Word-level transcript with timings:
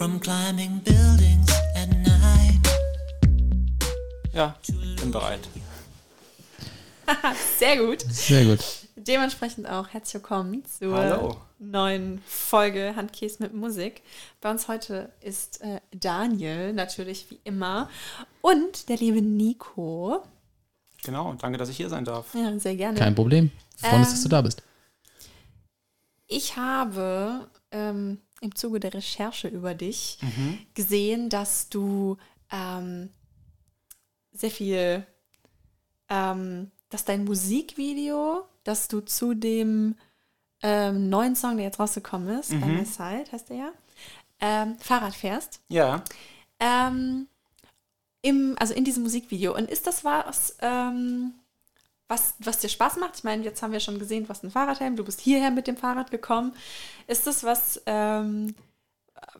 from 0.00 0.18
climbing 0.18 0.80
buildings 0.82 1.50
at 1.76 1.90
night. 1.90 2.66
Ja, 4.32 4.56
bin 4.98 5.10
bereit. 5.10 5.46
Sehr 7.58 7.76
gut. 7.76 8.00
Sehr 8.10 8.46
gut. 8.46 8.60
Dementsprechend 8.96 9.68
auch 9.68 9.88
herzlich 9.88 10.14
willkommen 10.14 10.64
zur 10.64 10.96
Hallo. 10.96 11.36
neuen 11.58 12.22
Folge 12.24 12.94
Handkäse 12.96 13.42
mit 13.42 13.52
Musik. 13.52 14.00
Bei 14.40 14.50
uns 14.50 14.68
heute 14.68 15.12
ist 15.20 15.60
äh, 15.60 15.82
Daniel, 15.90 16.72
natürlich 16.72 17.30
wie 17.30 17.40
immer, 17.44 17.90
und 18.40 18.88
der 18.88 18.96
liebe 18.96 19.20
Nico. 19.20 20.22
Genau, 21.04 21.34
danke, 21.34 21.58
dass 21.58 21.68
ich 21.68 21.76
hier 21.76 21.90
sein 21.90 22.06
darf. 22.06 22.34
Ja, 22.34 22.58
sehr 22.58 22.76
gerne. 22.76 22.98
Kein 22.98 23.14
Problem. 23.14 23.50
Freuen 23.76 23.96
uns, 23.96 24.08
Ähm, 24.08 24.14
dass 24.14 24.22
du 24.22 24.28
da 24.30 24.40
bist. 24.40 24.62
Ich 26.26 26.56
habe 26.56 27.50
ähm, 27.70 28.22
im 28.40 28.54
Zuge 28.54 28.80
der 28.80 28.94
Recherche 28.94 29.48
über 29.48 29.74
dich 29.74 30.18
Mhm. 30.22 30.58
gesehen, 30.74 31.28
dass 31.28 31.68
du 31.68 32.16
ähm, 32.50 33.10
sehr 34.32 34.50
viel, 34.50 35.06
ähm, 36.08 36.70
dass 36.88 37.04
dein 37.04 37.24
Musikvideo, 37.24 38.44
dass 38.64 38.88
du 38.88 39.00
zu 39.00 39.34
dem 39.34 39.96
ähm, 40.62 41.08
neuen 41.08 41.36
Song, 41.36 41.56
der 41.56 41.66
jetzt 41.66 41.78
rausgekommen 41.80 42.38
ist, 42.38 42.50
Mhm. 42.52 42.60
By 42.60 42.66
My 42.66 42.84
Side 42.84 43.26
heißt 43.32 43.48
der 43.50 43.56
ja, 43.56 43.72
ähm, 44.40 44.78
Fahrrad 44.78 45.14
fährst. 45.14 45.60
Ja, 45.68 46.02
Ähm, 46.58 47.26
im, 48.22 48.54
also 48.58 48.74
in 48.74 48.84
diesem 48.84 49.02
Musikvideo. 49.02 49.54
Und 49.56 49.70
ist 49.70 49.86
das 49.86 50.04
was, 50.04 50.56
ähm, 50.60 51.32
was, 52.10 52.34
was 52.40 52.58
dir 52.58 52.68
Spaß 52.68 52.96
macht? 52.98 53.16
Ich 53.16 53.24
meine, 53.24 53.44
jetzt 53.44 53.62
haben 53.62 53.72
wir 53.72 53.80
schon 53.80 53.98
gesehen, 53.98 54.28
was 54.28 54.42
ein 54.42 54.50
Fahrradhelm. 54.50 54.96
Du 54.96 55.04
bist 55.04 55.20
hierher 55.20 55.50
mit 55.50 55.66
dem 55.66 55.76
Fahrrad 55.76 56.10
gekommen. 56.10 56.54
Ist 57.06 57.26
das 57.26 57.44
was, 57.44 57.82
ähm, 57.86 58.54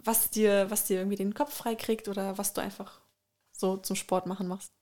was 0.03 0.31
dir, 0.31 0.71
was 0.71 0.85
dir 0.85 0.99
irgendwie 0.99 1.17
den 1.17 1.35
Kopf 1.35 1.55
frei 1.55 1.75
kriegt 1.75 2.09
oder 2.09 2.39
was 2.39 2.53
du 2.55 2.61
einfach 2.63 3.01
so 3.53 3.77
zum 3.79 3.97
Sport 3.97 4.27
machen 4.27 4.49
machst? 4.49 4.73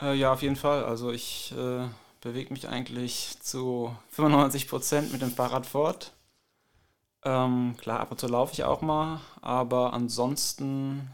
äh, 0.00 0.14
ja, 0.14 0.32
auf 0.32 0.42
jeden 0.42 0.56
Fall. 0.56 0.84
Also 0.84 1.10
ich 1.12 1.52
äh, 1.56 1.88
bewege 2.20 2.52
mich 2.52 2.68
eigentlich 2.68 3.36
zu 3.40 3.96
95 4.10 4.68
Prozent 4.68 5.12
mit 5.12 5.22
dem 5.22 5.32
Fahrrad 5.32 5.66
fort. 5.66 6.12
Ähm, 7.24 7.76
klar, 7.78 8.00
ab 8.00 8.10
und 8.12 8.20
zu 8.20 8.28
laufe 8.28 8.52
ich 8.52 8.64
auch 8.64 8.82
mal, 8.82 9.20
aber 9.42 9.92
ansonsten 9.92 11.10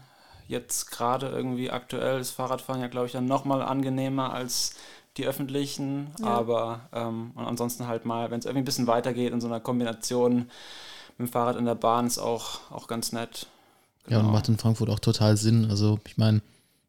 jetzt 0.47 0.91
gerade 0.91 1.29
irgendwie 1.29 1.71
aktuell 1.71 2.19
ist 2.19 2.31
Fahrradfahren 2.31 2.81
ja, 2.81 2.87
glaube 2.87 3.07
ich, 3.07 3.13
dann 3.13 3.25
nochmal 3.25 3.61
angenehmer 3.61 4.33
als 4.33 4.75
die 5.17 5.25
öffentlichen. 5.25 6.07
Ja. 6.19 6.25
Aber 6.25 6.89
ähm, 6.93 7.31
und 7.35 7.45
ansonsten 7.45 7.87
halt 7.87 8.05
mal, 8.05 8.31
wenn 8.31 8.39
es 8.39 8.45
irgendwie 8.45 8.63
ein 8.63 8.65
bisschen 8.65 8.87
weitergeht 8.87 9.33
in 9.33 9.41
so 9.41 9.47
einer 9.47 9.59
Kombination 9.59 10.47
mit 11.17 11.27
dem 11.27 11.31
Fahrrad 11.31 11.57
in 11.57 11.65
der 11.65 11.75
Bahn 11.75 12.07
ist 12.07 12.17
auch, 12.17 12.71
auch 12.71 12.87
ganz 12.87 13.11
nett. 13.11 13.47
Ja, 14.09 14.19
und 14.19 14.31
macht 14.31 14.49
in 14.49 14.57
Frankfurt 14.57 14.89
auch 14.89 14.99
total 14.99 15.37
Sinn. 15.37 15.69
Also, 15.69 15.99
ich 16.07 16.17
meine, 16.17 16.41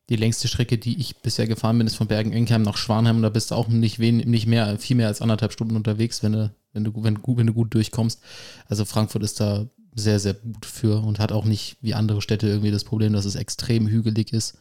die 0.08 0.16
längste 0.16 0.48
Strecke, 0.48 0.78
die 0.78 0.98
ich 0.98 1.16
bisher 1.18 1.46
gefahren 1.46 1.78
bin, 1.78 1.86
ist 1.86 1.96
von 1.96 2.08
Bergen-Enkheim 2.08 2.62
nach 2.62 2.76
Schwanheim. 2.76 3.16
Und 3.16 3.22
da 3.22 3.28
bist 3.28 3.50
du 3.50 3.54
auch 3.54 3.68
nicht, 3.68 3.98
wen, 3.98 4.16
nicht 4.16 4.46
mehr, 4.46 4.78
viel 4.78 4.96
mehr 4.96 5.06
als 5.08 5.22
anderthalb 5.22 5.52
Stunden 5.52 5.76
unterwegs, 5.76 6.22
wenn 6.22 6.32
du, 6.32 6.54
wenn 6.72 6.84
du, 6.84 6.92
wenn, 7.04 7.22
gut- 7.22 7.36
wenn 7.38 7.46
du 7.46 7.52
gut 7.52 7.72
durchkommst. 7.72 8.20
Also, 8.68 8.84
Frankfurt 8.84 9.22
ist 9.22 9.38
da 9.38 9.66
sehr, 9.94 10.18
sehr 10.18 10.34
gut 10.34 10.66
für 10.66 11.04
und 11.04 11.20
hat 11.20 11.30
auch 11.30 11.44
nicht 11.44 11.76
wie 11.82 11.94
andere 11.94 12.20
Städte 12.20 12.48
irgendwie 12.48 12.72
das 12.72 12.82
Problem, 12.82 13.12
dass 13.12 13.26
es 13.26 13.36
extrem 13.36 13.86
hügelig 13.86 14.32
ist. 14.32 14.58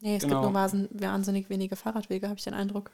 Nee, 0.00 0.16
es 0.16 0.22
Genau. 0.22 0.40
gibt 0.40 0.42
nur 0.42 0.54
wahnsinnig 0.54 1.50
wenige 1.50 1.76
Fahrradwege, 1.76 2.28
habe 2.28 2.38
ich 2.38 2.44
den 2.44 2.54
Eindruck. 2.54 2.90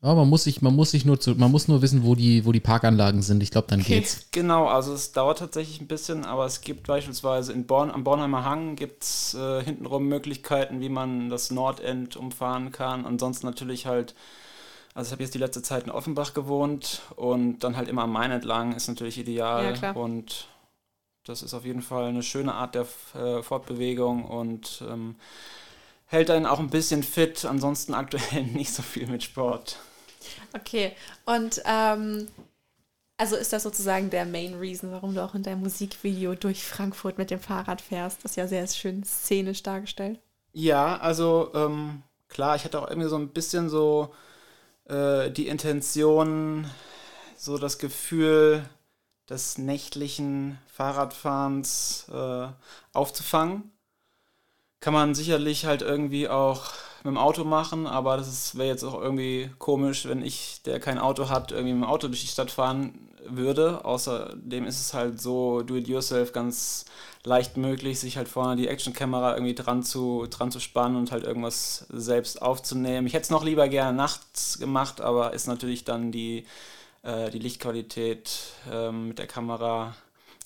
Aber 0.00 0.14
man 0.20 0.28
muss 0.28 0.44
sich, 0.44 0.62
man 0.62 0.76
muss 0.76 0.92
sich 0.92 1.04
nur 1.04 1.18
zu, 1.18 1.34
man 1.34 1.50
muss 1.50 1.66
nur 1.66 1.82
wissen, 1.82 2.04
wo 2.04 2.14
die, 2.14 2.44
wo 2.44 2.52
die 2.52 2.60
Parkanlagen 2.60 3.20
sind. 3.22 3.42
Ich 3.42 3.50
glaube, 3.50 3.66
dann 3.68 3.80
Okay. 3.80 3.84
geht's. 3.84 4.28
Genau, 4.30 4.66
also 4.68 4.92
es 4.94 5.10
dauert 5.12 5.38
tatsächlich 5.38 5.80
ein 5.80 5.88
bisschen, 5.88 6.24
aber 6.24 6.46
es 6.46 6.60
gibt 6.60 6.86
beispielsweise 6.86 7.52
in 7.52 7.66
Born, 7.66 7.90
am 7.90 8.04
Bornheimer 8.04 8.44
Hang 8.44 8.76
gibt 8.76 9.02
es 9.02 9.34
äh, 9.34 9.62
hintenrum 9.64 10.06
Möglichkeiten, 10.06 10.80
wie 10.80 10.88
man 10.88 11.28
das 11.30 11.50
Nordend 11.50 12.16
umfahren 12.16 12.70
kann. 12.70 13.06
Ansonsten 13.06 13.46
natürlich 13.46 13.86
halt, 13.86 14.14
also 14.94 15.08
ich 15.08 15.12
habe 15.12 15.22
jetzt 15.24 15.34
die 15.34 15.38
letzte 15.38 15.62
Zeit 15.62 15.84
in 15.84 15.90
Offenbach 15.90 16.34
gewohnt 16.34 17.02
und 17.16 17.60
dann 17.60 17.76
halt 17.76 17.88
immer 17.88 18.02
am 18.04 18.12
Main 18.12 18.30
entlang 18.32 18.74
ist 18.74 18.88
natürlich 18.88 19.18
ideal. 19.18 19.64
Ja, 19.66 19.72
klar. 19.72 19.96
Und 19.96 20.48
das 21.24 21.42
ist 21.42 21.54
auf 21.54 21.64
jeden 21.64 21.82
Fall 21.82 22.06
eine 22.06 22.22
schöne 22.22 22.54
Art 22.54 22.74
der 22.74 22.86
äh, 23.14 23.42
Fortbewegung 23.42 24.24
und 24.24 24.82
ähm, 24.88 25.16
hält 26.08 26.30
einen 26.30 26.46
auch 26.46 26.58
ein 26.58 26.70
bisschen 26.70 27.02
fit. 27.02 27.44
Ansonsten 27.44 27.94
aktuell 27.94 28.42
nicht 28.54 28.72
so 28.74 28.82
viel 28.82 29.06
mit 29.06 29.22
Sport. 29.22 29.78
Okay, 30.54 30.92
und 31.26 31.62
ähm, 31.64 32.28
also 33.16 33.36
ist 33.36 33.52
das 33.52 33.62
sozusagen 33.62 34.10
der 34.10 34.24
Main 34.24 34.54
Reason, 34.54 34.90
warum 34.90 35.14
du 35.14 35.22
auch 35.22 35.34
in 35.34 35.42
deinem 35.42 35.60
Musikvideo 35.60 36.34
durch 36.34 36.64
Frankfurt 36.64 37.18
mit 37.18 37.30
dem 37.30 37.40
Fahrrad 37.40 37.80
fährst? 37.80 38.24
Das 38.24 38.32
ist 38.32 38.36
ja 38.36 38.48
sehr 38.48 38.66
schön 38.66 39.04
szenisch 39.04 39.62
dargestellt. 39.62 40.18
Ja, 40.52 40.96
also 40.98 41.50
ähm, 41.54 42.02
klar, 42.28 42.56
ich 42.56 42.64
hatte 42.64 42.80
auch 42.80 42.88
irgendwie 42.88 43.08
so 43.08 43.16
ein 43.16 43.28
bisschen 43.28 43.68
so 43.68 44.14
äh, 44.86 45.30
die 45.30 45.48
Intention, 45.48 46.68
so 47.36 47.58
das 47.58 47.78
Gefühl 47.78 48.64
des 49.28 49.58
nächtlichen 49.58 50.58
Fahrradfahrens 50.72 52.06
äh, 52.10 52.48
aufzufangen. 52.92 53.70
Kann 54.80 54.94
man 54.94 55.14
sicherlich 55.14 55.66
halt 55.66 55.82
irgendwie 55.82 56.28
auch 56.28 56.72
mit 56.98 57.12
dem 57.12 57.18
Auto 57.18 57.44
machen, 57.44 57.86
aber 57.86 58.16
das 58.16 58.56
wäre 58.56 58.68
jetzt 58.68 58.84
auch 58.84 59.00
irgendwie 59.00 59.50
komisch, 59.58 60.06
wenn 60.06 60.22
ich, 60.22 60.62
der 60.64 60.80
kein 60.80 60.98
Auto 60.98 61.28
hat, 61.28 61.52
irgendwie 61.52 61.74
mit 61.74 61.82
dem 61.82 61.88
Auto 61.88 62.08
durch 62.08 62.22
die 62.22 62.26
Stadt 62.26 62.50
fahren 62.50 63.08
würde. 63.24 63.84
Außerdem 63.84 64.66
ist 64.66 64.80
es 64.80 64.94
halt 64.94 65.20
so 65.20 65.62
do-it-yourself 65.62 66.32
ganz 66.32 66.86
leicht 67.24 67.56
möglich, 67.56 68.00
sich 68.00 68.16
halt 68.16 68.28
vorne 68.28 68.56
die 68.56 68.68
Actionkamera 68.68 69.34
irgendwie 69.34 69.54
dran 69.54 69.82
zu, 69.82 70.26
dran 70.30 70.50
zu 70.50 70.60
spannen 70.60 70.96
und 70.96 71.12
halt 71.12 71.24
irgendwas 71.24 71.86
selbst 71.90 72.40
aufzunehmen. 72.42 73.06
Ich 73.06 73.12
hätte 73.12 73.24
es 73.24 73.30
noch 73.30 73.44
lieber 73.44 73.68
gerne 73.68 73.96
nachts 73.96 74.58
gemacht, 74.58 75.00
aber 75.00 75.32
ist 75.32 75.46
natürlich 75.46 75.84
dann 75.84 76.12
die, 76.12 76.46
äh, 77.02 77.30
die 77.30 77.38
Lichtqualität 77.38 78.30
ähm, 78.70 79.08
mit 79.08 79.18
der 79.18 79.26
Kamera, 79.26 79.94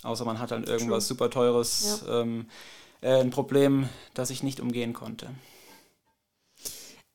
außer 0.02 0.24
man 0.24 0.38
hat 0.38 0.50
dann 0.50 0.64
irgendwas 0.64 1.06
super 1.06 1.30
teures, 1.30 2.04
ähm, 2.08 2.46
äh, 3.02 3.20
ein 3.20 3.30
Problem, 3.30 3.88
das 4.14 4.30
ich 4.30 4.42
nicht 4.42 4.58
umgehen 4.60 4.92
konnte. 4.94 5.30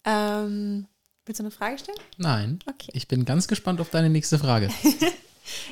Ähm, 0.06 0.88
willst 1.26 1.40
du 1.40 1.44
eine 1.44 1.52
Frage 1.52 1.78
stellen? 1.78 1.98
Nein. 2.18 2.60
Okay. 2.68 2.92
Ich 2.94 3.08
bin 3.08 3.26
ganz 3.26 3.48
gespannt 3.48 3.82
auf 3.82 3.90
deine 3.90 4.10
nächste 4.10 4.40
Frage. 4.40 4.70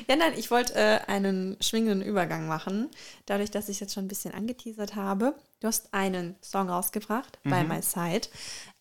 Ja, 0.08 0.16
nein, 0.16 0.32
ich 0.38 0.50
wollte 0.50 0.74
äh, 0.74 1.00
einen 1.06 1.58
schwingenden 1.60 2.00
Übergang 2.00 2.46
machen, 2.48 2.88
dadurch, 3.26 3.50
dass 3.50 3.68
ich 3.68 3.78
jetzt 3.78 3.92
schon 3.92 4.06
ein 4.06 4.08
bisschen 4.08 4.32
angeteasert 4.32 4.94
habe. 4.94 5.34
Du 5.60 5.66
hast 5.68 5.92
einen 5.92 6.34
Song 6.40 6.70
rausgebracht, 6.70 7.38
By 7.42 7.62
My 7.62 7.82
Side. 7.82 8.28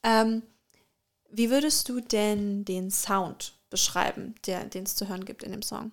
Ähm, 0.03 0.41
wie 1.29 1.49
würdest 1.49 1.89
du 1.89 1.99
denn 1.99 2.63
den 2.63 2.91
Sound 2.91 3.57
beschreiben, 3.69 4.35
der- 4.45 4.63
den 4.65 4.83
es 4.85 4.95
zu 4.95 5.09
hören 5.09 5.25
gibt 5.25 5.43
in 5.43 5.51
dem 5.51 5.63
Song? 5.63 5.91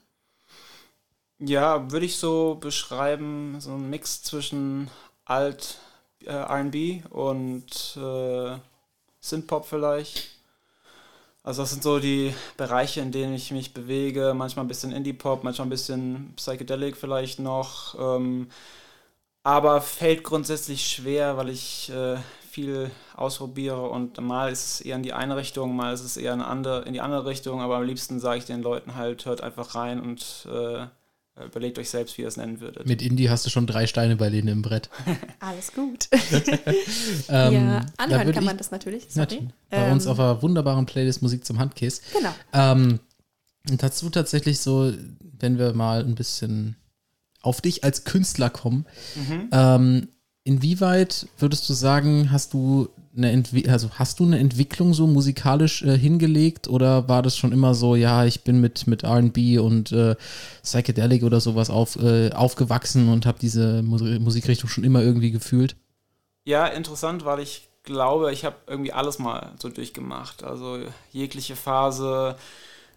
Ja, 1.40 1.90
würde 1.90 2.06
ich 2.06 2.16
so 2.18 2.54
beschreiben, 2.60 3.60
so 3.60 3.72
ein 3.74 3.90
Mix 3.90 4.22
zwischen 4.22 4.88
Alt 5.32 5.78
äh, 6.26 6.32
RB 6.32 7.04
und 7.10 7.96
äh, 7.96 8.56
Synthpop 9.20 9.66
vielleicht. 9.66 10.30
Also 11.44 11.62
das 11.62 11.70
sind 11.70 11.82
so 11.82 11.98
die 11.98 12.34
Bereiche, 12.56 13.00
in 13.00 13.10
denen 13.10 13.34
ich 13.34 13.50
mich 13.50 13.74
bewege. 13.74 14.32
Manchmal 14.36 14.64
ein 14.64 14.68
bisschen 14.68 14.92
Indie-Pop, 14.92 15.42
manchmal 15.42 15.66
ein 15.66 15.70
bisschen 15.70 16.32
Psychedelic 16.36 16.96
vielleicht 16.96 17.40
noch. 17.40 17.96
Ähm, 17.98 18.48
aber 19.42 19.80
fällt 19.80 20.22
grundsätzlich 20.22 20.88
schwer, 20.88 21.36
weil 21.36 21.48
ich 21.48 21.90
äh, 21.90 22.18
viel 22.48 22.90
ausprobiere 23.16 23.88
und 23.88 24.20
mal 24.20 24.52
ist 24.52 24.64
es 24.64 24.80
eher 24.82 24.96
in 24.96 25.02
die 25.02 25.14
eine 25.14 25.36
Richtung, 25.36 25.74
mal 25.74 25.92
ist 25.94 26.02
es 26.04 26.16
eher 26.16 26.34
in, 26.34 26.42
andere, 26.42 26.82
in 26.82 26.92
die 26.92 27.00
andere 27.00 27.26
Richtung. 27.26 27.60
Aber 27.60 27.76
am 27.76 27.84
liebsten 27.84 28.20
sage 28.20 28.38
ich 28.38 28.44
den 28.44 28.62
Leuten 28.62 28.94
halt, 28.94 29.24
hört 29.26 29.40
einfach 29.40 29.74
rein 29.74 30.00
und 30.00 30.46
äh, 30.52 30.86
überlegt 31.44 31.78
euch 31.78 31.88
selbst, 31.90 32.16
wie 32.18 32.22
ihr 32.22 32.28
es 32.28 32.36
nennen 32.36 32.60
würdet. 32.60 32.86
Mit 32.86 33.00
Indie 33.02 33.30
hast 33.30 33.46
du 33.46 33.50
schon 33.50 33.66
drei 33.66 33.86
Steine 33.86 34.16
bei 34.16 34.28
denen 34.30 34.48
im 34.48 34.62
Brett. 34.62 34.90
Alles 35.40 35.72
gut. 35.72 36.08
Ähm, 37.28 37.52
ja, 37.54 37.80
da 37.80 37.86
anhören 38.04 38.26
würd 38.26 38.34
kann 38.34 38.42
ich- 38.44 38.46
man 38.48 38.56
das 38.58 38.70
natürlich. 38.70 39.04
Sorry. 39.08 39.18
Natürlich. 39.20 39.48
Bei 39.70 39.90
uns 39.92 40.04
Ähm, 40.04 40.12
auf 40.12 40.18
einer 40.20 40.42
wunderbaren 40.42 40.86
Playlist 40.86 41.22
Musik 41.22 41.44
zum 41.44 41.58
Handkiss. 41.58 42.02
Genau. 42.16 42.34
Ähm, 42.52 43.00
und 43.70 43.82
dazu 43.82 44.10
tatsächlich 44.10 44.58
so, 44.60 44.92
wenn 45.38 45.58
wir 45.58 45.72
mal 45.72 46.00
ein 46.04 46.14
bisschen 46.14 46.76
auf 47.40 47.60
dich 47.60 47.84
als 47.84 48.04
Künstler 48.04 48.50
kommen, 48.50 48.86
Mhm. 49.16 49.48
ähm, 49.52 50.08
inwieweit 50.44 51.26
würdest 51.38 51.68
du 51.68 51.72
sagen, 51.72 52.30
hast 52.30 52.52
du 52.52 52.88
eine 53.16 53.30
Entwi 53.30 53.68
also 53.68 53.90
hast 53.92 54.20
du 54.20 54.24
eine 54.24 54.38
Entwicklung 54.38 54.94
so 54.94 55.06
musikalisch 55.06 55.82
äh, 55.82 55.98
hingelegt 55.98 56.68
oder 56.68 57.08
war 57.08 57.22
das 57.22 57.36
schon 57.36 57.52
immer 57.52 57.74
so, 57.74 57.94
ja, 57.94 58.24
ich 58.24 58.42
bin 58.42 58.60
mit, 58.60 58.86
mit 58.86 59.04
RB 59.04 59.60
und 59.60 59.92
äh, 59.92 60.16
Psychedelic 60.62 61.22
oder 61.22 61.40
sowas 61.40 61.68
auf, 61.68 61.96
äh, 61.96 62.30
aufgewachsen 62.32 63.08
und 63.08 63.26
habe 63.26 63.38
diese 63.40 63.82
Mus 63.82 64.02
Musikrichtung 64.02 64.68
schon 64.68 64.84
immer 64.84 65.02
irgendwie 65.02 65.30
gefühlt? 65.30 65.76
Ja, 66.44 66.66
interessant, 66.66 67.24
weil 67.24 67.40
ich 67.40 67.68
glaube, 67.82 68.32
ich 68.32 68.44
habe 68.44 68.56
irgendwie 68.66 68.92
alles 68.92 69.18
mal 69.18 69.52
so 69.58 69.68
durchgemacht. 69.68 70.42
Also 70.44 70.78
jegliche 71.10 71.56
Phase 71.56 72.36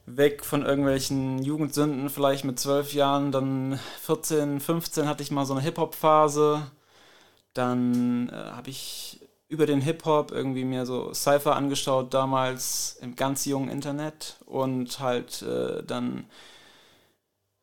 weg 0.06 0.46
von 0.46 0.64
irgendwelchen 0.64 1.42
Jugendsünden, 1.44 2.10
vielleicht 2.10 2.46
mit 2.46 2.60
zwölf 2.60 2.94
Jahren, 2.94 3.32
dann 3.32 3.80
14, 4.04 4.60
15 4.60 5.08
hatte 5.08 5.24
ich 5.24 5.32
mal 5.32 5.46
so 5.46 5.54
eine 5.54 5.64
Hip-Hop-Phase. 5.64 6.68
Dann 7.54 8.30
äh, 8.30 8.52
habe 8.52 8.70
ich 8.70 9.20
über 9.48 9.66
den 9.66 9.82
Hip-Hop 9.82 10.32
irgendwie 10.32 10.66
mir 10.66 10.86
so 10.86 11.14
Cypher 11.14 11.56
angeschaut, 11.56 12.14
damals 12.14 12.98
im 13.02 13.16
ganz 13.16 13.46
jungen 13.46 13.70
Internet 13.70 14.38
und 14.46 15.00
halt 15.00 15.42
äh, 15.44 15.84
dann 15.84 16.26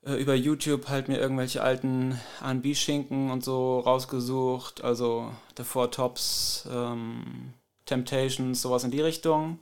äh, 0.05 0.15
über 0.15 0.35
YouTube 0.35 0.89
halt 0.89 1.09
mir 1.09 1.19
irgendwelche 1.19 1.63
alten 1.63 2.21
R&B-Schinken 2.41 3.31
und 3.31 3.45
so 3.45 3.81
rausgesucht, 3.81 4.83
also 4.85 5.31
The 5.57 5.65
Four 5.65 5.91
Tops, 5.91 6.69
ähm, 6.71 7.55
Temptations, 7.87 8.63
sowas 8.63 8.85
in 8.85 8.91
die 8.91 9.01
Richtung. 9.01 9.61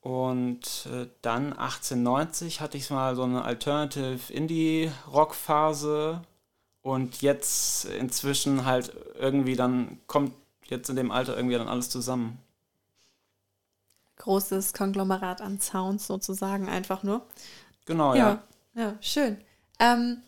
Und 0.00 0.86
äh, 0.92 1.08
dann 1.22 1.52
1890 1.52 2.60
hatte 2.60 2.78
ich 2.78 2.90
mal 2.90 3.16
so 3.16 3.24
eine 3.24 3.44
Alternative 3.44 4.32
Indie 4.32 4.92
Rock 5.12 5.34
Phase 5.34 6.22
und 6.82 7.22
jetzt 7.22 7.86
inzwischen 7.86 8.64
halt 8.64 8.92
irgendwie 9.18 9.56
dann 9.56 9.98
kommt 10.06 10.32
jetzt 10.70 10.88
in 10.88 10.96
dem 10.96 11.10
Alter 11.10 11.36
irgendwie 11.36 11.56
dann 11.56 11.68
alles 11.68 11.90
zusammen. 11.90 12.38
Großes 14.16 14.72
Konglomerat 14.72 15.40
an 15.40 15.60
Sounds 15.60 16.06
sozusagen 16.06 16.68
einfach 16.68 17.02
nur. 17.02 17.26
Genau, 17.84 18.14
ja. 18.14 18.42
Ja, 18.74 18.82
ja 18.82 18.96
schön. 19.00 19.38
Ähm, 19.78 20.22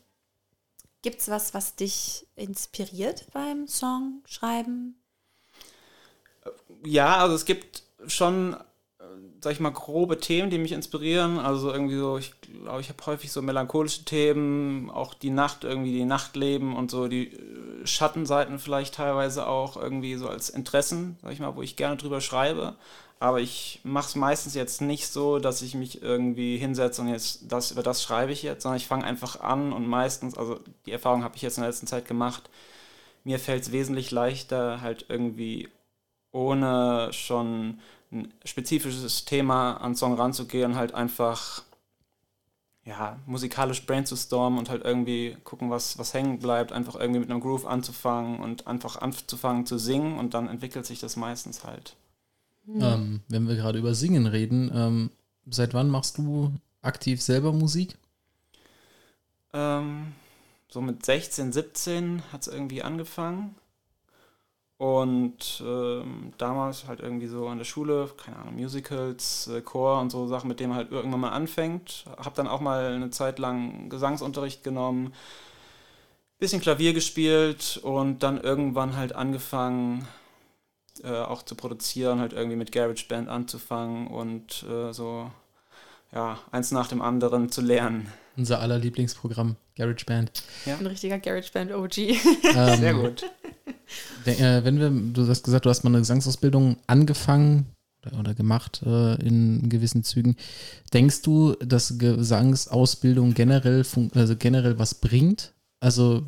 Gibt 1.03 1.21
es 1.21 1.29
was, 1.29 1.55
was 1.55 1.77
dich 1.77 2.27
inspiriert 2.35 3.27
beim 3.33 3.67
Songschreiben? 3.69 5.01
Ja, 6.85 7.19
also 7.19 7.35
es 7.35 7.45
gibt 7.45 7.85
schon 8.07 8.57
sag 9.41 9.53
ich 9.53 9.61
mal, 9.61 9.71
grobe 9.71 10.19
Themen, 10.19 10.51
die 10.51 10.59
mich 10.59 10.73
inspirieren. 10.73 11.39
Also 11.39 11.73
irgendwie 11.73 11.97
so, 11.97 12.19
ich 12.19 12.33
glaube, 12.41 12.81
ich 12.81 12.89
habe 12.89 13.07
häufig 13.07 13.31
so 13.33 13.43
melancholische 13.43 14.05
Themen, 14.05 14.91
auch 14.91 15.15
die 15.15 15.31
Nacht, 15.31 15.65
irgendwie 15.65 15.93
die 15.93 16.05
Nachtleben 16.05 16.77
und 16.77 16.91
so 16.91 17.09
die 17.09 17.29
äh, 17.29 17.87
Schattenseiten 17.87 18.59
vielleicht 18.59 18.95
teilweise 18.95 19.47
auch 19.47 19.77
irgendwie 19.77 20.17
so 20.17 20.29
als 20.29 20.51
Interessen, 20.51 21.19
sag 21.23 21.33
ich 21.33 21.41
mal, 21.41 21.57
wo 21.57 21.63
ich 21.63 21.77
gerne 21.77 21.97
drüber 21.97 22.21
schreibe. 22.21 22.77
Aber 23.21 23.41
ich 23.41 23.81
mache 23.83 24.09
es 24.09 24.15
meistens 24.15 24.55
jetzt 24.55 24.81
nicht 24.81 25.09
so, 25.09 25.39
dass 25.41 25.63
ich 25.63 25.75
mich 25.75 26.03
irgendwie 26.03 26.57
hinsetze 26.57 27.03
und 27.03 27.09
jetzt 27.09 27.51
das 27.51 27.73
über 27.73 27.83
das 27.83 28.03
schreibe 28.03 28.33
ich 28.33 28.43
jetzt, 28.45 28.63
sondern 28.63 28.77
ich 28.77 28.87
fange 28.87 29.05
einfach 29.05 29.41
an 29.41 29.73
und 29.73 29.89
meistens, 29.89 30.39
also 30.39 30.61
die 30.87 30.93
Erfahrung 30.93 31.25
habe 31.25 31.35
ich 31.37 31.43
jetzt 31.43 31.59
in 31.59 31.63
der 31.63 31.71
letzten 31.71 31.89
Zeit 31.89 32.07
gemacht, 32.07 32.49
mir 33.25 33.41
fällt 33.41 33.63
es 33.63 33.73
wesentlich 33.73 34.13
leichter, 34.13 34.81
halt 34.81 35.07
irgendwie 35.09 35.69
ohne 36.33 37.13
schon 37.13 37.81
ein 38.11 38.33
spezifisches 38.45 39.25
Thema 39.25 39.75
an 39.75 39.95
Song 39.95 40.15
ranzugehen, 40.15 40.77
halt 40.77 40.95
einfach 40.95 41.63
ja, 42.89 43.19
musikalisch 43.27 43.85
brainstormen 43.85 44.59
und 44.59 44.71
halt 44.71 44.83
irgendwie 44.83 45.37
gucken, 45.45 45.69
was, 45.69 45.99
was 45.99 46.15
hängen 46.15 46.39
bleibt, 46.39 46.73
einfach 46.73 46.97
irgendwie 46.97 47.21
mit 47.21 47.31
einem 47.31 47.41
Groove 47.41 47.67
anzufangen 47.67 48.41
und 48.41 48.67
einfach 48.67 48.97
anzufangen 48.97 49.67
zu 49.67 49.77
singen 49.77 50.19
und 50.19 50.33
dann 50.33 50.49
entwickelt 50.49 50.87
sich 50.87 50.99
das 50.99 51.17
meistens 51.17 51.65
halt. 51.65 51.97
Mhm. 52.65 52.83
Ähm, 52.83 53.21
wenn 53.29 53.47
wir 53.47 53.57
gerade 53.57 53.79
über 53.79 53.95
Singen 53.95 54.27
reden, 54.27 54.71
ähm, 54.75 55.11
seit 55.47 55.75
wann 55.75 55.91
machst 55.91 56.17
du 56.17 56.53
aktiv 56.81 57.21
selber 57.21 57.53
Musik? 57.53 57.99
Ähm, 59.53 60.15
so 60.69 60.81
mit 60.81 61.05
16, 61.05 61.53
17 61.53 62.23
hat 62.33 62.43
es 62.43 62.49
irgendwie 62.49 62.83
angefangen. 62.83 63.55
Und 64.79 65.61
ähm, 65.67 66.33
damals 66.39 66.87
halt 66.87 67.01
irgendwie 67.01 67.27
so 67.27 67.49
an 67.49 67.59
der 67.59 67.65
Schule, 67.65 68.09
keine 68.17 68.37
Ahnung, 68.37 68.55
Musicals, 68.55 69.49
äh, 69.49 69.61
Chor 69.61 70.01
und 70.01 70.11
so 70.11 70.29
Sachen, 70.29 70.47
mit 70.47 70.61
denen 70.61 70.69
man 70.71 70.79
halt 70.79 70.93
irgendwann 70.93 71.21
mal 71.21 71.31
anfängt. 71.31 72.05
Hab 72.17 72.37
dann 72.37 72.47
auch 72.47 72.61
mal 72.61 72.93
eine 72.93 73.11
Zeit 73.11 73.41
lang 73.41 73.89
Gesangsunterricht 73.91 74.63
genommen, 74.63 75.13
bisschen 76.39 76.61
Klavier 76.61 76.93
gespielt 76.93 77.81
und 77.83 78.23
dann 78.23 78.41
irgendwann 78.41 78.97
halt 78.97 79.17
angefangen, 79.17 80.07
äh, 81.03 81.11
auch 81.11 81.43
zu 81.43 81.57
produzieren, 81.57 82.21
halt 82.21 82.33
irgendwie 82.33 82.57
mit 82.57 82.71
GarageBand 82.71 83.29
anzufangen 83.29 84.07
und 84.07 84.65
äh, 84.71 84.93
so, 84.93 85.29
ja, 86.13 86.39
eins 86.53 86.71
nach 86.71 86.87
dem 86.87 87.03
anderen 87.03 87.51
zu 87.51 87.63
lernen. 87.63 88.13
Unser 88.37 88.61
aller 88.61 88.79
Lieblingsprogramm, 88.79 89.57
GarageBand. 89.77 90.45
Ja. 90.67 90.77
Ein 90.77 90.87
richtiger 90.87 91.19
GarageBand-OG. 91.19 91.99
Ähm, 91.99 92.79
Sehr 92.79 92.95
gut. 92.95 93.25
Äh, 94.29 94.65
wenn 94.65 94.79
wir, 94.79 94.91
du 94.91 95.29
hast 95.29 95.43
gesagt, 95.43 95.67
du 95.67 95.71
hast 95.71 95.85
mal 95.85 95.91
eine 95.91 95.99
Gesangsausbildung 95.99 96.77
angefangen 96.87 97.67
oder, 98.19 98.35
gemacht 98.35 98.83
äh, 98.87 99.15
in 99.21 99.69
gewissen 99.69 100.05
Zügen. 100.05 100.37
Denkst 100.93 101.23
du, 101.23 101.55
dass 101.55 101.99
Gesangsausbildung 101.99 103.35
generell, 103.35 103.85
also 104.15 104.37
generell 104.37 104.79
was 104.79 104.95
bringt? 104.95 105.53
Also, 105.81 106.23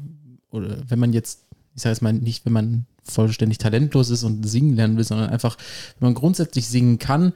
oder 0.50 0.78
wenn 0.88 0.98
man 0.98 1.12
jetzt, 1.12 1.46
ich 1.74 1.82
sage 1.82 1.92
jetzt 1.92 2.02
mal 2.02 2.12
nicht, 2.12 2.44
wenn 2.44 2.52
man 2.52 2.86
vollständig 3.02 3.58
talentlos 3.58 4.10
ist 4.10 4.24
und 4.24 4.44
singen 4.44 4.76
lernen 4.76 4.96
will, 4.96 5.04
sondern 5.04 5.30
einfach, 5.30 5.56
wenn 5.98 6.08
man 6.08 6.14
grundsätzlich 6.14 6.68
singen 6.68 6.98
kann, 6.98 7.32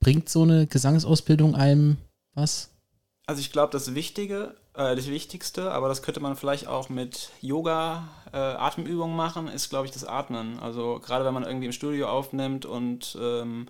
bringt 0.00 0.28
so 0.28 0.42
eine 0.42 0.66
Gesangsausbildung 0.66 1.54
einem 1.54 1.96
was? 2.34 2.70
Also 3.26 3.40
ich 3.40 3.52
glaube, 3.52 3.72
das 3.72 3.94
Wichtige, 3.94 4.54
äh, 4.74 4.96
das 4.96 5.08
Wichtigste, 5.08 5.70
aber 5.72 5.88
das 5.88 6.02
könnte 6.02 6.20
man 6.20 6.36
vielleicht 6.36 6.66
auch 6.66 6.88
mit 6.88 7.30
Yoga, 7.40 8.08
äh, 8.32 8.36
Atemübungen 8.36 9.16
machen, 9.16 9.48
ist, 9.48 9.70
glaube 9.70 9.86
ich, 9.86 9.92
das 9.92 10.04
Atmen. 10.04 10.58
Also 10.60 11.00
gerade 11.04 11.24
wenn 11.24 11.34
man 11.34 11.44
irgendwie 11.44 11.66
im 11.66 11.72
Studio 11.72 12.08
aufnimmt 12.08 12.64
und 12.64 13.16
ähm, 13.20 13.68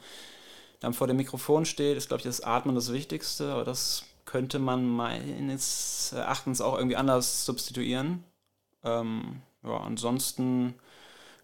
dann 0.81 0.95
vor 0.95 1.07
dem 1.07 1.17
Mikrofon 1.17 1.65
steht, 1.65 1.97
ist, 1.97 2.09
glaube 2.09 2.21
ich, 2.21 2.25
das 2.25 2.41
Atmen 2.41 2.75
das 2.75 2.93
Wichtigste. 2.93 3.53
Aber 3.53 3.65
das 3.65 4.05
könnte 4.25 4.59
man 4.59 4.89
meines 4.89 6.13
Erachtens 6.13 6.61
auch 6.61 6.77
irgendwie 6.77 6.97
anders 6.97 7.45
substituieren. 7.45 8.25
Ähm, 8.85 9.43
ja, 9.65 9.77
ansonsten, 9.79 10.75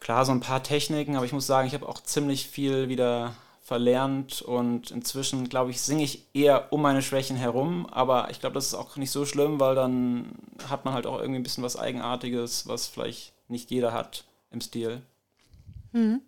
klar, 0.01 0.25
so 0.25 0.33
ein 0.33 0.41
paar 0.41 0.63
Techniken, 0.63 1.17
aber 1.17 1.25
ich 1.25 1.33
muss 1.33 1.47
sagen, 1.47 1.69
ich 1.69 1.75
habe 1.75 1.89
auch 1.89 2.03
ziemlich 2.03 2.49
viel 2.49 2.89
wieder 2.89 3.35
verlernt 3.69 4.41
und 4.41 4.91
inzwischen, 4.93 5.51
glaube 5.51 5.71
ich, 5.71 5.83
singe 5.83 6.03
ich 6.03 6.25
eher 6.33 6.73
um 6.73 6.81
meine 6.81 7.03
Schwächen 7.03 7.37
herum, 7.37 7.85
aber 7.85 8.31
ich 8.31 8.41
glaube, 8.41 8.55
das 8.55 8.69
ist 8.69 8.75
auch 8.75 8.97
nicht 8.97 9.11
so 9.11 9.27
schlimm, 9.27 9.61
weil 9.61 9.75
dann 9.75 10.33
hat 10.71 10.87
man 10.87 10.95
halt 10.95 11.07
auch 11.07 11.21
irgendwie 11.21 11.39
ein 11.39 11.43
bisschen 11.43 11.63
was 11.63 11.77
Eigenartiges, 11.77 12.67
was 12.67 12.87
vielleicht 12.87 13.35
nicht 13.49 13.71
jeder 13.71 13.93
hat 13.93 14.25
im 14.51 14.63
Stil. 14.63 15.03
Hm. 15.93 16.23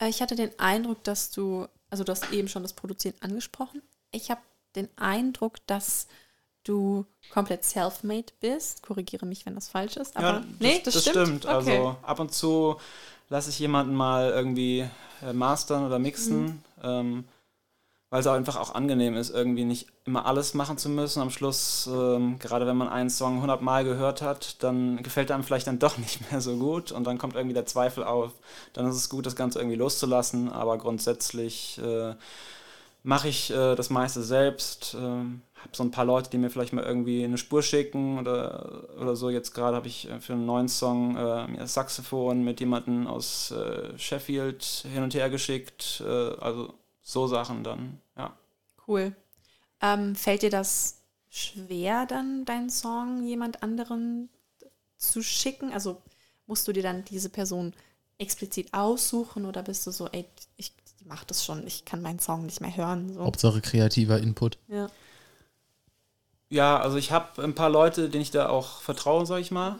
Ich 0.00 0.22
hatte 0.22 0.36
den 0.36 0.56
Eindruck, 0.60 1.02
dass 1.02 1.32
du, 1.32 1.66
also 1.90 2.04
du 2.04 2.12
hast 2.12 2.32
eben 2.32 2.46
schon 2.46 2.62
das 2.62 2.72
Produzieren 2.72 3.16
angesprochen. 3.18 3.82
Ich 4.12 4.30
habe 4.30 4.42
den 4.76 4.88
Eindruck, 4.94 5.66
dass 5.66 6.06
du 6.62 7.04
komplett 7.32 7.64
self-made 7.64 8.32
bist. 8.38 8.84
Korrigiere 8.84 9.26
mich, 9.26 9.44
wenn 9.44 9.56
das 9.56 9.68
falsch 9.68 9.96
ist. 9.96 10.16
Aber 10.16 10.26
ja, 10.26 10.32
das, 10.34 10.46
nee, 10.60 10.80
das, 10.84 10.94
das 10.94 11.02
stimmt. 11.02 11.26
stimmt. 11.26 11.46
Also 11.46 11.68
okay. 11.68 11.78
Also 11.78 11.96
ab 12.02 12.20
und 12.20 12.32
zu 12.32 12.76
lasse 13.28 13.50
ich 13.50 13.58
jemanden 13.58 13.96
mal 13.96 14.30
irgendwie 14.30 14.88
äh, 15.24 15.32
mastern 15.32 15.84
oder 15.84 15.98
mixen. 15.98 16.44
Mhm 16.44 16.62
ähm, 16.82 17.24
weil 18.10 18.20
es 18.20 18.26
einfach 18.28 18.56
auch 18.56 18.74
angenehm 18.74 19.16
ist, 19.16 19.30
irgendwie 19.30 19.64
nicht 19.64 19.88
immer 20.04 20.26
alles 20.26 20.54
machen 20.54 20.78
zu 20.78 20.88
müssen. 20.88 21.20
Am 21.20 21.30
Schluss, 21.30 21.88
ähm, 21.92 22.38
gerade 22.38 22.66
wenn 22.66 22.76
man 22.76 22.88
einen 22.88 23.10
Song 23.10 23.36
100 23.36 23.62
Mal 23.62 23.84
gehört 23.84 24.22
hat, 24.22 24.62
dann 24.62 25.02
gefällt 25.02 25.30
einem 25.30 25.42
vielleicht 25.42 25.66
dann 25.66 25.78
doch 25.80 25.98
nicht 25.98 26.30
mehr 26.30 26.40
so 26.40 26.56
gut 26.56 26.92
und 26.92 27.04
dann 27.04 27.18
kommt 27.18 27.34
irgendwie 27.34 27.54
der 27.54 27.66
Zweifel 27.66 28.04
auf. 28.04 28.32
Dann 28.72 28.86
ist 28.88 28.96
es 28.96 29.08
gut, 29.08 29.26
das 29.26 29.36
Ganze 29.36 29.58
irgendwie 29.58 29.76
loszulassen, 29.76 30.52
aber 30.52 30.78
grundsätzlich 30.78 31.78
äh, 31.78 32.14
mache 33.02 33.28
ich 33.28 33.50
äh, 33.50 33.74
das 33.74 33.90
meiste 33.90 34.22
selbst. 34.22 34.94
Äh, 34.94 35.24
habe 35.66 35.76
so 35.76 35.82
ein 35.82 35.90
paar 35.90 36.04
Leute, 36.04 36.30
die 36.30 36.38
mir 36.38 36.50
vielleicht 36.50 36.72
mal 36.72 36.84
irgendwie 36.84 37.24
eine 37.24 37.38
Spur 37.38 37.62
schicken 37.62 38.18
oder, 38.18 38.88
oder 39.00 39.16
so. 39.16 39.30
Jetzt 39.30 39.52
gerade 39.52 39.76
habe 39.76 39.86
ich 39.86 40.08
äh, 40.08 40.20
für 40.20 40.34
einen 40.34 40.46
neuen 40.46 40.68
Song 40.68 41.16
äh, 41.16 41.66
Saxophon 41.66 42.42
mit 42.44 42.60
jemandem 42.60 43.06
aus 43.06 43.50
äh, 43.50 43.98
Sheffield 43.98 44.64
hin 44.92 45.02
und 45.02 45.14
her 45.14 45.30
geschickt. 45.30 46.02
Äh, 46.06 46.34
also 46.40 46.74
so 47.02 47.26
Sachen 47.26 47.64
dann, 47.64 48.00
ja. 48.16 48.36
Cool. 48.86 49.14
Ähm, 49.80 50.14
fällt 50.14 50.42
dir 50.42 50.50
das 50.50 51.02
schwer, 51.28 52.06
dann 52.06 52.44
deinen 52.44 52.70
Song 52.70 53.24
jemand 53.24 53.62
anderen 53.62 54.28
zu 54.96 55.22
schicken? 55.22 55.72
Also 55.72 56.00
musst 56.46 56.66
du 56.66 56.72
dir 56.72 56.82
dann 56.82 57.04
diese 57.04 57.28
Person 57.28 57.74
explizit 58.18 58.72
aussuchen 58.72 59.44
oder 59.44 59.62
bist 59.62 59.86
du 59.86 59.90
so, 59.90 60.08
ey, 60.08 60.24
ich 60.56 60.72
mach 61.04 61.24
das 61.24 61.44
schon, 61.44 61.66
ich 61.66 61.84
kann 61.84 62.02
meinen 62.02 62.18
Song 62.18 62.46
nicht 62.46 62.60
mehr 62.60 62.76
hören? 62.76 63.12
So. 63.12 63.24
Hauptsache 63.24 63.60
kreativer 63.60 64.18
Input. 64.18 64.58
Ja. 64.68 64.88
Ja, 66.48 66.78
also 66.78 66.96
ich 66.96 67.10
habe 67.12 67.42
ein 67.42 67.54
paar 67.54 67.70
Leute, 67.70 68.08
denen 68.08 68.22
ich 68.22 68.30
da 68.30 68.48
auch 68.48 68.80
vertraue, 68.80 69.26
sag 69.26 69.40
ich 69.40 69.50
mal. 69.50 69.76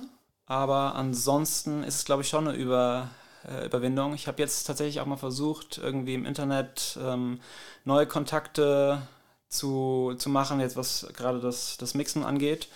Aber 0.47 0.95
ansonsten 0.95 1.83
ist 1.83 1.97
es, 1.97 2.05
glaube 2.05 2.23
ich, 2.23 2.29
schon 2.29 2.49
eine 2.49 2.57
Über, 2.57 3.11
äh, 3.49 3.67
Überwindung. 3.67 4.15
Ich 4.15 4.27
habe 4.27 4.43
jetzt 4.43 4.65
tatsächlich 4.65 5.01
auch 5.01 5.07
mal 5.07 5.17
versucht, 5.17 5.79
irgendwie 5.79 6.15
im 6.15 6.25
Internet 6.25 6.99
ähm, 7.03 7.41
neue 7.85 8.07
Kontakte 8.07 9.03
zu, 9.49 10.15
zu 10.19 10.29
machen, 10.29 10.61
jetzt 10.61 10.77
was 10.77 11.07
gerade 11.17 11.41
das, 11.41 11.77
das 11.79 11.95
Mixen 11.95 12.25
angeht. 12.25 12.69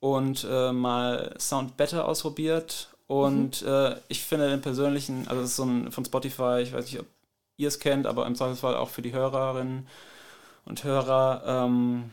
Und 0.00 0.46
äh, 0.50 0.72
mal 0.72 1.34
Sound 1.38 1.76
Better 1.76 2.08
ausprobiert. 2.08 2.88
Und 3.06 3.62
mhm. 3.62 3.68
äh, 3.68 3.96
ich 4.08 4.22
finde 4.24 4.48
den 4.48 4.62
persönlichen, 4.62 5.28
also 5.28 5.42
das 5.42 5.50
ist 5.50 5.56
so 5.56 5.64
ein 5.64 5.92
von 5.92 6.04
Spotify, 6.04 6.60
ich 6.62 6.72
weiß 6.72 6.84
nicht, 6.86 7.00
ob 7.00 7.06
ihr 7.56 7.68
es 7.68 7.80
kennt, 7.80 8.06
aber 8.06 8.26
im 8.26 8.34
Zweifelsfall 8.34 8.76
auch 8.76 8.88
für 8.88 9.02
die 9.02 9.12
Hörerinnen 9.12 9.86
und 10.64 10.84
Hörer. 10.84 11.42
Ähm, 11.46 12.10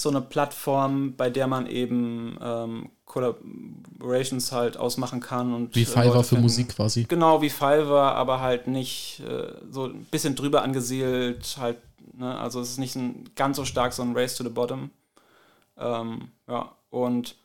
so 0.00 0.08
eine 0.08 0.20
Plattform, 0.20 1.14
bei 1.16 1.30
der 1.30 1.46
man 1.46 1.66
eben 1.66 2.38
ähm, 2.42 2.90
Collaborations 3.04 4.52
halt 4.52 4.76
ausmachen 4.76 5.20
kann. 5.20 5.54
Und, 5.54 5.74
Wie 5.74 5.82
äh, 5.82 5.86
Fiverr 5.86 6.06
Leute 6.06 6.18
für 6.18 6.28
finden. 6.30 6.42
Musik 6.42 6.68
quasi. 6.70 7.04
Genau, 7.04 7.42
wie 7.42 7.50
Fiverr, 7.50 8.14
aber 8.14 8.40
halt 8.40 8.66
nicht 8.66 9.20
äh, 9.20 9.52
so 9.70 9.86
ein 9.86 10.04
bisschen 10.06 10.34
drüber 10.34 10.62
angesiedelt. 10.62 11.56
Halt, 11.58 11.78
ne? 12.14 12.38
Also 12.38 12.60
es 12.60 12.70
ist 12.70 12.78
nicht 12.78 12.96
ein, 12.96 13.30
ganz 13.34 13.56
so 13.56 13.64
stark 13.64 13.92
so 13.92 14.02
ein 14.02 14.16
Race 14.16 14.36
to 14.36 14.44
the 14.44 14.50
Bottom. 14.50 14.90
Ähm, 15.78 16.28
ja, 16.48 16.72
und 16.90 17.36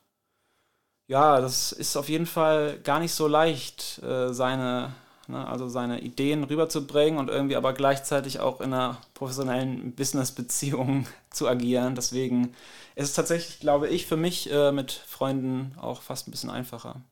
ja, 1.06 1.40
das 1.40 1.72
ist 1.72 1.96
auf 1.96 2.08
jeden 2.08 2.26
Fall 2.26 2.78
gar 2.82 2.98
nicht 2.98 3.12
so 3.12 3.28
leicht, 3.28 4.02
äh, 4.02 4.32
seine, 4.32 4.94
ne, 5.28 5.46
also 5.46 5.68
seine 5.68 6.00
Ideen 6.00 6.44
rüberzubringen 6.44 7.18
und 7.18 7.28
irgendwie 7.28 7.56
aber 7.56 7.72
gleichzeitig 7.72 8.40
auch 8.40 8.60
in 8.60 8.72
einer 8.72 8.98
professionellen 9.14 9.94
Business-Beziehung 9.94 11.06
zu 11.30 11.48
agieren. 11.48 11.94
Deswegen 11.94 12.54
ist 12.94 13.08
es 13.10 13.14
tatsächlich, 13.14 13.60
glaube 13.60 13.88
ich, 13.88 14.06
für 14.06 14.16
mich 14.16 14.50
äh, 14.52 14.72
mit 14.72 14.92
Freunden 14.92 15.74
auch 15.78 16.02
fast 16.02 16.28
ein 16.28 16.30
bisschen 16.32 16.50
einfacher. 16.50 17.02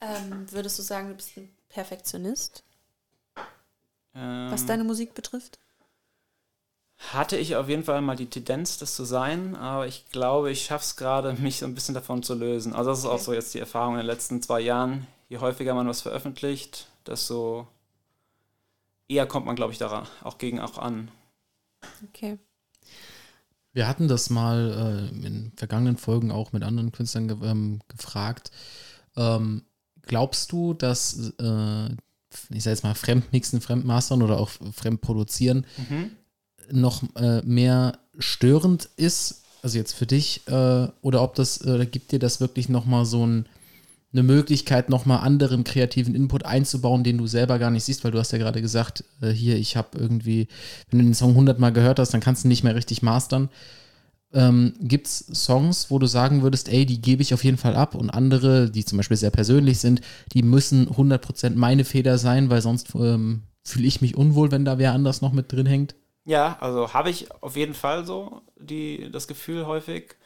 Ähm, 0.00 0.50
würdest 0.52 0.78
du 0.78 0.82
sagen, 0.82 1.08
du 1.08 1.14
bist 1.16 1.36
ein 1.36 1.52
Perfektionist, 1.68 2.62
Ähm, 4.14 4.50
was 4.50 4.64
deine 4.66 4.84
Musik 4.84 5.14
betrifft? 5.14 5.58
Hatte 6.98 7.36
ich 7.36 7.56
auf 7.56 7.68
jeden 7.68 7.84
Fall 7.84 8.00
mal 8.00 8.16
die 8.16 8.26
Tendenz, 8.30 8.78
das 8.78 8.94
zu 8.94 9.04
sein, 9.04 9.56
aber 9.56 9.86
ich 9.86 10.06
glaube, 10.10 10.50
ich 10.50 10.64
schaffe 10.64 10.84
es 10.84 10.96
gerade, 10.96 11.32
mich 11.40 11.58
so 11.58 11.66
ein 11.66 11.74
bisschen 11.74 11.94
davon 11.94 12.22
zu 12.22 12.34
lösen. 12.34 12.72
Also 12.72 12.90
das 12.90 13.00
ist 13.00 13.04
auch 13.06 13.14
Okay. 13.14 13.24
so 13.24 13.32
jetzt 13.32 13.54
die 13.54 13.58
Erfahrung 13.60 13.94
in 13.94 14.00
den 14.00 14.06
letzten 14.06 14.40
zwei 14.42 14.60
Jahren. 14.60 15.06
Je 15.28 15.38
häufiger 15.38 15.74
man 15.74 15.88
was 15.88 16.02
veröffentlicht, 16.02 16.86
desto 17.06 17.66
eher 19.08 19.26
kommt 19.26 19.46
man, 19.46 19.56
glaube 19.56 19.72
ich, 19.72 19.78
daran 19.78 20.06
auch 20.22 20.38
gegen 20.38 20.60
auch 20.60 20.78
an. 20.78 21.10
Okay. 22.08 22.38
Wir 23.72 23.88
hatten 23.88 24.06
das 24.06 24.30
mal 24.30 25.10
äh, 25.12 25.26
in 25.26 25.52
vergangenen 25.56 25.96
Folgen 25.96 26.30
auch 26.30 26.52
mit 26.52 26.62
anderen 26.62 26.92
Künstlern 26.92 27.26
ge 27.28 27.36
ähm, 27.42 27.80
gefragt. 27.88 28.50
Ähm, 29.16 29.64
glaubst 30.02 30.52
du, 30.52 30.74
dass, 30.74 31.32
äh, 31.40 31.86
ich 32.50 32.62
sage 32.62 32.70
jetzt 32.74 32.84
mal, 32.84 32.94
Fremdmixen, 32.94 33.60
Fremdmastern 33.60 34.22
oder 34.22 34.38
auch 34.38 34.50
Fremdproduzieren 34.72 35.66
noch 36.70 37.02
äh, 37.16 37.42
mehr 37.42 37.98
störend 38.18 38.88
ist? 38.96 39.42
Also 39.62 39.78
jetzt 39.78 39.94
für 39.94 40.06
dich, 40.06 40.42
äh, 40.46 40.88
oder 41.00 41.22
ob 41.22 41.34
das, 41.34 41.60
äh, 41.64 41.86
gibt 41.86 42.12
dir 42.12 42.18
das 42.18 42.40
wirklich 42.40 42.68
nochmal 42.68 43.06
so 43.06 43.26
ein, 43.26 43.46
eine 44.12 44.22
Möglichkeit, 44.22 44.90
nochmal 44.90 45.20
anderen 45.20 45.64
kreativen 45.64 46.14
Input 46.14 46.44
einzubauen, 46.44 47.02
den 47.02 47.18
du 47.18 47.26
selber 47.26 47.58
gar 47.58 47.70
nicht 47.70 47.84
siehst, 47.84 48.04
weil 48.04 48.12
du 48.12 48.18
hast 48.18 48.32
ja 48.32 48.38
gerade 48.38 48.62
gesagt, 48.62 49.04
äh, 49.20 49.30
hier, 49.30 49.56
ich 49.56 49.76
habe 49.76 49.98
irgendwie, 49.98 50.48
wenn 50.90 51.00
du 51.00 51.04
den 51.06 51.14
Song 51.14 51.30
100 51.30 51.58
Mal 51.58 51.72
gehört 51.72 51.98
hast, 51.98 52.14
dann 52.14 52.20
kannst 52.20 52.44
du 52.44 52.48
nicht 52.48 52.62
mehr 52.62 52.76
richtig 52.76 53.02
mastern. 53.02 53.48
Ähm, 54.32 54.74
Gibt 54.80 55.06
es 55.06 55.26
Songs, 55.32 55.90
wo 55.90 55.98
du 55.98 56.06
sagen 56.06 56.42
würdest, 56.42 56.68
ey, 56.68 56.86
die 56.86 57.00
gebe 57.00 57.22
ich 57.22 57.34
auf 57.34 57.44
jeden 57.44 57.56
Fall 57.56 57.74
ab 57.74 57.94
und 57.94 58.10
andere, 58.10 58.70
die 58.70 58.84
zum 58.84 58.98
Beispiel 58.98 59.16
sehr 59.16 59.30
persönlich 59.30 59.78
sind, 59.78 60.00
die 60.32 60.42
müssen 60.42 60.88
100% 60.88 61.56
meine 61.56 61.84
Feder 61.84 62.18
sein, 62.18 62.50
weil 62.50 62.60
sonst 62.60 62.94
ähm, 62.94 63.42
fühle 63.64 63.86
ich 63.86 64.00
mich 64.00 64.16
unwohl, 64.16 64.50
wenn 64.50 64.64
da 64.64 64.78
wer 64.78 64.92
anders 64.92 65.22
noch 65.22 65.32
mit 65.32 65.50
drin 65.52 65.66
hängt? 65.66 65.94
Ja, 66.24 66.56
also 66.60 66.92
habe 66.94 67.10
ich 67.10 67.30
auf 67.42 67.56
jeden 67.56 67.74
Fall 67.74 68.04
so 68.06 68.42
die, 68.56 69.10
das 69.10 69.26
Gefühl 69.28 69.66
häufig. 69.66 70.16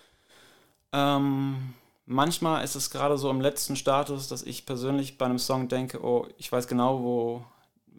Ähm, 0.92 1.74
manchmal 2.06 2.64
ist 2.64 2.74
es 2.74 2.90
gerade 2.90 3.18
so 3.18 3.30
im 3.30 3.40
letzten 3.40 3.76
Status, 3.76 4.28
dass 4.28 4.42
ich 4.42 4.66
persönlich 4.66 5.18
bei 5.18 5.26
einem 5.26 5.38
Song 5.38 5.68
denke, 5.68 6.02
oh, 6.02 6.26
ich 6.38 6.50
weiß 6.50 6.66
genau, 6.68 7.02
wo 7.02 7.44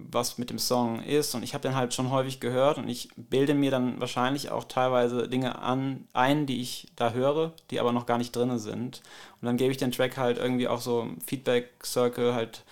was 0.01 0.38
mit 0.38 0.50
dem 0.50 0.60
Song 0.60 1.03
ist 1.03 1.36
und 1.36 1.44
ich 1.44 1.53
habe 1.53 1.62
den 1.68 1.75
halt 1.75 1.94
schon 1.94 2.10
häufig 2.10 2.39
gehört 2.39 2.77
und 2.77 2.88
ich 2.88 3.10
bilde 3.18 3.53
mir 3.53 3.70
dann 3.70 4.00
wahrscheinlich 4.00 4.50
auch 4.50 4.63
teilweise 4.63 5.27
Dinge 5.27 5.60
an, 5.62 6.08
ein, 6.13 6.46
die 6.46 6.62
ich 6.62 6.88
da 6.96 7.12
höre, 7.12 7.51
die 7.70 7.82
aber 7.82 7.91
noch 7.91 8.06
gar 8.06 8.18
nicht 8.18 8.34
drin 8.34 8.58
sind. 8.60 9.01
Und 9.41 9.46
dann 9.46 9.58
gebe 9.58 9.72
ich 9.72 9.77
den 9.77 9.91
Track 9.91 10.15
halt 10.18 10.38
irgendwie 10.38 10.70
auch 10.70 10.79
so 10.79 11.01
im 11.01 11.20
Feedback-Circle 11.20 12.34
halt 12.34 12.63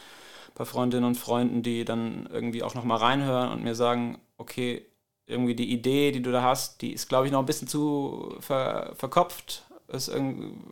bei 0.56 0.66
Freundinnen 0.66 1.06
und 1.06 1.16
Freunden, 1.16 1.64
die 1.64 1.86
dann 1.86 2.28
irgendwie 2.32 2.64
auch 2.64 2.76
nochmal 2.76 3.00
reinhören 3.00 3.52
und 3.52 3.64
mir 3.64 3.76
sagen, 3.76 4.20
okay, 4.38 4.86
irgendwie 5.28 5.56
die 5.56 5.72
Idee, 5.72 6.12
die 6.12 6.22
du 6.22 6.32
da 6.32 6.42
hast, 6.42 6.82
die 6.82 6.94
ist, 6.94 7.10
glaube 7.10 7.28
ich, 7.28 7.32
noch 7.32 7.40
ein 7.40 7.46
bisschen 7.46 7.68
zu 7.68 8.36
ver 8.40 8.94
verkopft. 8.96 9.64
Es 9.90 10.12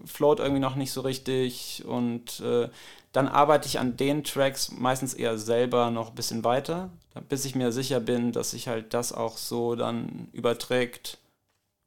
float 0.06 0.40
irgendwie 0.40 0.60
noch 0.60 0.76
nicht 0.76 0.92
so 0.92 1.02
richtig 1.02 1.84
und 1.86 2.42
äh, 2.42 2.70
dann 3.14 3.30
arbeite 3.30 3.68
ich 3.68 3.80
an 3.80 3.96
den 3.96 4.26
Tracks 4.26 4.72
meistens 4.72 5.14
eher 5.14 5.38
selber 5.38 5.90
noch 5.90 6.10
ein 6.10 6.16
bisschen 6.16 6.44
weiter, 6.44 6.90
bis 7.30 7.46
ich 7.46 7.56
mir 7.56 7.72
sicher 7.72 8.02
bin, 8.02 8.34
dass 8.34 8.52
sich 8.52 8.68
halt 8.68 8.94
das 8.94 9.14
auch 9.14 9.38
so 9.38 9.76
dann 9.76 10.28
überträgt. 10.34 11.18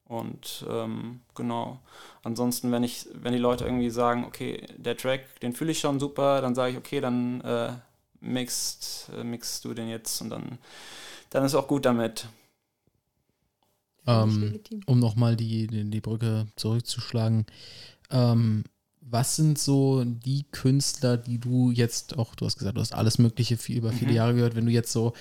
Und 0.06 0.64
ähm, 0.70 1.20
genau. 1.34 1.80
Ansonsten, 2.22 2.72
wenn 2.72 2.82
ich, 2.82 3.06
wenn 3.12 3.34
die 3.34 3.38
Leute 3.38 3.64
irgendwie 3.64 3.90
sagen, 3.90 4.24
okay, 4.24 4.66
der 4.78 4.96
Track, 4.96 5.38
den 5.40 5.52
fühle 5.52 5.72
ich 5.72 5.80
schon 5.80 6.00
super, 6.00 6.40
dann 6.40 6.54
sage 6.54 6.72
ich, 6.72 6.78
okay, 6.78 7.00
dann 7.02 7.42
äh, 7.42 7.72
mixt, 8.20 9.10
äh, 9.14 9.22
mixst 9.22 9.66
du 9.66 9.74
den 9.74 9.88
jetzt 9.90 10.22
und 10.22 10.30
dann, 10.30 10.56
dann 11.28 11.44
ist 11.44 11.54
auch 11.54 11.68
gut 11.68 11.84
damit. 11.84 12.26
Ähm, 14.08 14.60
um 14.86 15.00
nochmal 15.00 15.36
die, 15.36 15.68
die, 15.68 15.90
die 15.90 16.02
Brücke 16.02 16.48
zurückzuschlagen. 16.56 17.46
Ähm, 18.10 18.64
was 19.00 19.36
sind 19.36 19.58
so 19.58 20.04
die 20.04 20.44
Künstler, 20.52 21.16
die 21.16 21.38
du 21.38 21.70
jetzt 21.70 22.18
auch, 22.18 22.34
du 22.34 22.46
hast 22.46 22.58
gesagt, 22.58 22.76
du 22.76 22.80
hast 22.80 22.94
alles 22.94 23.18
Mögliche 23.18 23.56
viel, 23.56 23.78
über 23.78 23.92
viele 23.92 24.12
Mhm. 24.12 24.16
Jahre 24.16 24.34
gehört, 24.34 24.56
wenn 24.56 24.66
du 24.66 24.72
jetzt 24.72 24.92
so 24.92 25.14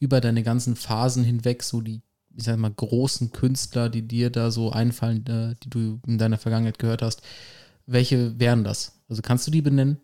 über 0.00 0.20
deine 0.20 0.42
ganzen 0.42 0.76
Phasen 0.76 1.24
hinweg 1.24 1.62
so 1.62 1.80
die, 1.82 2.02
ich 2.36 2.44
sag 2.44 2.58
mal, 2.58 2.70
großen 2.72 3.32
Künstler, 3.32 3.90
die 3.90 4.02
dir 4.02 4.30
da 4.30 4.50
so 4.50 4.72
einfallen, 4.72 5.26
äh, 5.26 5.56
die 5.64 5.70
du 5.70 6.00
in 6.06 6.18
deiner 6.18 6.38
Vergangenheit 6.38 6.78
gehört 6.78 7.02
hast, 7.02 7.22
welche 7.86 8.38
wären 8.40 8.64
das? 8.64 9.00
Also 9.08 9.22
kannst 9.22 9.46
du 9.46 9.50
die 9.52 9.62
benennen? 9.62 9.98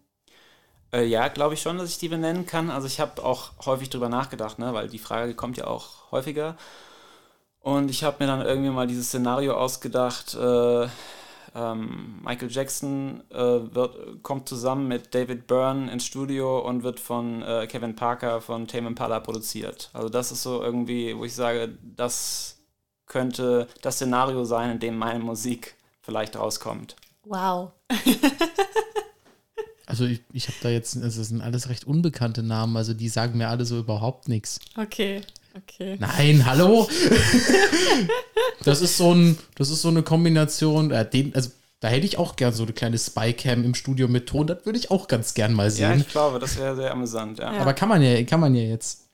Äh, 0.92 1.04
ja, 1.06 1.28
glaube 1.28 1.54
ich 1.54 1.62
schon, 1.62 1.78
dass 1.78 1.90
ich 1.90 1.98
die 1.98 2.08
benennen 2.08 2.46
kann. 2.46 2.70
Also 2.70 2.86
ich 2.86 3.00
habe 3.00 3.22
auch 3.24 3.52
häufig 3.66 3.90
drüber 3.90 4.08
nachgedacht, 4.08 4.58
ne? 4.58 4.74
weil 4.74 4.88
die 4.88 4.98
Frage 4.98 5.34
kommt 5.34 5.56
ja 5.56 5.66
auch 5.66 6.10
häufiger. 6.10 6.56
Und 7.60 7.90
ich 7.90 8.04
habe 8.04 8.16
mir 8.20 8.26
dann 8.26 8.44
irgendwie 8.44 8.70
mal 8.70 8.86
dieses 8.86 9.08
Szenario 9.08 9.54
ausgedacht. 9.54 10.34
Äh, 10.34 10.88
ähm, 11.54 12.20
Michael 12.24 12.50
Jackson 12.50 13.22
äh, 13.30 13.36
wird, 13.36 14.22
kommt 14.22 14.48
zusammen 14.48 14.88
mit 14.88 15.14
David 15.14 15.46
Byrne 15.46 15.90
ins 15.92 16.06
Studio 16.06 16.60
und 16.60 16.82
wird 16.82 17.00
von 17.00 17.42
äh, 17.42 17.66
Kevin 17.66 17.96
Parker 17.96 18.40
von 18.40 18.66
Tame 18.66 18.86
Impala 18.88 19.20
produziert. 19.20 19.90
Also 19.92 20.08
das 20.08 20.32
ist 20.32 20.42
so 20.42 20.62
irgendwie, 20.62 21.16
wo 21.16 21.24
ich 21.24 21.34
sage, 21.34 21.76
das 21.96 22.58
könnte 23.06 23.66
das 23.82 23.96
Szenario 23.96 24.44
sein, 24.44 24.70
in 24.70 24.78
dem 24.78 24.96
meine 24.96 25.18
Musik 25.18 25.74
vielleicht 26.00 26.36
rauskommt. 26.36 26.96
Wow. 27.24 27.72
Also 29.90 30.04
ich, 30.04 30.20
ich 30.32 30.46
habe 30.46 30.56
da 30.62 30.68
jetzt, 30.68 30.96
also 31.02 31.18
das 31.20 31.28
sind 31.30 31.40
alles 31.40 31.68
recht 31.68 31.84
unbekannte 31.84 32.44
Namen, 32.44 32.76
also 32.76 32.94
die 32.94 33.08
sagen 33.08 33.38
mir 33.38 33.48
alle 33.48 33.64
so 33.64 33.76
überhaupt 33.76 34.28
nichts. 34.28 34.60
Okay. 34.76 35.22
Okay. 35.56 35.96
Nein, 35.98 36.46
hallo? 36.46 36.88
das 38.64 38.80
ist 38.80 38.96
so 38.96 39.12
ein, 39.14 39.38
das 39.56 39.70
ist 39.70 39.82
so 39.82 39.88
eine 39.88 40.02
Kombination, 40.02 40.90
äh, 40.90 41.08
den, 41.08 41.34
also 41.34 41.50
da 41.80 41.88
hätte 41.88 42.06
ich 42.06 42.18
auch 42.18 42.36
gern 42.36 42.52
so 42.52 42.62
eine 42.62 42.72
kleine 42.72 42.98
Spycam 42.98 43.64
im 43.64 43.74
Studio 43.74 44.06
mit 44.06 44.28
Ton, 44.28 44.46
das 44.46 44.64
würde 44.64 44.78
ich 44.78 44.90
auch 44.90 45.08
ganz 45.08 45.34
gern 45.34 45.52
mal 45.54 45.64
Ja, 45.64 45.70
sehen. 45.70 46.00
ich 46.00 46.08
glaube, 46.08 46.38
das 46.38 46.58
wäre 46.58 46.76
sehr 46.76 46.92
amüsant. 46.92 47.38
Ja. 47.38 47.52
Ja. 47.54 47.60
Aber 47.60 47.72
kann 47.72 47.88
man 47.88 48.02
ja, 48.02 48.22
kann 48.24 48.40
man 48.40 48.54
ja 48.54 48.62
jetzt. 48.62 49.06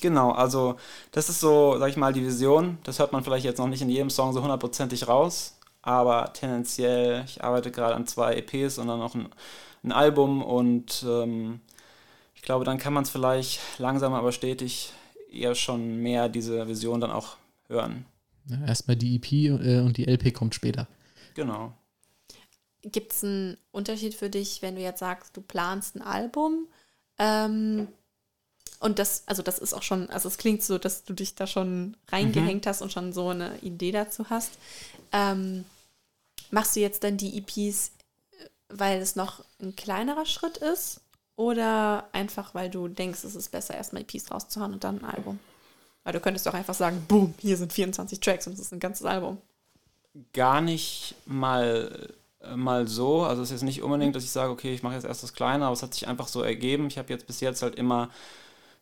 Genau, 0.00 0.30
also 0.30 0.76
das 1.12 1.28
ist 1.28 1.40
so, 1.40 1.76
sag 1.78 1.90
ich 1.90 1.96
mal, 1.96 2.12
die 2.12 2.24
Vision. 2.24 2.78
Das 2.84 2.98
hört 2.98 3.12
man 3.12 3.22
vielleicht 3.22 3.44
jetzt 3.44 3.58
noch 3.58 3.66
nicht 3.66 3.82
in 3.82 3.90
jedem 3.90 4.08
Song 4.08 4.32
so 4.32 4.40
hundertprozentig 4.40 5.08
raus, 5.08 5.58
aber 5.82 6.32
tendenziell, 6.32 7.24
ich 7.26 7.44
arbeite 7.44 7.70
gerade 7.70 7.94
an 7.94 8.06
zwei 8.06 8.34
EPs 8.36 8.78
und 8.78 8.86
dann 8.86 8.98
noch 8.98 9.14
ein, 9.14 9.28
ein 9.82 9.92
Album 9.92 10.42
und 10.42 11.04
ähm, 11.06 11.60
ich 12.34 12.42
glaube, 12.42 12.64
dann 12.64 12.78
kann 12.78 12.94
man 12.94 13.02
es 13.02 13.10
vielleicht 13.10 13.60
langsam 13.78 14.14
aber 14.14 14.32
stetig 14.32 14.92
eher 15.30 15.54
schon 15.54 15.96
mehr 15.96 16.28
diese 16.28 16.66
Vision 16.68 17.00
dann 17.00 17.10
auch 17.10 17.36
hören. 17.68 18.04
Ja, 18.46 18.64
erstmal 18.66 18.96
die 18.96 19.16
EP 19.16 19.32
äh, 19.32 19.80
und 19.80 19.96
die 19.96 20.06
LP 20.06 20.34
kommt 20.34 20.54
später. 20.54 20.88
Genau. 21.34 21.72
Gibt 22.82 23.12
es 23.12 23.24
einen 23.24 23.56
Unterschied 23.72 24.14
für 24.14 24.30
dich, 24.30 24.62
wenn 24.62 24.74
du 24.74 24.82
jetzt 24.82 25.00
sagst, 25.00 25.36
du 25.36 25.42
planst 25.42 25.96
ein 25.96 26.02
Album? 26.02 26.66
Ähm, 27.18 27.88
und 28.80 28.98
das, 28.98 29.24
also 29.26 29.42
das 29.42 29.58
ist 29.58 29.74
auch 29.74 29.82
schon, 29.82 30.08
also 30.08 30.26
es 30.28 30.38
klingt 30.38 30.62
so, 30.62 30.78
dass 30.78 31.04
du 31.04 31.12
dich 31.12 31.34
da 31.34 31.46
schon 31.46 31.96
reingehängt 32.08 32.66
hast 32.66 32.80
und 32.80 32.90
schon 32.90 33.12
so 33.12 33.28
eine 33.28 33.58
Idee 33.58 33.92
dazu 33.92 34.30
hast. 34.30 34.52
Ähm, 35.12 35.64
machst 36.50 36.74
du 36.74 36.80
jetzt 36.80 37.04
dann 37.04 37.18
die 37.18 37.36
EPs, 37.36 37.88
äh, 38.30 38.46
weil 38.70 39.00
es 39.00 39.16
noch 39.16 39.44
ein 39.60 39.76
kleinerer 39.76 40.24
Schritt 40.24 40.56
ist? 40.56 41.02
Oder 41.40 42.06
einfach, 42.12 42.54
weil 42.54 42.68
du 42.68 42.86
denkst, 42.86 43.24
es 43.24 43.34
ist 43.34 43.50
besser, 43.50 43.74
erstmal 43.74 44.02
EPs 44.02 44.30
rauszuhauen 44.30 44.74
und 44.74 44.84
dann 44.84 44.98
ein 44.98 45.06
Album? 45.06 45.38
Weil 46.04 46.12
du 46.12 46.20
könntest 46.20 46.44
doch 46.44 46.52
einfach 46.52 46.74
sagen, 46.74 47.02
boom, 47.08 47.32
hier 47.38 47.56
sind 47.56 47.72
24 47.72 48.20
Tracks 48.20 48.46
und 48.46 48.52
es 48.52 48.58
ist 48.58 48.72
ein 48.74 48.78
ganzes 48.78 49.06
Album. 49.06 49.38
gar 50.34 50.60
nicht 50.60 51.14
mal, 51.24 52.10
äh, 52.42 52.56
mal 52.56 52.86
so. 52.86 53.22
Also 53.22 53.40
es 53.40 53.48
ist 53.48 53.52
jetzt 53.52 53.62
nicht 53.62 53.82
unbedingt, 53.82 54.14
dass 54.14 54.24
ich 54.24 54.30
sage, 54.30 54.52
okay, 54.52 54.74
ich 54.74 54.82
mache 54.82 54.96
jetzt 54.96 55.06
erst 55.06 55.22
das 55.22 55.32
Kleine, 55.32 55.64
aber 55.64 55.72
es 55.72 55.82
hat 55.82 55.94
sich 55.94 56.06
einfach 56.06 56.28
so 56.28 56.42
ergeben. 56.42 56.88
Ich 56.88 56.98
habe 56.98 57.10
jetzt 57.10 57.26
bis 57.26 57.40
jetzt 57.40 57.62
halt 57.62 57.74
immer 57.74 58.10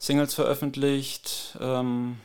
Singles 0.01 0.35
veröffentlicht. 0.35 1.57
Ähm, 1.61 2.17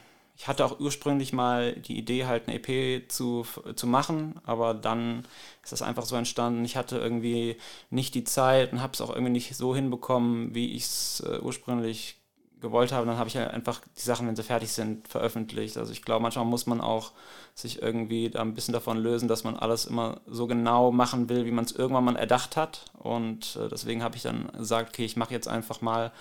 ich 0.44 0.50
hatte 0.50 0.66
auch 0.66 0.78
ursprünglich 0.82 1.32
mal 1.32 1.72
die 1.72 1.98
Idee, 1.98 2.26
halt 2.26 2.50
eine 2.50 2.62
EP 2.62 3.10
zu, 3.10 3.46
zu 3.78 3.88
machen, 3.88 4.42
aber 4.44 4.74
dann 4.74 5.26
ist 5.64 5.72
das 5.72 5.82
einfach 5.82 6.04
so 6.04 6.18
entstanden. 6.18 6.66
Ich 6.66 6.76
hatte 6.76 6.98
irgendwie 6.98 7.56
nicht 7.90 8.14
die 8.14 8.26
Zeit 8.26 8.74
und 8.74 8.82
habe 8.82 8.92
es 8.92 9.00
auch 9.00 9.10
irgendwie 9.10 9.32
nicht 9.32 9.56
so 9.56 9.74
hinbekommen, 9.74 10.54
wie 10.54 10.74
ich 10.76 10.84
es 10.84 11.24
äh, 11.26 11.40
ursprünglich 11.40 12.18
gewollt 12.60 12.92
habe. 12.92 13.06
Dann 13.06 13.18
habe 13.18 13.30
ich 13.30 13.38
halt 13.38 13.52
einfach 13.52 13.80
die 13.96 14.02
Sachen, 14.02 14.28
wenn 14.28 14.36
sie 14.36 14.44
fertig 14.44 14.74
sind, 14.74 15.08
veröffentlicht. 15.08 15.78
Also 15.78 15.94
ich 15.94 16.02
glaube, 16.02 16.24
manchmal 16.24 16.44
muss 16.44 16.66
man 16.66 16.82
auch 16.82 17.14
sich 17.56 17.82
irgendwie 17.82 18.30
da 18.30 18.42
ein 18.42 18.54
bisschen 18.54 18.74
davon 18.74 18.98
lösen, 18.98 19.30
dass 19.30 19.46
man 19.46 19.56
alles 19.56 19.86
immer 19.86 20.20
so 20.28 20.46
genau 20.46 20.92
machen 20.92 21.30
will, 21.30 21.46
wie 21.46 21.52
man 21.52 21.64
es 21.64 21.72
irgendwann 21.72 22.04
mal 22.04 22.18
erdacht 22.18 22.58
hat. 22.58 22.92
Und 23.00 23.56
äh, 23.56 23.70
deswegen 23.70 24.04
habe 24.04 24.18
ich 24.18 24.24
dann 24.24 24.52
gesagt, 24.52 24.90
okay, 24.90 25.06
ich 25.06 25.16
mache 25.16 25.34
jetzt 25.34 25.48
einfach 25.48 25.80
mal 25.80 26.12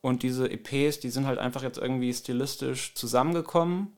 und 0.00 0.22
diese 0.22 0.50
EPs, 0.50 1.00
die 1.00 1.10
sind 1.10 1.26
halt 1.26 1.38
einfach 1.38 1.62
jetzt 1.62 1.78
irgendwie 1.78 2.12
stilistisch 2.12 2.94
zusammengekommen. 2.94 3.96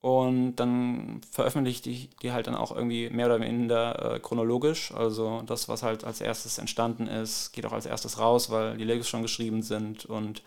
Und 0.00 0.56
dann 0.56 1.22
veröffentliche 1.30 1.88
ich 1.88 2.10
die 2.16 2.32
halt 2.32 2.46
dann 2.46 2.54
auch 2.54 2.72
irgendwie 2.76 3.08
mehr 3.08 3.24
oder 3.26 3.38
minder 3.38 4.16
äh, 4.16 4.20
chronologisch. 4.20 4.92
Also 4.92 5.42
das, 5.46 5.66
was 5.68 5.82
halt 5.82 6.04
als 6.04 6.20
erstes 6.20 6.58
entstanden 6.58 7.06
ist, 7.06 7.52
geht 7.52 7.64
auch 7.64 7.72
als 7.72 7.86
erstes 7.86 8.18
raus, 8.18 8.50
weil 8.50 8.76
die 8.76 8.84
Lyrics 8.84 9.08
schon 9.08 9.22
geschrieben 9.22 9.62
sind. 9.62 10.04
Und 10.04 10.42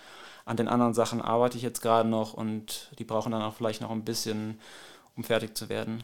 an 0.46 0.58
den 0.58 0.68
anderen 0.68 0.94
Sachen 0.94 1.22
arbeite 1.22 1.58
ich 1.58 1.64
jetzt 1.64 1.82
gerade 1.82 2.08
noch 2.08 2.36
und 2.36 2.92
die 3.00 3.04
brauchen 3.04 3.32
dann 3.32 3.42
auch 3.42 3.56
vielleicht 3.56 3.82
noch 3.82 3.90
ein 3.90 4.06
bisschen, 4.06 4.60
um 5.16 5.24
fertig 5.24 5.58
zu 5.58 5.70
werden. 5.70 6.04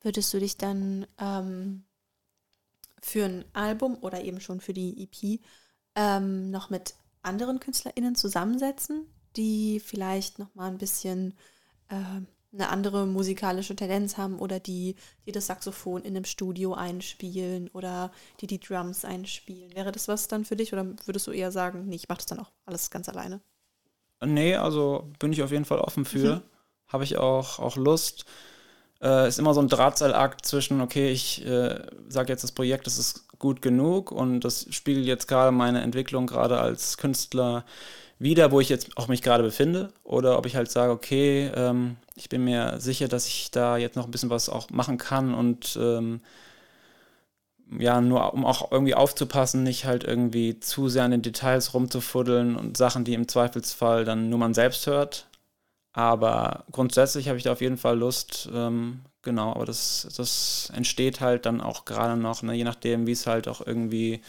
Würdest 0.00 0.32
du 0.32 0.40
dich 0.40 0.56
dann 0.56 1.06
ähm, 1.18 1.84
für 3.02 3.26
ein 3.26 3.44
Album 3.52 3.98
oder 4.00 4.24
eben 4.24 4.40
schon 4.40 4.62
für 4.62 4.72
die 4.72 5.02
EP 5.02 5.40
ähm, 5.96 6.50
noch 6.50 6.70
mit 6.70 6.94
anderen 7.24 7.60
KünstlerInnen 7.60 8.14
zusammensetzen, 8.14 9.06
die 9.36 9.80
vielleicht 9.80 10.38
nochmal 10.38 10.70
ein 10.70 10.78
bisschen 10.78 11.34
äh, 11.88 11.96
eine 12.54 12.68
andere 12.68 13.06
musikalische 13.06 13.74
Tendenz 13.74 14.16
haben 14.16 14.38
oder 14.38 14.60
die, 14.60 14.94
die 15.26 15.32
das 15.32 15.46
Saxophon 15.46 16.02
in 16.02 16.16
einem 16.16 16.24
Studio 16.24 16.74
einspielen 16.74 17.68
oder 17.72 18.12
die 18.40 18.46
die 18.46 18.60
Drums 18.60 19.04
einspielen. 19.04 19.74
Wäre 19.74 19.92
das 19.92 20.06
was 20.08 20.28
dann 20.28 20.44
für 20.44 20.56
dich 20.56 20.72
oder 20.72 20.86
würdest 21.04 21.26
du 21.26 21.32
eher 21.32 21.50
sagen, 21.50 21.86
nee, 21.86 21.96
ich 21.96 22.08
mache 22.08 22.18
das 22.18 22.26
dann 22.26 22.38
auch 22.38 22.52
alles 22.64 22.90
ganz 22.90 23.08
alleine? 23.08 23.40
Nee, 24.24 24.54
also 24.54 25.10
bin 25.18 25.32
ich 25.32 25.42
auf 25.42 25.50
jeden 25.50 25.64
Fall 25.64 25.80
offen 25.80 26.04
für. 26.04 26.36
Mhm. 26.36 26.42
Habe 26.86 27.04
ich 27.04 27.16
auch, 27.16 27.58
auch 27.58 27.76
Lust. 27.76 28.24
Äh, 29.02 29.28
ist 29.28 29.38
immer 29.38 29.52
so 29.52 29.60
ein 29.60 29.68
Drahtseilakt 29.68 30.46
zwischen, 30.46 30.80
okay, 30.80 31.10
ich 31.10 31.44
äh, 31.44 31.84
sage 32.08 32.32
jetzt, 32.32 32.44
das 32.44 32.52
Projekt 32.52 32.86
das 32.86 32.98
ist 32.98 33.26
gut 33.44 33.60
genug 33.60 34.10
und 34.10 34.40
das 34.40 34.66
spiegelt 34.70 35.04
jetzt 35.04 35.28
gerade 35.28 35.52
meine 35.52 35.82
Entwicklung 35.82 36.26
gerade 36.26 36.58
als 36.58 36.96
Künstler 36.96 37.66
wieder, 38.18 38.52
wo 38.52 38.60
ich 38.60 38.70
jetzt 38.70 38.96
auch 38.96 39.06
mich 39.08 39.20
gerade 39.20 39.42
befinde. 39.42 39.92
Oder 40.02 40.38
ob 40.38 40.46
ich 40.46 40.56
halt 40.56 40.70
sage, 40.70 40.92
okay, 40.92 41.50
ähm, 41.54 41.96
ich 42.16 42.30
bin 42.30 42.42
mir 42.42 42.80
sicher, 42.80 43.06
dass 43.06 43.26
ich 43.26 43.50
da 43.50 43.76
jetzt 43.76 43.96
noch 43.96 44.06
ein 44.06 44.10
bisschen 44.10 44.30
was 44.30 44.48
auch 44.48 44.70
machen 44.70 44.96
kann 44.96 45.34
und 45.34 45.78
ähm, 45.78 46.22
ja, 47.78 48.00
nur 48.00 48.32
um 48.32 48.46
auch 48.46 48.72
irgendwie 48.72 48.94
aufzupassen, 48.94 49.62
nicht 49.62 49.84
halt 49.84 50.04
irgendwie 50.04 50.58
zu 50.58 50.88
sehr 50.88 51.04
an 51.04 51.10
den 51.10 51.22
Details 51.22 51.74
rumzufuddeln 51.74 52.56
und 52.56 52.78
Sachen, 52.78 53.04
die 53.04 53.12
im 53.12 53.28
Zweifelsfall 53.28 54.06
dann 54.06 54.30
nur 54.30 54.38
man 54.38 54.54
selbst 54.54 54.86
hört. 54.86 55.26
Aber 55.92 56.64
grundsätzlich 56.72 57.28
habe 57.28 57.36
ich 57.38 57.44
da 57.44 57.52
auf 57.52 57.60
jeden 57.60 57.76
Fall 57.76 57.98
Lust, 57.98 58.48
ähm, 58.54 59.00
genau, 59.24 59.52
aber 59.52 59.64
das, 59.64 60.06
das 60.16 60.70
entsteht 60.74 61.20
halt 61.20 61.46
dann 61.46 61.60
auch 61.60 61.84
gerade 61.84 62.20
noch, 62.20 62.42
ne, 62.42 62.54
je 62.54 62.64
nachdem, 62.64 63.06
wie 63.06 63.12
es 63.12 63.26
halt 63.26 63.48
auch 63.48 63.66
irgendwie 63.66 64.20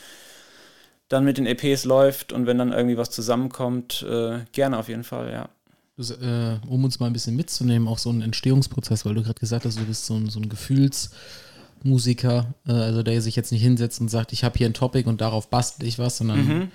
dann 1.07 1.23
mit 1.23 1.37
den 1.37 1.45
EPs 1.45 1.85
läuft 1.85 2.33
und 2.33 2.47
wenn 2.47 2.57
dann 2.57 2.73
irgendwie 2.73 2.97
was 2.97 3.11
zusammenkommt, 3.11 4.03
äh, 4.09 4.39
gerne 4.51 4.79
auf 4.79 4.89
jeden 4.89 5.03
Fall, 5.03 5.31
ja. 5.31 5.49
Äh, 5.97 6.59
um 6.67 6.83
uns 6.83 6.99
mal 6.99 7.07
ein 7.07 7.13
bisschen 7.13 7.35
mitzunehmen, 7.35 7.87
auch 7.87 7.99
so 7.99 8.09
einen 8.09 8.21
Entstehungsprozess, 8.21 9.05
weil 9.05 9.13
du 9.13 9.23
gerade 9.23 9.39
gesagt 9.39 9.65
hast, 9.65 9.79
du 9.79 9.85
bist 9.85 10.05
so 10.05 10.15
ein, 10.15 10.29
so 10.29 10.39
ein 10.39 10.49
Gefühlsmusiker, 10.49 12.53
äh, 12.67 12.71
also 12.71 13.03
der 13.03 13.21
sich 13.21 13.35
jetzt 13.35 13.51
nicht 13.51 13.61
hinsetzt 13.61 14.01
und 14.01 14.09
sagt, 14.09 14.33
ich 14.33 14.43
habe 14.43 14.57
hier 14.57 14.67
ein 14.67 14.73
Topic 14.73 15.07
und 15.07 15.21
darauf 15.21 15.49
bastel 15.49 15.87
ich 15.87 15.99
was, 15.99 16.17
sondern 16.17 16.45
mhm. 16.45 16.71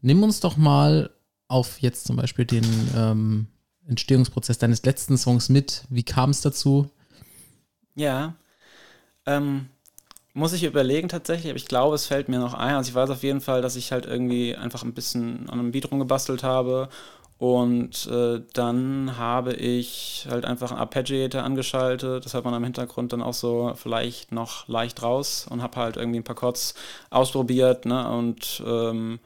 nimm 0.00 0.22
uns 0.22 0.40
doch 0.40 0.56
mal 0.56 1.10
auf 1.48 1.80
jetzt 1.80 2.06
zum 2.06 2.16
Beispiel 2.16 2.46
den 2.46 2.64
ähm, 2.96 3.48
Entstehungsprozess 3.86 4.58
deines 4.58 4.82
letzten 4.84 5.18
Songs 5.18 5.48
mit? 5.48 5.84
Wie 5.90 6.02
kam 6.02 6.30
es 6.30 6.40
dazu? 6.40 6.90
Ja, 7.96 8.34
ähm, 9.26 9.68
muss 10.34 10.52
ich 10.52 10.64
überlegen 10.64 11.08
tatsächlich, 11.08 11.50
aber 11.50 11.58
ich 11.58 11.66
glaube, 11.66 11.94
es 11.96 12.06
fällt 12.06 12.28
mir 12.28 12.40
noch 12.40 12.54
ein. 12.54 12.76
Also 12.76 12.90
ich 12.90 12.94
weiß 12.94 13.10
auf 13.10 13.22
jeden 13.22 13.40
Fall, 13.40 13.62
dass 13.62 13.76
ich 13.76 13.92
halt 13.92 14.06
irgendwie 14.06 14.56
einfach 14.56 14.84
ein 14.84 14.94
bisschen 14.94 15.48
an 15.50 15.60
einem 15.60 15.72
Beat 15.72 15.90
rumgebastelt 15.90 16.42
habe 16.44 16.88
und 17.38 18.06
äh, 18.08 18.42
dann 18.54 19.18
habe 19.18 19.54
ich 19.54 20.26
halt 20.30 20.44
einfach 20.46 20.70
einen 20.72 20.80
Arpeggiator 20.80 21.42
angeschaltet. 21.42 22.24
Das 22.24 22.34
hat 22.34 22.44
man 22.44 22.54
am 22.54 22.64
Hintergrund 22.64 23.12
dann 23.12 23.22
auch 23.22 23.34
so 23.34 23.74
vielleicht 23.76 24.32
noch 24.32 24.68
leicht 24.68 25.02
raus 25.02 25.46
und 25.50 25.62
habe 25.62 25.76
halt 25.80 25.96
irgendwie 25.96 26.20
ein 26.20 26.24
paar 26.24 26.36
Chords 26.36 26.74
ausprobiert. 27.10 27.86
Ne? 27.86 28.08
Und 28.10 28.62
ähm, 28.66 29.20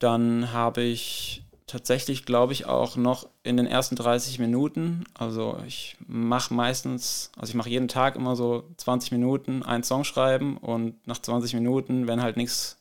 dann 0.00 0.52
habe 0.52 0.82
ich 0.82 1.44
tatsächlich, 1.66 2.24
glaube 2.24 2.52
ich, 2.52 2.66
auch 2.66 2.96
noch 2.96 3.28
in 3.42 3.56
den 3.56 3.66
ersten 3.66 3.96
30 3.96 4.38
Minuten. 4.38 5.04
Also 5.14 5.58
ich 5.66 5.96
mache 6.06 6.54
meistens, 6.54 7.32
also 7.36 7.50
ich 7.50 7.54
mache 7.56 7.70
jeden 7.70 7.88
Tag 7.88 8.16
immer 8.16 8.36
so 8.36 8.64
20 8.76 9.12
Minuten 9.12 9.62
einen 9.62 9.82
Song 9.82 10.04
schreiben 10.04 10.56
und 10.58 11.06
nach 11.06 11.18
20 11.18 11.54
Minuten, 11.54 12.06
wenn 12.06 12.22
halt 12.22 12.36
nichts 12.36 12.78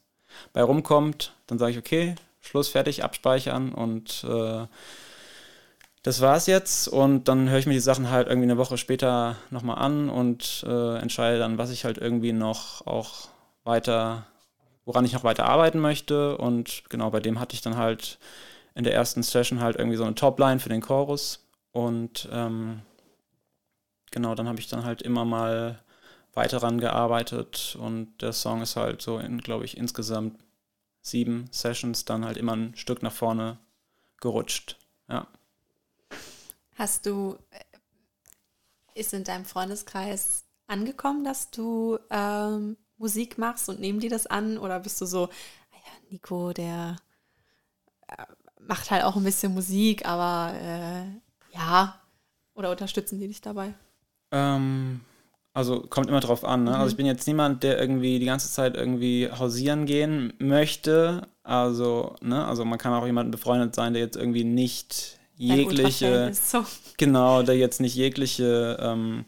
bei 0.54 0.62
rumkommt, 0.62 1.34
dann 1.48 1.58
sage 1.58 1.71
ich, 1.71 1.78
okay, 1.78 2.15
Schluss, 2.41 2.67
fertig, 2.67 3.04
abspeichern 3.04 3.74
und 3.74 4.24
äh, 4.24 4.67
das 6.04 6.21
war's 6.21 6.45
jetzt. 6.45 6.88
Und 6.88 7.28
dann 7.28 7.50
höre 7.50 7.58
ich 7.58 7.65
mir 7.65 7.74
die 7.74 7.80
Sachen 7.80 8.12
halt 8.12 8.28
irgendwie 8.28 8.45
eine 8.45 8.58
Woche 8.58 8.78
später 8.78 9.38
nochmal 9.50 9.80
an 9.80 10.10
und 10.10 10.63
äh, 10.67 10.98
entscheide 11.00 11.39
dann, 11.39 11.58
was 11.58 11.71
ich 11.71 11.86
halt 11.86 11.98
irgendwie 11.98 12.34
noch 12.34 12.86
auch 12.86 13.30
weiter, 13.63 14.28
woran 14.86 15.06
ich 15.06 15.13
noch 15.13 15.24
weiter 15.24 15.45
arbeiten 15.45 15.80
möchte. 15.80 16.38
Und 16.38 16.84
genau 16.89 17.10
bei 17.10 17.19
dem 17.19 17.39
hatte 17.39 17.56
ich 17.56 17.62
dann 17.62 17.78
halt 17.78 18.19
in 18.76 18.84
der 18.84 18.94
ersten 18.94 19.24
Session 19.24 19.62
halt 19.62 19.78
irgendwie 19.78 19.98
so 19.98 20.04
eine 20.04 20.16
Topline 20.16 20.60
für 20.60 20.70
den 20.70 20.82
Chorus. 20.82 21.48
Und 21.72 22.30
ähm, 22.32 22.82
genau, 24.12 24.36
dann 24.36 24.48
habe 24.48 24.60
ich 24.60 24.68
dann 24.68 24.86
halt 24.86 25.02
immer 25.02 25.26
mal 25.26 25.82
weiter 26.34 26.62
ran 26.62 26.80
gearbeitet 26.80 27.78
und 27.80 28.22
der 28.22 28.34
Song 28.34 28.62
ist 28.62 28.76
halt 28.76 29.02
so 29.02 29.18
in, 29.18 29.40
glaube 29.40 29.66
ich, 29.66 29.78
insgesamt 29.78 30.38
sieben 31.02 31.48
Sessions 31.52 32.04
dann 32.04 32.26
halt 32.26 32.38
immer 32.38 32.56
ein 32.56 32.76
Stück 32.76 33.02
nach 33.02 33.14
vorne 33.14 33.58
gerutscht. 34.20 34.78
Ja. 35.08 35.28
Hast 36.76 37.06
du, 37.06 37.38
äh, 37.52 39.00
ist 39.00 39.14
in 39.14 39.24
deinem 39.24 39.46
Freundeskreis 39.46 40.46
angekommen, 40.68 41.24
dass 41.24 41.52
du 41.52 42.00
ähm, 42.10 42.76
Musik 42.98 43.38
machst 43.38 43.70
und 43.70 43.80
nehmen 43.80 44.00
die 44.00 44.10
das 44.10 44.28
an? 44.28 44.58
Oder 44.58 44.80
bist 44.80 45.00
du 45.00 45.06
so, 45.06 45.26
ah 45.26 45.76
ja, 45.76 46.10
Nico, 46.10 46.52
der 46.52 46.98
äh, 48.08 48.26
macht 48.67 48.91
halt 48.91 49.04
auch 49.04 49.15
ein 49.15 49.23
bisschen 49.23 49.54
Musik, 49.54 50.06
aber 50.06 50.54
äh, 50.56 51.56
ja. 51.56 51.99
Oder 52.54 52.71
unterstützen 52.71 53.19
die 53.19 53.28
dich 53.28 53.41
dabei? 53.41 53.73
Ähm, 54.32 55.01
also 55.54 55.82
kommt 55.82 56.10
immer 56.10 56.19
drauf 56.19 56.43
an. 56.43 56.63
Ne? 56.65 56.71
Mhm. 56.71 56.75
Also 56.75 56.91
ich 56.91 56.97
bin 56.97 57.06
jetzt 57.06 57.28
niemand, 57.28 57.63
der 57.63 57.80
irgendwie 57.80 58.19
die 58.19 58.25
ganze 58.25 58.51
Zeit 58.51 58.75
irgendwie 58.75 59.30
hausieren 59.30 59.86
gehen 59.86 60.34
möchte. 60.38 61.28
Also, 61.43 62.15
ne, 62.21 62.45
also 62.45 62.65
man 62.65 62.78
kann 62.78 62.93
auch 62.93 63.06
jemanden 63.06 63.32
befreundet 63.32 63.75
sein, 63.75 63.93
der 63.93 64.01
jetzt 64.01 64.17
irgendwie 64.17 64.43
nicht 64.43 65.19
jegliche, 65.38 66.32
so. 66.34 66.65
genau, 66.97 67.43
der 67.43 67.58
jetzt 67.58 67.80
nicht 67.80 67.95
jegliche 67.95 68.78
ähm, 68.82 69.25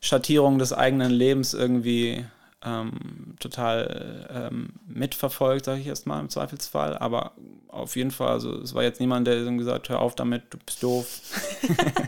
Schattierung 0.00 0.58
des 0.58 0.72
eigenen 0.72 1.10
Lebens 1.10 1.54
irgendwie 1.54 2.24
ähm, 2.64 3.36
total 3.40 4.28
ähm, 4.32 4.70
mitverfolgt, 4.86 5.64
sage 5.64 5.80
ich 5.80 5.86
jetzt 5.86 6.06
mal 6.06 6.20
im 6.20 6.28
Zweifelsfall. 6.28 6.96
Aber 6.98 7.32
auf 7.68 7.96
jeden 7.96 8.10
Fall, 8.10 8.28
also 8.28 8.60
es 8.60 8.74
war 8.74 8.82
jetzt 8.82 9.00
niemand, 9.00 9.26
der 9.26 9.44
gesagt 9.52 9.88
hör 9.88 10.00
auf 10.00 10.14
damit, 10.14 10.42
du 10.50 10.58
bist 10.58 10.82
doof. 10.82 11.20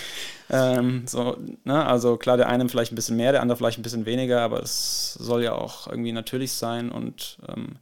ähm, 0.50 1.04
so, 1.06 1.36
ne? 1.64 1.84
Also 1.84 2.16
klar, 2.16 2.36
der 2.36 2.48
eine 2.48 2.68
vielleicht 2.68 2.92
ein 2.92 2.96
bisschen 2.96 3.16
mehr, 3.16 3.32
der 3.32 3.42
andere 3.42 3.56
vielleicht 3.56 3.78
ein 3.78 3.82
bisschen 3.82 4.06
weniger, 4.06 4.40
aber 4.40 4.62
es 4.62 5.14
soll 5.14 5.44
ja 5.44 5.54
auch 5.54 5.86
irgendwie 5.86 6.12
natürlich 6.12 6.52
sein 6.52 6.90
und 6.90 7.38
ähm, 7.48 7.76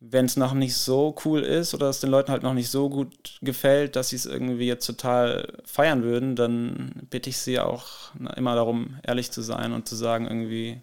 wenn 0.00 0.26
es 0.26 0.36
noch 0.36 0.52
nicht 0.52 0.76
so 0.76 1.14
cool 1.24 1.40
ist 1.40 1.74
oder 1.74 1.88
es 1.88 2.00
den 2.00 2.10
Leuten 2.10 2.30
halt 2.30 2.42
noch 2.42 2.52
nicht 2.54 2.70
so 2.70 2.88
gut 2.90 3.38
gefällt, 3.40 3.96
dass 3.96 4.10
sie 4.10 4.16
es 4.16 4.26
irgendwie 4.26 4.66
jetzt 4.66 4.86
total 4.86 5.54
feiern 5.64 6.02
würden, 6.02 6.36
dann 6.36 6.92
bitte 7.10 7.30
ich 7.30 7.38
sie 7.38 7.58
auch 7.58 8.12
na, 8.18 8.32
immer 8.34 8.54
darum, 8.54 8.98
ehrlich 9.02 9.30
zu 9.30 9.42
sein 9.42 9.72
und 9.72 9.88
zu 9.88 9.96
sagen, 9.96 10.26
irgendwie, 10.26 10.82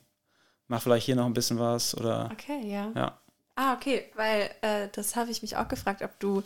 mach 0.67 0.81
vielleicht 0.81 1.05
hier 1.05 1.15
noch 1.15 1.25
ein 1.25 1.33
bisschen 1.33 1.59
was 1.59 1.95
oder. 1.95 2.29
Okay, 2.31 2.69
ja. 2.69 2.91
Ja. 2.95 3.19
Ah, 3.55 3.73
okay, 3.75 4.11
weil 4.15 4.49
äh, 4.61 4.89
das 4.91 5.15
habe 5.15 5.31
ich 5.31 5.41
mich 5.41 5.57
auch 5.57 5.67
gefragt, 5.67 6.01
ob 6.01 6.19
du 6.19 6.43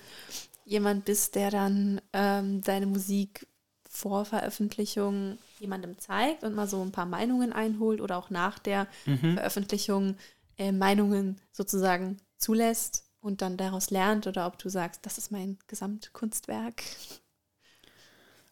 jemand 0.66 1.06
bist, 1.06 1.36
der 1.36 1.52
dann 1.52 2.02
ähm, 2.12 2.62
deine 2.62 2.86
Musik 2.86 3.48
vor 3.90 4.26
Veröffentlichung 4.26 5.38
jemandem 5.60 5.98
zeigt 5.98 6.44
und 6.44 6.54
mal 6.54 6.68
so 6.68 6.82
ein 6.82 6.92
paar 6.92 7.06
Meinungen 7.06 7.54
einholt 7.54 8.02
oder 8.02 8.18
auch 8.18 8.30
nach 8.30 8.60
der 8.60 8.88
mhm. 9.06 9.36
Veröffentlichung 9.36 10.18
äh, 10.58 10.72
Meinungen 10.72 11.40
sozusagen 11.52 12.18
zulässt 12.38 13.06
und 13.22 13.42
dann 13.42 13.58
daraus 13.58 13.90
lernt 13.90 14.28
oder 14.28 14.46
ob 14.46 14.60
du 14.60 14.70
sagst, 14.70 15.06
das 15.06 15.18
ist 15.18 15.32
mein 15.32 15.58
Gesamtkunstwerk. 15.68 16.84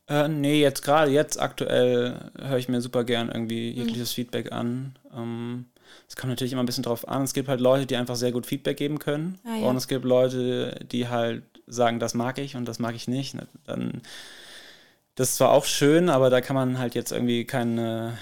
Äh, 0.07 0.27
nee, 0.27 0.61
jetzt 0.61 0.83
gerade, 0.83 1.11
jetzt 1.11 1.39
aktuell 1.39 2.31
höre 2.39 2.57
ich 2.57 2.69
mir 2.69 2.81
super 2.81 3.03
gern 3.03 3.29
irgendwie 3.29 3.71
jegliches 3.71 4.11
Feedback 4.11 4.51
an. 4.51 4.95
Ähm, 5.15 5.65
es 6.07 6.15
kommt 6.15 6.29
natürlich 6.29 6.53
immer 6.53 6.63
ein 6.63 6.67
bisschen 6.67 6.83
drauf 6.83 7.07
an. 7.07 7.23
Es 7.23 7.33
gibt 7.33 7.47
halt 7.47 7.59
Leute, 7.59 7.85
die 7.85 7.95
einfach 7.95 8.15
sehr 8.15 8.31
gut 8.31 8.45
Feedback 8.45 8.77
geben 8.77 8.99
können. 8.99 9.39
Ah, 9.45 9.55
ja. 9.55 9.67
Und 9.67 9.77
es 9.77 9.87
gibt 9.87 10.05
Leute, 10.05 10.79
die 10.91 11.07
halt 11.07 11.43
sagen, 11.67 11.99
das 11.99 12.13
mag 12.13 12.37
ich 12.37 12.55
und 12.55 12.65
das 12.65 12.79
mag 12.79 12.95
ich 12.95 13.07
nicht. 13.07 13.35
Dann, 13.65 14.01
das 15.15 15.29
ist 15.29 15.35
zwar 15.37 15.51
auch 15.51 15.65
schön, 15.65 16.09
aber 16.09 16.29
da 16.29 16.41
kann 16.41 16.55
man 16.55 16.77
halt 16.77 16.93
jetzt 16.93 17.11
irgendwie 17.11 17.45
keine, 17.45 18.17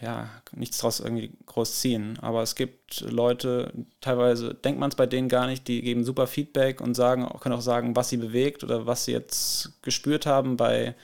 ja, 0.00 0.28
nichts 0.52 0.78
draus 0.78 1.00
irgendwie 1.00 1.32
groß 1.46 1.80
ziehen. 1.80 2.18
Aber 2.20 2.42
es 2.42 2.54
gibt 2.54 3.02
Leute, 3.02 3.72
teilweise 4.00 4.54
denkt 4.54 4.80
man 4.80 4.90
es 4.90 4.96
bei 4.96 5.06
denen 5.06 5.28
gar 5.28 5.46
nicht, 5.46 5.68
die 5.68 5.82
geben 5.82 6.04
super 6.04 6.26
Feedback 6.26 6.80
und 6.80 6.94
sagen, 6.94 7.28
können 7.40 7.54
auch 7.54 7.60
sagen, 7.60 7.96
was 7.96 8.08
sie 8.10 8.16
bewegt 8.16 8.64
oder 8.64 8.86
was 8.86 9.04
sie 9.04 9.12
jetzt 9.12 9.82
gespürt 9.82 10.26
haben 10.26 10.56
bei 10.56 10.94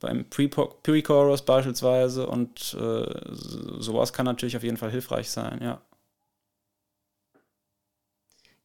beim 0.00 0.24
Pre- 0.30 0.48
Pre-Chorus 0.48 1.42
beispielsweise 1.44 2.26
und 2.28 2.74
äh, 2.80 3.34
so- 3.34 3.80
sowas 3.80 4.12
kann 4.12 4.26
natürlich 4.26 4.56
auf 4.56 4.62
jeden 4.64 4.76
Fall 4.76 4.90
hilfreich 4.92 5.30
sein, 5.30 5.60
ja. 5.62 5.80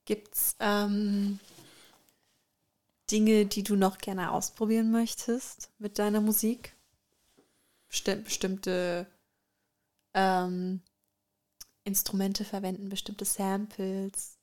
Gibt 0.06 0.36
es 0.36 0.56
ähm, 0.60 1.40
Dinge, 3.10 3.46
die 3.46 3.64
du 3.64 3.78
noch 3.78 3.98
gerne 3.98 4.34
ausprobieren 4.34 4.92
möchtest 4.92 5.72
mit 5.80 6.00
deiner 6.00 6.20
Musik? 6.20 6.76
Besti 7.90 8.16
bestimmte 8.16 9.08
ähm, 10.14 10.82
Instrumente 11.84 12.46
verwenden, 12.46 12.90
bestimmte 12.90 13.26
Samples, 13.26 14.38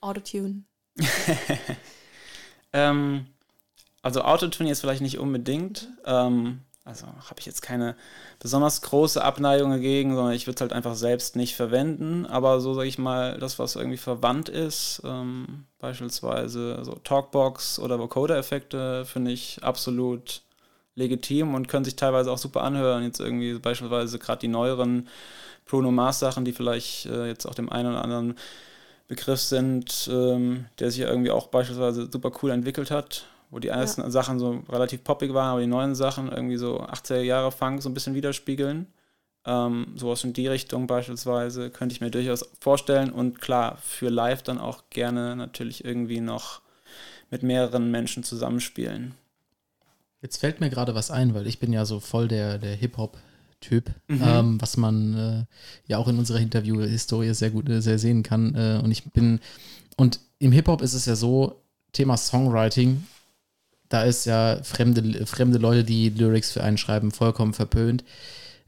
Autotune. 0.00 0.64
Ähm, 2.72 3.26
also 4.02 4.22
Autotune 4.22 4.68
jetzt 4.68 4.80
vielleicht 4.80 5.02
nicht 5.02 5.18
unbedingt. 5.18 5.88
Ähm, 6.04 6.60
also 6.84 7.06
habe 7.06 7.38
ich 7.38 7.46
jetzt 7.46 7.62
keine 7.62 7.94
besonders 8.40 8.82
große 8.82 9.22
Abneigung 9.22 9.70
dagegen, 9.70 10.16
sondern 10.16 10.34
ich 10.34 10.46
würde 10.46 10.56
es 10.56 10.60
halt 10.60 10.72
einfach 10.72 10.96
selbst 10.96 11.36
nicht 11.36 11.54
verwenden. 11.54 12.26
Aber 12.26 12.60
so 12.60 12.74
sage 12.74 12.88
ich 12.88 12.98
mal, 12.98 13.38
das, 13.38 13.58
was 13.58 13.76
irgendwie 13.76 13.98
verwandt 13.98 14.48
ist, 14.48 15.00
ähm, 15.04 15.66
beispielsweise 15.78 16.84
so 16.84 16.94
Talkbox 16.94 17.78
oder 17.78 17.98
Vocoder-Effekte, 17.98 19.04
finde 19.04 19.30
ich 19.30 19.62
absolut 19.62 20.42
legitim 20.94 21.54
und 21.54 21.68
können 21.68 21.84
sich 21.84 21.96
teilweise 21.96 22.30
auch 22.30 22.38
super 22.38 22.62
anhören. 22.62 23.04
Jetzt 23.04 23.20
irgendwie 23.20 23.54
beispielsweise 23.54 24.18
gerade 24.18 24.40
die 24.40 24.48
neueren 24.48 25.08
Bruno 25.66 25.90
Mars 25.90 26.18
Sachen, 26.18 26.44
die 26.44 26.52
vielleicht 26.52 27.06
äh, 27.06 27.26
jetzt 27.26 27.46
auch 27.46 27.54
dem 27.54 27.70
einen 27.70 27.90
oder 27.90 28.02
anderen 28.02 28.36
Begriff 29.08 29.40
sind, 29.40 30.08
ähm, 30.12 30.66
der 30.78 30.90
sich 30.90 31.00
ja 31.00 31.08
irgendwie 31.08 31.30
auch 31.30 31.48
beispielsweise 31.48 32.08
super 32.10 32.32
cool 32.42 32.50
entwickelt 32.50 32.90
hat, 32.90 33.26
wo 33.50 33.58
die 33.58 33.68
ersten 33.68 34.10
Sachen 34.10 34.38
so 34.38 34.62
relativ 34.68 35.04
poppig 35.04 35.34
waren, 35.34 35.50
aber 35.50 35.60
die 35.60 35.66
neuen 35.66 35.94
Sachen 35.94 36.30
irgendwie 36.30 36.56
so 36.56 36.80
80er 36.80 37.20
Jahre 37.20 37.52
Funk 37.52 37.82
so 37.82 37.88
ein 37.88 37.94
bisschen 37.94 38.14
widerspiegeln. 38.14 38.86
Ähm, 39.44 39.88
sowas 39.96 40.22
in 40.24 40.32
die 40.32 40.46
Richtung 40.46 40.86
beispielsweise 40.86 41.70
könnte 41.70 41.94
ich 41.94 42.00
mir 42.00 42.10
durchaus 42.10 42.48
vorstellen 42.60 43.10
und 43.10 43.40
klar, 43.40 43.76
für 43.82 44.08
live 44.08 44.42
dann 44.42 44.58
auch 44.58 44.84
gerne 44.90 45.34
natürlich 45.34 45.84
irgendwie 45.84 46.20
noch 46.20 46.60
mit 47.30 47.42
mehreren 47.42 47.90
Menschen 47.90 48.22
zusammenspielen. 48.22 49.14
Jetzt 50.22 50.38
fällt 50.38 50.60
mir 50.60 50.70
gerade 50.70 50.94
was 50.94 51.10
ein, 51.10 51.34
weil 51.34 51.46
ich 51.46 51.58
bin 51.58 51.72
ja 51.72 51.84
so 51.84 52.00
voll 52.00 52.28
der, 52.28 52.58
der 52.58 52.76
Hip-Hop-Typ, 52.76 53.90
Mhm. 54.08 54.22
ähm, 54.24 54.60
was 54.60 54.76
man 54.76 55.18
äh, 55.18 55.44
ja 55.86 55.98
auch 55.98 56.08
in 56.08 56.18
unserer 56.18 56.38
Interview-Historie 56.38 57.34
sehr 57.34 57.50
gut 57.50 57.68
äh, 57.68 57.82
sehr 57.82 57.98
sehen 57.98 58.22
kann. 58.22 58.54
Äh, 58.54 58.80
und 58.82 58.92
ich 58.92 59.04
bin, 59.04 59.40
und 59.96 60.20
im 60.38 60.52
Hip-Hop 60.52 60.80
ist 60.80 60.94
es 60.94 61.06
ja 61.06 61.16
so, 61.16 61.60
Thema 61.92 62.16
Songwriting, 62.16 63.04
da 63.88 64.04
ist 64.04 64.24
ja 64.24 64.62
fremde, 64.62 65.26
fremde 65.26 65.58
Leute, 65.58 65.84
die 65.84 66.08
Lyrics 66.08 66.52
für 66.52 66.62
einen 66.64 66.78
schreiben, 66.78 67.10
vollkommen 67.10 67.52
verpönt. 67.52 68.04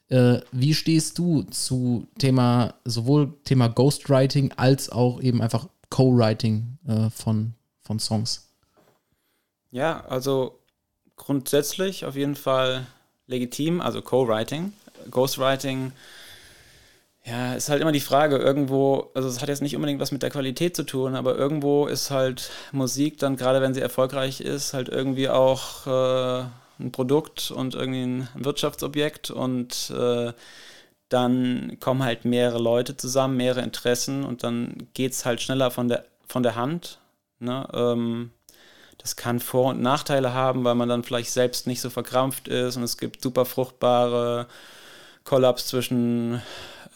Äh, 0.09 0.41
wie 0.53 0.75
stehst 0.75 1.17
du 1.19 1.43
zu 1.45 2.07
Thema, 2.19 2.75
sowohl 2.85 3.33
Thema 3.45 3.69
Ghostwriting 3.69 4.53
als 4.57 4.91
auch 4.91 5.23
eben 5.23 5.41
einfach 5.41 5.69
Co-Writing 5.89 6.79
äh, 6.87 7.11
von, 7.11 7.55
von 7.81 7.99
Songs? 7.99 8.49
Ja, 9.71 10.05
also 10.05 10.61
grundsätzlich 11.17 12.05
auf 12.05 12.17
jeden 12.17 12.37
Fall 12.37 12.87
legitim, 13.27 13.81
also 13.81 14.03
Co-Writing. 14.03 14.73
Ghostwriting, 15.11 15.93
ja, 17.25 17.55
ist 17.55 17.69
halt 17.71 17.81
immer 17.81 17.93
die 17.93 18.01
Frage, 18.01 18.37
irgendwo, 18.37 19.11
also 19.15 19.29
es 19.29 19.41
hat 19.41 19.49
jetzt 19.49 19.63
nicht 19.63 19.77
unbedingt 19.77 20.01
was 20.01 20.13
mit 20.13 20.23
der 20.23 20.31
Qualität 20.31 20.77
zu 20.77 20.85
tun, 20.85 21.15
aber 21.15 21.37
irgendwo 21.37 21.87
ist 21.87 22.11
halt 22.11 22.51
Musik 22.73 23.19
dann, 23.19 23.37
gerade 23.37 23.63
wenn 23.63 23.75
sie 23.75 23.81
erfolgreich 23.81 24.41
ist, 24.41 24.75
halt 24.75 24.89
irgendwie 24.91 25.31
auch 25.31 25.87
äh, 25.87 26.45
ein 26.81 26.93
Produkt 26.93 27.51
und 27.51 27.75
irgendwie 27.75 28.03
ein 28.03 28.29
Wirtschaftsobjekt 28.35 29.31
und 29.31 29.91
äh, 29.91 30.33
dann 31.09 31.79
kommen 31.81 32.03
halt 32.03 32.25
mehrere 32.25 32.59
Leute 32.59 32.97
zusammen, 32.97 33.37
mehrere 33.37 33.63
Interessen 33.63 34.25
und 34.25 34.43
dann 34.43 34.89
geht 34.95 35.13
es 35.13 35.25
halt 35.25 35.41
schneller 35.41 35.71
von 35.71 35.89
der, 35.89 36.05
von 36.27 36.43
der 36.43 36.57
Hand. 36.57 36.99
Ne? 37.39 37.67
Ähm, 37.73 38.31
das 39.05 39.17
kann 39.17 39.39
Vor- 39.39 39.73
und 39.73 39.83
Nachteile 39.83 40.33
haben, 40.33 40.65
weil 40.65 40.75
man 40.75 40.89
dann 40.89 41.05
vielleicht 41.05 41.31
selbst 41.31 41.67
nicht 41.67 41.83
so 41.83 41.91
verkrampft 41.91 42.49
ist 42.49 42.79
und 42.79 42.83
es 42.83 42.97
gibt 42.97 43.21
super 43.21 43.45
fruchtbare 43.45 44.47
Kollaps 45.25 45.67
zwischen 45.67 46.41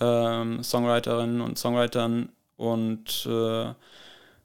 ähm, 0.00 0.64
Songwriterinnen 0.64 1.42
und 1.42 1.58
Songwritern 1.58 2.30
und 2.56 3.26
äh, 3.26 3.74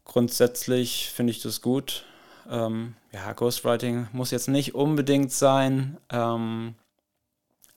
grundsätzlich 0.04 1.10
finde 1.16 1.32
ich 1.32 1.42
das 1.42 1.62
gut. 1.62 2.04
Ähm, 2.52 2.96
ja, 3.14 3.32
Ghostwriting 3.32 4.10
muss 4.12 4.32
jetzt 4.32 4.50
nicht 4.50 4.76
unbedingt 4.76 5.32
sein, 5.32 5.96
ähm, 6.10 6.76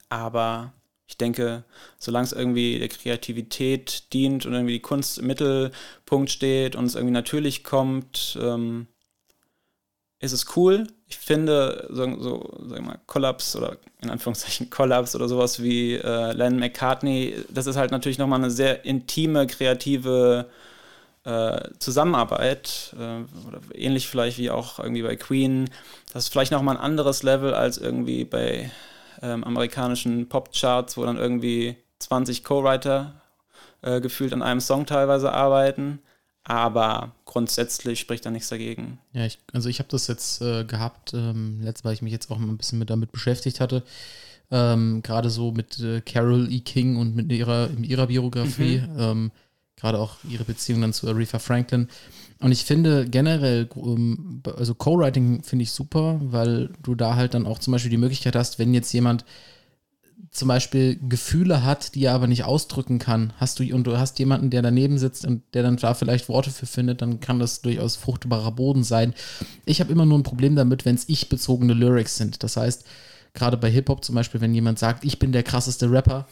aber 0.09 0.73
ich 1.07 1.17
denke, 1.17 1.63
solange 1.97 2.25
es 2.25 2.33
irgendwie 2.33 2.77
der 2.77 2.89
Kreativität 2.89 4.11
dient 4.11 4.45
und 4.45 4.51
irgendwie 4.51 4.73
die 4.73 4.81
Kunst 4.81 5.19
im 5.19 5.27
Mittelpunkt 5.27 6.29
steht 6.29 6.75
und 6.75 6.83
es 6.83 6.95
irgendwie 6.95 7.13
natürlich 7.13 7.63
kommt, 7.63 8.37
ähm, 8.41 8.87
ist 10.19 10.31
es 10.31 10.55
cool. 10.55 10.87
Ich 11.07 11.17
finde, 11.17 11.87
so, 11.89 12.19
so 12.19 12.59
sag 12.67 12.81
mal, 12.81 12.99
Collabs 13.05 13.55
oder 13.55 13.77
in 14.01 14.09
Anführungszeichen 14.09 14.69
Collabs 14.69 15.15
oder 15.15 15.27
sowas 15.27 15.61
wie 15.61 15.95
äh, 15.95 16.31
Lennon 16.33 16.59
McCartney, 16.59 17.35
das 17.49 17.67
ist 17.67 17.75
halt 17.75 17.91
natürlich 17.91 18.17
nochmal 18.17 18.39
eine 18.39 18.51
sehr 18.51 18.83
intime, 18.85 19.47
kreative 19.47 20.47
äh, 21.23 21.69
Zusammenarbeit. 21.79 22.95
Äh, 22.97 23.47
oder 23.47 23.59
ähnlich 23.73 24.07
vielleicht 24.07 24.37
wie 24.37 24.49
auch 24.49 24.79
irgendwie 24.79 25.03
bei 25.03 25.15
Queen. 25.15 25.69
Das 26.13 26.25
ist 26.25 26.29
vielleicht 26.29 26.51
nochmal 26.51 26.77
ein 26.77 26.81
anderes 26.83 27.21
Level 27.23 27.53
als 27.53 27.77
irgendwie 27.77 28.25
bei 28.25 28.71
ähm, 29.21 29.43
amerikanischen 29.43 30.29
Popcharts, 30.29 30.97
wo 30.97 31.05
dann 31.05 31.17
irgendwie 31.17 31.75
20 31.99 32.43
Co-Writer 32.43 33.13
äh, 33.81 34.01
gefühlt 34.01 34.33
an 34.33 34.41
einem 34.41 34.61
Song 34.61 34.85
teilweise 34.85 35.31
arbeiten. 35.31 35.99
Aber 36.49 37.11
grundsätzlich 37.25 37.99
spricht 37.99 38.25
da 38.25 38.31
nichts 38.31 38.47
dagegen. 38.47 38.99
Ja, 39.11 39.25
ich, 39.25 39.37
also 39.51 39.67
ich 39.67 39.79
habe 39.79 39.89
das 39.89 40.07
jetzt 40.07 40.41
äh, 40.41 40.63
gehabt, 40.63 41.13
ähm, 41.13 41.59
letztes, 41.61 41.83
weil 41.83 41.93
ich 41.93 42.01
mich 42.01 42.13
jetzt 42.13 42.31
auch 42.31 42.37
mal 42.37 42.47
ein 42.47 42.57
bisschen 42.57 42.79
mit 42.79 42.89
damit 42.89 43.11
beschäftigt 43.11 43.59
hatte. 43.59 43.83
Ähm, 44.49 45.01
Gerade 45.03 45.29
so 45.29 45.51
mit 45.51 45.77
äh, 45.81 45.99
Carol 45.99 46.49
E. 46.49 46.61
King 46.61 46.95
und 46.95 47.17
mit 47.17 47.29
ihrer, 47.33 47.69
in 47.69 47.83
ihrer 47.83 48.07
Biografie. 48.07 48.81
Ähm, 48.97 49.31
Gerade 49.75 49.99
auch 49.99 50.15
ihre 50.27 50.45
Beziehung 50.45 50.79
dann 50.79 50.93
zu 50.93 51.09
Aretha 51.09 51.37
Franklin. 51.37 51.89
Und 52.39 52.53
ich 52.53 52.63
finde 52.63 53.09
generell, 53.09 53.67
ähm, 53.75 54.41
also 54.55 54.73
Co-Writing 54.73 55.43
finde 55.43 55.63
ich 55.63 55.71
super, 55.71 56.17
weil 56.23 56.69
du 56.81 56.95
da 56.95 57.15
halt 57.15 57.33
dann 57.33 57.45
auch 57.45 57.59
zum 57.59 57.73
Beispiel 57.73 57.91
die 57.91 57.97
Möglichkeit 57.97 58.37
hast, 58.37 58.57
wenn 58.57 58.73
jetzt 58.73 58.93
jemand 58.93 59.25
zum 60.31 60.47
Beispiel 60.47 60.99
Gefühle 61.09 61.63
hat, 61.63 61.95
die 61.95 62.05
er 62.05 62.13
aber 62.13 62.27
nicht 62.27 62.43
ausdrücken 62.43 62.99
kann, 62.99 63.33
hast 63.37 63.59
du 63.59 63.75
und 63.75 63.85
du 63.85 63.97
hast 63.97 64.19
jemanden, 64.19 64.49
der 64.49 64.61
daneben 64.61 64.97
sitzt 64.97 65.25
und 65.25 65.41
der 65.53 65.63
dann 65.63 65.77
da 65.77 65.93
vielleicht 65.93 66.29
Worte 66.29 66.51
für 66.51 66.65
findet, 66.65 67.01
dann 67.01 67.19
kann 67.19 67.39
das 67.39 67.61
durchaus 67.61 67.95
fruchtbarer 67.95 68.51
Boden 68.51 68.83
sein. 68.83 69.13
Ich 69.65 69.79
habe 69.79 69.91
immer 69.91 70.05
nur 70.05 70.17
ein 70.17 70.23
Problem 70.23 70.55
damit, 70.55 70.85
wenn 70.85 70.95
es 70.95 71.09
ich-bezogene 71.09 71.73
Lyrics 71.73 72.17
sind. 72.17 72.43
Das 72.43 72.57
heißt, 72.57 72.85
gerade 73.33 73.57
bei 73.57 73.69
Hip-Hop 73.69 74.03
zum 74.03 74.15
Beispiel, 74.15 74.41
wenn 74.41 74.53
jemand 74.53 74.79
sagt, 74.79 75.05
ich 75.05 75.19
bin 75.19 75.31
der 75.31 75.43
krasseste 75.43 75.91
Rapper 75.91 76.27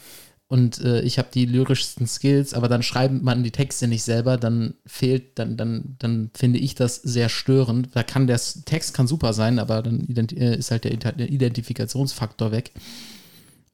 und 0.48 0.80
äh, 0.80 1.00
ich 1.00 1.18
habe 1.18 1.28
die 1.34 1.46
lyrischsten 1.46 2.06
Skills, 2.06 2.54
aber 2.54 2.68
dann 2.68 2.82
schreibt 2.82 3.22
man 3.22 3.42
die 3.42 3.50
Texte 3.50 3.88
nicht 3.88 4.04
selber, 4.04 4.36
dann 4.36 4.74
fehlt, 4.86 5.38
dann, 5.38 5.56
dann, 5.56 5.96
dann 5.98 6.30
finde 6.34 6.60
ich 6.60 6.76
das 6.76 6.96
sehr 6.96 7.28
störend. 7.28 7.88
Da 7.94 8.04
kann 8.04 8.28
der 8.28 8.40
Text 8.64 8.94
kann 8.94 9.08
super 9.08 9.32
sein, 9.32 9.58
aber 9.58 9.82
dann 9.82 10.06
äh, 10.08 10.56
ist 10.56 10.70
halt 10.70 10.84
der 10.84 10.92
Identifikationsfaktor 10.92 12.52
weg. 12.52 12.72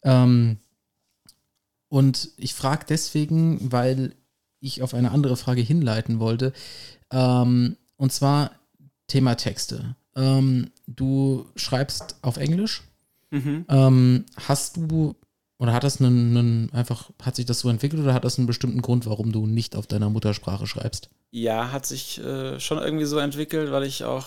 Ähm, 0.03 0.59
und 1.89 2.31
ich 2.37 2.55
frage 2.55 2.87
deswegen, 2.89 3.73
weil 3.73 4.15
ich 4.61 4.83
auf 4.83 4.95
eine 4.95 5.11
andere 5.11 5.37
Frage 5.37 5.61
hinleiten 5.61 6.21
wollte. 6.21 6.53
Ähm, 7.11 7.77
und 7.97 8.13
zwar 8.13 8.53
Thema 9.09 9.35
Texte. 9.35 9.97
Ähm, 10.17 10.71
du 10.87 11.47
schreibst 11.57 12.17
auf 12.23 12.37
Englisch. 12.37 12.83
Mhm. 13.31 13.65
Ähm, 13.69 14.25
hast 14.37 14.77
du 14.77 15.17
oder 15.63 15.75
hat 15.75 15.85
das 15.85 16.01
einen, 16.01 16.37
einen 16.37 16.73
einfach, 16.73 17.11
hat 17.23 17.37
sich 17.37 17.47
das 17.47 17.61
so 17.61 17.69
entwickelt 17.69 18.03
oder 18.03 18.15
hat 18.15 18.25
das 18.25 18.37
einen 18.37 18.49
bestimmten 18.49 18.83
Grund, 18.83 19.07
warum 19.07 19.31
du 19.31 19.47
nicht 19.47 19.77
auf 19.77 19.87
deiner 19.87 20.11
Muttersprache 20.11 20.67
schreibst? 20.67 21.09
Ja, 21.31 21.71
hat 21.71 21.87
sich 21.87 22.19
äh, 22.19 22.59
schon 22.59 22.79
irgendwie 22.79 23.05
so 23.05 23.19
entwickelt, 23.19 23.71
weil 23.71 23.85
ich 23.85 24.03
auch 24.03 24.27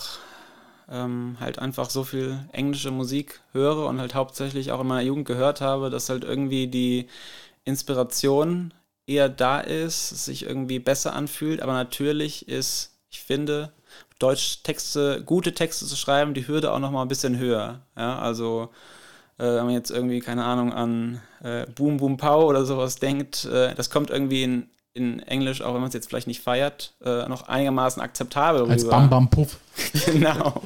ähm, 0.89 1.37
halt 1.39 1.59
einfach 1.59 1.89
so 1.89 2.03
viel 2.03 2.39
englische 2.51 2.91
Musik 2.91 3.41
höre 3.51 3.85
und 3.87 3.99
halt 3.99 4.15
hauptsächlich 4.15 4.71
auch 4.71 4.81
in 4.81 4.87
meiner 4.87 5.01
Jugend 5.01 5.25
gehört 5.25 5.61
habe, 5.61 5.89
dass 5.89 6.09
halt 6.09 6.23
irgendwie 6.23 6.67
die 6.67 7.07
Inspiration 7.63 8.73
eher 9.07 9.29
da 9.29 9.59
ist, 9.59 10.25
sich 10.25 10.43
irgendwie 10.43 10.79
besser 10.79 11.13
anfühlt. 11.13 11.61
Aber 11.61 11.73
natürlich 11.73 12.47
ist, 12.47 12.91
ich 13.09 13.21
finde, 13.21 13.71
Deutsch-Texte, 14.19 15.23
gute 15.25 15.53
Texte 15.53 15.85
zu 15.85 15.95
schreiben, 15.95 16.33
die 16.33 16.47
Hürde 16.47 16.71
auch 16.71 16.79
noch 16.79 16.91
mal 16.91 17.01
ein 17.01 17.07
bisschen 17.07 17.37
höher. 17.37 17.81
Ja, 17.97 18.19
also 18.19 18.69
äh, 19.37 19.43
wenn 19.43 19.65
man 19.65 19.73
jetzt 19.73 19.91
irgendwie, 19.91 20.19
keine 20.19 20.45
Ahnung, 20.45 20.73
an 20.73 21.21
äh, 21.43 21.65
Boom 21.67 21.97
Boom 21.97 22.17
Pow 22.17 22.45
oder 22.45 22.65
sowas 22.65 22.95
denkt, 22.97 23.45
äh, 23.45 23.75
das 23.75 23.89
kommt 23.89 24.09
irgendwie 24.09 24.43
in, 24.43 24.69
in 24.95 25.19
Englisch, 25.19 25.61
auch 25.61 25.73
wenn 25.73 25.81
man 25.81 25.89
es 25.89 25.93
jetzt 25.93 26.07
vielleicht 26.07 26.25
nicht 26.25 26.41
feiert, 26.41 26.93
äh, 27.03 27.27
noch 27.27 27.49
einigermaßen 27.49 28.01
akzeptabel 28.01 28.69
Als 28.69 28.83
rüber. 28.83 28.91
Bam 28.91 29.09
Bam 29.09 29.29
Puff. 29.29 29.57
genau. 30.05 30.63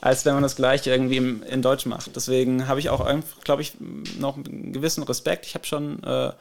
Als 0.00 0.24
wenn 0.26 0.34
man 0.34 0.42
das 0.42 0.56
gleiche 0.56 0.90
irgendwie 0.90 1.16
im, 1.16 1.44
in 1.44 1.62
Deutsch 1.62 1.86
macht. 1.86 2.16
Deswegen 2.16 2.66
habe 2.66 2.80
ich 2.80 2.90
auch, 2.90 3.08
glaube 3.44 3.62
ich, 3.62 3.74
noch 4.18 4.36
einen 4.36 4.72
gewissen 4.72 5.04
Respekt. 5.04 5.46
Ich 5.46 5.54
habe 5.54 5.64
schon 5.64 6.02
äh, 6.02 6.32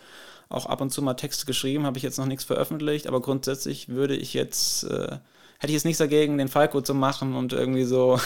auch 0.50 0.66
ab 0.66 0.82
und 0.82 0.90
zu 0.90 1.04
mal 1.04 1.14
Texte 1.14 1.46
geschrieben, 1.46 1.86
habe 1.86 1.98
ich 1.98 2.04
jetzt 2.04 2.18
noch 2.18 2.26
nichts 2.26 2.44
veröffentlicht, 2.44 3.06
aber 3.06 3.22
grundsätzlich 3.22 3.90
würde 3.90 4.16
ich 4.16 4.34
jetzt, 4.34 4.84
äh, 4.86 5.18
hätte 5.60 5.68
ich 5.68 5.74
jetzt 5.74 5.86
nichts 5.86 6.00
dagegen, 6.00 6.40
den 6.40 6.48
Falco 6.48 6.82
zu 6.82 6.96
machen 6.96 7.36
und 7.36 7.54
irgendwie 7.54 7.84
so, 7.84 8.20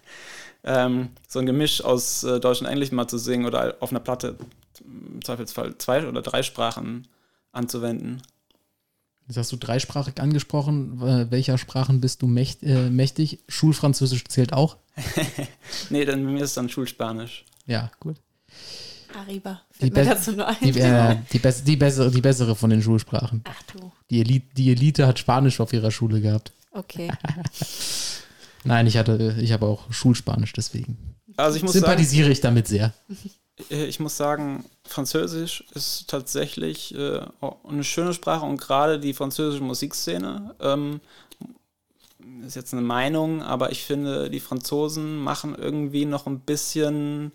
ähm, 0.64 1.10
so 1.28 1.40
ein 1.40 1.46
Gemisch 1.46 1.84
aus 1.84 2.24
äh, 2.24 2.40
Deutsch 2.40 2.62
und 2.62 2.68
Englisch 2.68 2.90
mal 2.90 3.06
zu 3.06 3.18
singen 3.18 3.44
oder 3.44 3.76
auf 3.80 3.90
einer 3.90 4.00
Platte 4.00 4.36
im 4.80 5.22
Zweifelsfall 5.22 5.76
zwei 5.76 6.08
oder 6.08 6.22
drei 6.22 6.42
Sprachen 6.42 7.06
anzuwenden. 7.52 8.22
Jetzt 9.26 9.36
hast 9.36 9.52
du 9.52 9.56
dreisprachig 9.56 10.20
angesprochen. 10.20 11.00
Welcher 11.30 11.56
Sprachen 11.56 12.00
bist 12.00 12.22
du 12.22 12.26
mächt, 12.26 12.64
äh, 12.64 12.90
mächtig? 12.90 13.38
Schulfranzösisch 13.46 14.24
zählt 14.24 14.52
auch? 14.52 14.76
nee, 15.90 16.04
dann 16.04 16.24
bei 16.24 16.32
mir 16.32 16.42
ist 16.42 16.50
es 16.50 16.54
dann 16.54 16.68
Schulspanisch. 16.68 17.44
Ja, 17.66 17.92
gut. 18.00 18.16
Arriba. 19.16 19.60
Die, 19.80 19.90
be 19.90 20.04
dazu 20.04 20.32
nur 20.32 20.48
ein. 20.48 20.56
die, 20.60 20.78
äh, 20.80 21.16
die, 21.32 21.38
bess 21.38 21.62
die, 21.62 21.76
bessere, 21.76 22.10
die 22.10 22.20
bessere 22.20 22.56
von 22.56 22.70
den 22.70 22.82
Schulsprachen. 22.82 23.44
Ach 23.44 23.62
du. 23.72 23.92
Die 24.10 24.20
Elite, 24.20 24.46
die 24.56 24.70
Elite 24.72 25.06
hat 25.06 25.18
Spanisch 25.18 25.60
auf 25.60 25.72
ihrer 25.72 25.90
Schule 25.90 26.20
gehabt. 26.20 26.52
Okay. 26.72 27.10
Nein, 28.64 28.86
ich 28.86 28.96
hatte, 28.96 29.36
ich 29.40 29.52
habe 29.52 29.66
auch 29.66 29.92
Schulspanisch, 29.92 30.52
deswegen. 30.52 30.98
Also 31.36 31.56
ich 31.56 31.62
muss 31.62 31.72
sagen, 31.72 31.84
Sympathisiere 31.84 32.30
ich 32.30 32.40
damit 32.40 32.68
sehr. 32.68 32.92
Äh, 33.70 33.86
ich 33.86 34.00
muss 34.00 34.16
sagen, 34.16 34.64
Französisch 34.84 35.64
ist 35.74 36.08
tatsächlich 36.08 36.94
äh, 36.94 37.20
eine 37.68 37.84
schöne 37.84 38.14
Sprache 38.14 38.44
und 38.44 38.60
gerade 38.60 38.98
die 38.98 39.14
französische 39.14 39.62
Musikszene 39.62 40.54
ähm, 40.60 41.00
ist 42.46 42.56
jetzt 42.56 42.72
eine 42.72 42.82
Meinung, 42.82 43.42
aber 43.42 43.70
ich 43.72 43.84
finde, 43.84 44.30
die 44.30 44.40
Franzosen 44.40 45.18
machen 45.18 45.54
irgendwie 45.54 46.04
noch 46.04 46.26
ein 46.26 46.40
bisschen 46.40 47.32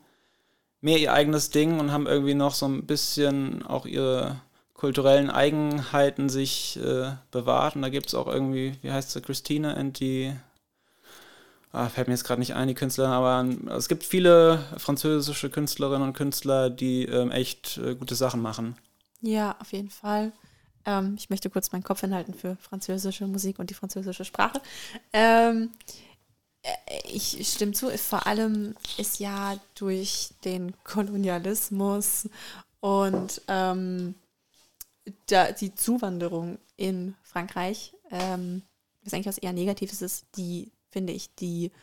mehr 0.81 0.99
ihr 0.99 1.13
eigenes 1.13 1.49
Ding 1.49 1.79
und 1.79 1.91
haben 1.91 2.07
irgendwie 2.07 2.33
noch 2.35 2.53
so 2.53 2.67
ein 2.67 2.85
bisschen 2.85 3.65
auch 3.65 3.85
ihre 3.85 4.41
kulturellen 4.73 5.29
Eigenheiten 5.29 6.29
sich 6.29 6.77
äh, 6.77 7.11
bewahrt. 7.31 7.75
Und 7.75 7.81
da 7.81 7.89
gibt 7.89 8.07
es 8.07 8.15
auch 8.15 8.27
irgendwie, 8.27 8.77
wie 8.81 8.91
heißt 8.91 9.11
sie, 9.11 9.21
Christina 9.21 9.73
and 9.73 9.99
die 9.99 10.33
ah, 11.75 11.89
fällt 11.89 12.07
mir 12.07 12.13
jetzt 12.13 12.23
gerade 12.23 12.39
nicht 12.39 12.55
ein, 12.55 12.67
die 12.67 12.73
Künstler, 12.73 13.09
aber 13.09 13.41
ähm, 13.41 13.67
es 13.67 13.87
gibt 13.87 14.03
viele 14.03 14.59
französische 14.77 15.49
Künstlerinnen 15.49 16.07
und 16.07 16.13
Künstler, 16.13 16.69
die 16.69 17.05
ähm, 17.05 17.31
echt 17.31 17.77
äh, 17.77 17.95
gute 17.95 18.15
Sachen 18.15 18.41
machen. 18.41 18.75
Ja, 19.21 19.55
auf 19.59 19.73
jeden 19.73 19.89
Fall. 19.89 20.31
Ähm, 20.85 21.15
ich 21.17 21.29
möchte 21.29 21.49
kurz 21.49 21.71
meinen 21.71 21.83
Kopf 21.83 22.01
hinhalten 22.01 22.33
für 22.33 22.55
französische 22.57 23.27
Musik 23.27 23.59
und 23.59 23.69
die 23.69 23.73
französische 23.73 24.25
Sprache. 24.25 24.61
Ähm, 25.13 25.71
äh, 26.61 26.71
ich 27.11 27.47
stimme 27.47 27.73
zu, 27.73 27.89
vor 27.97 28.27
allem 28.27 28.75
ist 28.97 29.19
ja 29.19 29.57
durch 29.75 30.29
den 30.43 30.73
Kolonialismus 30.83 32.29
und 32.79 33.41
ähm, 33.47 34.15
da, 35.27 35.51
die 35.51 35.73
Zuwanderung 35.73 36.59
in 36.77 37.15
Frankreich, 37.23 37.93
ähm, 38.11 38.63
was 39.03 39.13
eigentlich 39.13 39.27
was 39.27 39.37
eher 39.37 39.53
Negatives 39.53 40.01
ist, 40.01 40.25
die, 40.35 40.71
finde 40.95 41.11
ich, 41.11 41.35
die 41.35 41.73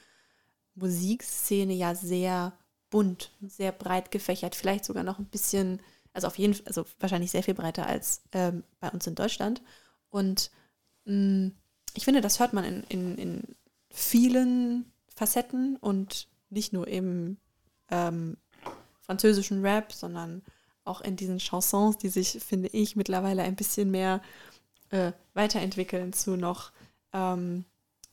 Musikszene 0.74 1.74
ja 1.74 1.94
sehr 1.94 2.56
bunt, 2.88 3.30
sehr 3.42 3.70
breit 3.70 4.10
gefächert, 4.10 4.54
vielleicht 4.56 4.86
sogar 4.86 5.04
noch 5.04 5.18
ein 5.18 5.26
bisschen, 5.26 5.82
also 6.14 6.28
auf 6.28 6.38
jeden 6.38 6.54
Fall, 6.54 6.64
also 6.66 6.86
wahrscheinlich 6.98 7.30
sehr 7.30 7.42
viel 7.42 7.52
breiter 7.52 7.86
als 7.86 8.22
ähm, 8.32 8.64
bei 8.80 8.88
uns 8.88 9.06
in 9.06 9.14
Deutschland. 9.14 9.60
Und 10.08 10.50
mh, 11.04 11.50
ich 11.92 12.06
finde, 12.06 12.22
das 12.22 12.40
hört 12.40 12.54
man 12.54 12.64
in, 12.64 12.84
in, 12.84 13.18
in 13.18 13.56
vielen 13.90 14.90
Facetten 15.14 15.76
und 15.76 16.26
nicht 16.48 16.72
nur 16.72 16.88
im 16.88 17.36
ähm, 17.90 18.38
französischen 19.02 19.60
Rap, 19.60 19.92
sondern 19.92 20.42
auch 20.84 21.02
in 21.02 21.16
diesen 21.16 21.38
Chansons, 21.38 21.98
die 21.98 22.08
sich, 22.08 22.42
finde 22.42 22.70
ich, 22.70 22.96
mittlerweile 22.96 23.42
ein 23.42 23.56
bisschen 23.56 23.90
mehr 23.90 24.22
äh, 24.88 25.12
weiterentwickeln 25.34 26.14
zu 26.14 26.38
noch 26.38 26.72
ähm, 27.12 27.66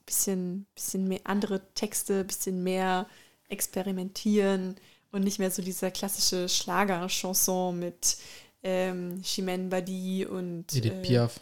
bisschen, 0.09 0.65
bisschen 0.73 1.07
mehr 1.07 1.21
andere 1.23 1.61
Texte, 1.75 2.23
bisschen 2.23 2.63
mehr 2.63 3.05
experimentieren 3.47 4.75
und 5.11 5.23
nicht 5.23 5.37
mehr 5.37 5.51
so 5.51 5.61
dieser 5.61 5.91
klassische 5.91 6.49
Schlager-Chanson 6.49 7.77
mit 7.77 8.17
ähm, 8.63 9.21
Chimène 9.23 9.69
Badi 9.69 10.25
und 10.25 10.73
Edith 10.75 10.91
äh, 10.91 11.01
Piaf. 11.01 11.39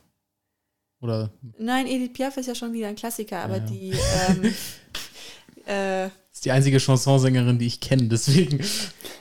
Oder 0.99 1.31
Nein, 1.57 1.87
Edith 1.87 2.11
Piaf 2.13 2.35
ist 2.37 2.47
ja 2.47 2.55
schon 2.55 2.73
wieder 2.73 2.87
ein 2.87 2.95
Klassiker, 2.95 3.39
aber 3.39 3.57
Ja, 3.57 3.63
die 3.63 3.93
ähm, 4.27 4.53
äh, 5.67 6.05
ist 6.33 6.43
die 6.43 6.51
einzige 6.51 6.79
Chansonsängerin, 6.79 7.57
die 7.59 7.67
ich 7.67 7.79
kenne, 7.79 8.09
deswegen. 8.09 8.63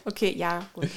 okay, 0.04 0.34
ja, 0.36 0.66
gut. 0.72 0.88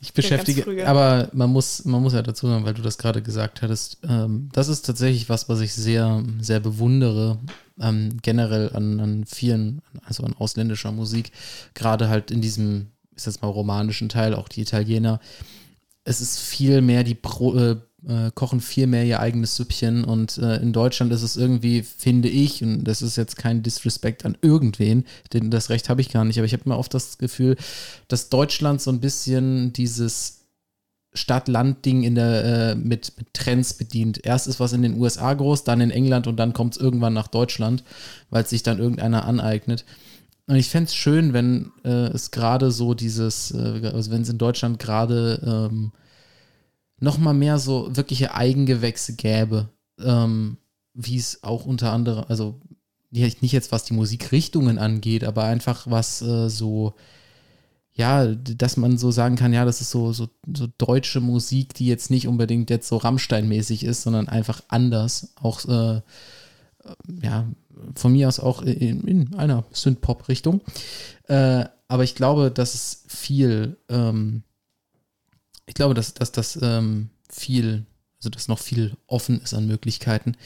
Ich 0.00 0.12
beschäftige, 0.12 0.86
aber 0.86 1.30
man 1.32 1.50
muss, 1.50 1.84
man 1.86 2.02
muss 2.02 2.12
ja 2.12 2.20
dazu 2.20 2.46
sagen, 2.46 2.64
weil 2.66 2.74
du 2.74 2.82
das 2.82 2.98
gerade 2.98 3.22
gesagt 3.22 3.62
hattest, 3.62 3.98
ähm, 4.06 4.50
das 4.52 4.68
ist 4.68 4.82
tatsächlich 4.82 5.30
was, 5.30 5.48
was 5.48 5.60
ich 5.60 5.72
sehr, 5.72 6.22
sehr 6.40 6.60
bewundere, 6.60 7.38
ähm, 7.80 8.18
generell 8.22 8.70
an, 8.74 9.00
an 9.00 9.24
vielen, 9.26 9.82
also 10.04 10.22
an 10.24 10.34
ausländischer 10.34 10.92
Musik, 10.92 11.32
gerade 11.74 12.08
halt 12.08 12.30
in 12.30 12.40
diesem, 12.40 12.88
ist 13.14 13.26
jetzt 13.26 13.42
mal 13.42 13.48
romanischen 13.48 14.08
Teil, 14.08 14.34
auch 14.34 14.48
die 14.48 14.62
Italiener. 14.62 15.20
Es 16.04 16.20
ist 16.20 16.38
viel 16.38 16.80
mehr, 16.80 17.04
die 17.04 17.14
Pro, 17.14 17.54
äh, 17.54 17.76
äh, 18.06 18.30
kochen 18.34 18.60
viel 18.60 18.86
mehr 18.86 19.04
ihr 19.04 19.20
eigenes 19.20 19.56
Süppchen 19.56 20.04
und 20.04 20.38
äh, 20.38 20.56
in 20.56 20.72
Deutschland 20.72 21.12
ist 21.12 21.22
es 21.22 21.36
irgendwie, 21.36 21.82
finde 21.82 22.28
ich, 22.28 22.62
und 22.62 22.84
das 22.84 23.02
ist 23.02 23.16
jetzt 23.16 23.36
kein 23.36 23.62
Disrespect 23.62 24.24
an 24.24 24.38
irgendwen, 24.42 25.04
denn 25.32 25.50
das 25.50 25.70
Recht 25.70 25.88
habe 25.88 26.00
ich 26.00 26.10
gar 26.10 26.24
nicht, 26.24 26.38
aber 26.38 26.46
ich 26.46 26.52
habe 26.52 26.62
immer 26.64 26.78
oft 26.78 26.94
das 26.94 27.18
Gefühl, 27.18 27.56
dass 28.08 28.28
Deutschland 28.28 28.80
so 28.80 28.90
ein 28.90 29.00
bisschen 29.00 29.72
dieses 29.72 30.45
Stadt-Land-Ding 31.16 32.02
in 32.02 32.14
der 32.14 32.44
äh, 32.44 32.74
mit, 32.74 33.12
mit 33.16 33.34
Trends 33.34 33.74
bedient. 33.74 34.24
Erst 34.24 34.46
ist 34.46 34.60
was 34.60 34.72
in 34.72 34.82
den 34.82 35.00
USA 35.00 35.34
groß, 35.34 35.64
dann 35.64 35.80
in 35.80 35.90
England 35.90 36.26
und 36.26 36.36
dann 36.36 36.52
kommt 36.52 36.74
es 36.74 36.80
irgendwann 36.80 37.14
nach 37.14 37.28
Deutschland, 37.28 37.84
weil 38.30 38.44
es 38.44 38.50
sich 38.50 38.62
dann 38.62 38.78
irgendeiner 38.78 39.24
aneignet. 39.24 39.84
Und 40.46 40.56
ich 40.56 40.68
fände 40.68 40.86
es 40.86 40.94
schön, 40.94 41.32
wenn 41.32 41.72
äh, 41.84 42.08
es 42.08 42.30
gerade 42.30 42.70
so 42.70 42.94
dieses, 42.94 43.50
äh, 43.50 43.90
also 43.92 44.10
wenn 44.10 44.22
es 44.22 44.28
in 44.28 44.38
Deutschland 44.38 44.78
gerade 44.78 45.68
ähm, 45.70 45.92
noch 47.00 47.18
mal 47.18 47.34
mehr 47.34 47.58
so 47.58 47.94
wirkliche 47.96 48.34
Eigengewächse 48.34 49.16
gäbe, 49.16 49.70
ähm, 49.98 50.58
wie 50.94 51.16
es 51.16 51.42
auch 51.42 51.66
unter 51.66 51.92
anderem, 51.92 52.24
also 52.28 52.60
nicht 53.10 53.52
jetzt 53.52 53.72
was 53.72 53.84
die 53.84 53.94
Musikrichtungen 53.94 54.78
angeht, 54.78 55.24
aber 55.24 55.44
einfach 55.44 55.86
was 55.88 56.22
äh, 56.22 56.48
so, 56.48 56.94
ja, 57.96 58.26
dass 58.26 58.76
man 58.76 58.98
so 58.98 59.10
sagen 59.10 59.36
kann, 59.36 59.54
ja, 59.54 59.64
das 59.64 59.80
ist 59.80 59.90
so, 59.90 60.12
so, 60.12 60.28
so 60.54 60.68
deutsche 60.76 61.20
Musik, 61.20 61.72
die 61.72 61.86
jetzt 61.86 62.10
nicht 62.10 62.28
unbedingt 62.28 62.68
jetzt 62.68 62.88
so 62.88 62.98
Rammstein-mäßig 62.98 63.84
ist, 63.84 64.02
sondern 64.02 64.28
einfach 64.28 64.62
anders. 64.68 65.32
Auch, 65.36 65.64
äh, 65.64 66.02
ja, 67.22 67.46
von 67.94 68.12
mir 68.12 68.28
aus 68.28 68.38
auch 68.38 68.60
in, 68.60 69.02
in 69.04 69.34
einer 69.34 69.64
Synth-Pop-Richtung. 69.72 70.60
Äh, 71.24 71.64
aber 71.88 72.04
ich 72.04 72.14
glaube, 72.14 72.50
dass 72.50 72.74
es 72.74 73.04
viel, 73.08 73.78
ähm, 73.88 74.42
ich 75.64 75.74
glaube, 75.74 75.94
dass, 75.94 76.12
dass 76.12 76.32
das 76.32 76.58
ähm, 76.60 77.08
viel, 77.30 77.86
also 78.18 78.30
dass 78.30 78.48
noch 78.48 78.58
viel 78.58 78.96
offen 79.06 79.40
ist 79.40 79.54
an 79.54 79.66
Möglichkeiten. 79.66 80.36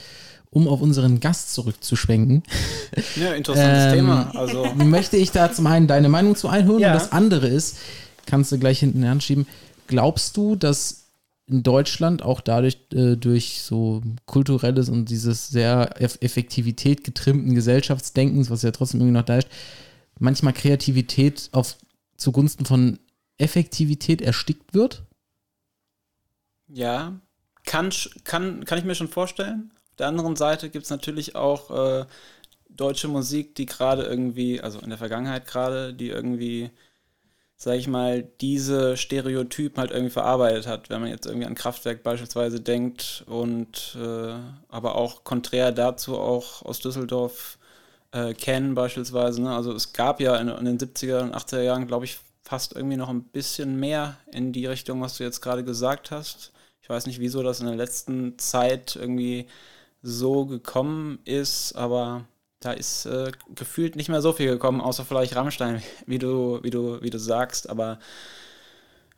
Um 0.53 0.67
auf 0.67 0.81
unseren 0.81 1.21
Gast 1.21 1.55
zurückzuschwenken, 1.55 2.43
Ja, 3.15 3.35
interessantes 3.35 3.85
Ähm, 3.85 3.93
Thema. 3.93 4.33
Also, 4.35 4.65
möchte 4.75 5.17
ich 5.17 5.31
da 5.31 5.53
zum 5.53 5.67
einen 5.69 5.87
deine 5.87 6.09
Meinung 6.09 6.35
zu 6.35 6.49
einholen 6.49 6.81
Ja. 6.81 6.89
und 6.89 6.95
das 6.95 7.13
andere 7.13 7.47
ist, 7.47 7.77
kannst 8.27 8.51
du 8.51 8.59
gleich 8.59 8.81
hinten 8.81 9.05
anschieben, 9.05 9.47
glaubst 9.87 10.37
du, 10.37 10.57
dass 10.57 11.07
in 11.47 11.63
Deutschland 11.63 12.23
auch 12.23 12.41
dadurch 12.41 12.79
äh, 12.93 13.17
durch 13.17 13.63
so 13.63 14.03
kulturelles 14.27 14.89
und 14.89 15.09
dieses 15.09 15.49
sehr 15.49 16.01
Eff 16.01 16.19
Effektivität 16.21 17.05
getrimmten 17.05 17.55
Gesellschaftsdenkens, 17.55 18.51
was 18.51 18.63
ja 18.63 18.71
trotzdem 18.73 19.01
irgendwie 19.01 19.19
noch 19.19 19.25
da 19.25 19.39
ist, 19.39 19.49
manchmal 20.19 20.53
Kreativität 20.53 21.49
auf 21.53 21.77
zugunsten 22.17 22.67
von 22.67 22.99
Effektivität 23.39 24.21
erstickt 24.21 24.75
wird? 24.75 25.05
ja, 26.69 27.21
kann, 27.71 27.91
kann, 28.25 28.65
kann 28.65 28.79
ich 28.79 28.85
mir 28.85 28.97
schon 28.97 29.07
vorstellen. 29.07 29.71
Auf 29.91 29.97
der 29.99 30.09
anderen 30.09 30.35
Seite 30.35 30.71
gibt 30.71 30.87
es 30.87 30.91
natürlich 30.91 31.37
auch 31.37 31.71
äh, 32.01 32.05
deutsche 32.69 33.07
Musik, 33.07 33.55
die 33.55 33.67
gerade 33.67 34.03
irgendwie, 34.03 34.61
also 34.61 34.81
in 34.81 34.89
der 34.89 34.99
Vergangenheit 34.99 35.47
gerade, 35.47 35.95
die 35.95 36.09
irgendwie, 36.09 36.71
sag 37.55 37.77
ich 37.77 37.87
mal, 37.87 38.25
diese 38.41 38.97
Stereotypen 38.97 39.79
halt 39.79 39.93
irgendwie 39.93 40.11
verarbeitet 40.11 40.67
hat. 40.67 40.91
Wenn 40.91 41.01
man 41.01 41.11
jetzt 41.11 41.27
irgendwie 41.27 41.47
an 41.47 41.55
Kraftwerk 41.55 42.03
beispielsweise 42.03 42.59
denkt 42.59 43.23
und 43.29 43.97
äh, 43.97 44.35
aber 44.69 44.97
auch 44.97 45.23
konträr 45.23 45.71
dazu 45.71 46.19
auch 46.19 46.63
aus 46.65 46.81
Düsseldorf 46.81 47.57
äh, 48.11 48.35
kennen 48.35 48.75
beispielsweise. 48.75 49.43
Ne? 49.43 49.55
Also 49.55 49.73
es 49.73 49.93
gab 49.93 50.21
ja 50.21 50.35
in, 50.39 50.49
in 50.49 50.65
den 50.65 50.79
70er 50.79 51.21
und 51.21 51.37
80er 51.37 51.63
Jahren, 51.63 51.87
glaube 51.87 52.07
ich, 52.07 52.19
fast 52.43 52.75
irgendwie 52.75 52.97
noch 52.97 53.11
ein 53.11 53.23
bisschen 53.23 53.79
mehr 53.79 54.17
in 54.33 54.53
die 54.53 54.67
Richtung, 54.67 55.01
was 55.01 55.19
du 55.19 55.23
jetzt 55.23 55.41
gerade 55.41 55.63
gesagt 55.63 56.11
hast. 56.11 56.51
Weiß 56.91 57.07
nicht, 57.07 57.21
wieso 57.21 57.45
das 57.45 57.61
in 57.61 57.67
der 57.67 57.77
letzten 57.77 58.37
Zeit 58.37 58.97
irgendwie 58.97 59.47
so 60.03 60.45
gekommen 60.45 61.21
ist, 61.25 61.75
aber 61.75 62.25
da 62.59 62.73
ist 62.73 63.07
äh, 63.07 63.31
gefühlt 63.55 63.95
nicht 63.95 64.09
mehr 64.09 64.21
so 64.21 64.33
viel 64.33 64.51
gekommen, 64.51 64.81
außer 64.81 65.05
vielleicht 65.05 65.37
Rammstein, 65.37 65.83
wie 66.07 66.19
du, 66.19 66.59
wie 66.63 66.71
du, 66.71 67.01
wie 67.01 67.11
du 67.11 67.19
sagst. 67.19 67.71
Aber 67.71 68.01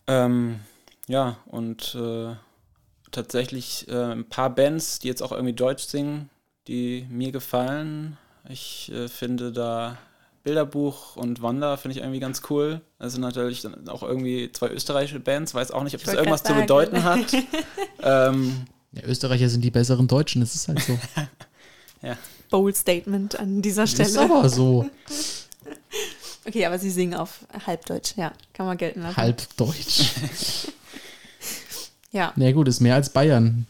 ähm, 0.07 0.61
ja, 1.09 1.39
und 1.47 1.95
äh, 1.95 2.35
tatsächlich 3.11 3.89
äh, 3.89 4.13
ein 4.13 4.29
paar 4.29 4.55
Bands, 4.55 4.99
die 4.99 5.09
jetzt 5.09 5.23
auch 5.23 5.33
irgendwie 5.33 5.55
Deutsch 5.55 5.85
singen, 5.85 6.29
die 6.69 7.07
mir 7.09 7.33
gefallen. 7.33 8.19
Ich 8.51 8.93
äh, 8.93 9.09
finde 9.09 9.51
da 9.51 9.97
Bilderbuch 10.43 11.17
und 11.17 11.41
Wanda 11.43 11.77
finde 11.77 11.97
ich 11.97 12.03
irgendwie 12.03 12.21
ganz 12.21 12.43
cool. 12.51 12.81
Das 12.99 13.13
sind 13.13 13.21
natürlich 13.23 13.63
dann 13.63 13.89
auch 13.89 14.03
irgendwie 14.03 14.51
zwei 14.53 14.69
österreichische 14.69 15.21
Bands, 15.21 15.55
weiß 15.55 15.71
auch 15.71 15.85
nicht, 15.85 15.95
ob 15.95 16.01
Ich 16.01 16.07
das 16.07 16.15
irgendwas 16.15 16.43
zu 16.43 16.55
bedeuten 16.55 17.05
hat. 17.05 17.33
ähm, 18.03 18.65
Ja, 18.93 19.03
Österreicher 19.05 19.49
sind 19.49 19.63
die 19.63 19.71
besseren 19.71 20.09
Deutschen, 20.09 20.41
das 20.41 20.55
ist 20.55 20.69
halt 20.69 20.81
so. 20.81 20.99
Bold 22.51 22.77
Statement 22.77 23.39
an 23.39 23.63
dieser 23.63 23.83
Das 23.83 23.93
ist 23.99 24.11
Stelle. 24.11 24.25
aber 24.31 24.49
so 24.49 24.89
Okay, 26.45 26.67
aber 26.67 26.79
sie 26.79 26.91
singen 26.91 27.15
auf 27.15 27.47
Halbdeutsch, 27.67 28.15
ja, 28.17 28.33
kann 28.53 28.67
man 28.67 28.77
gelten 28.77 29.03
lassen. 29.03 29.17
halb 29.17 29.57
deutsch. 29.57 30.11
Ja. 32.11 32.33
Na 32.37 32.51
gut, 32.53 32.67
ist 32.69 32.81
mehr 32.81 32.97
als 32.97 33.11
Bayern. 33.11 33.67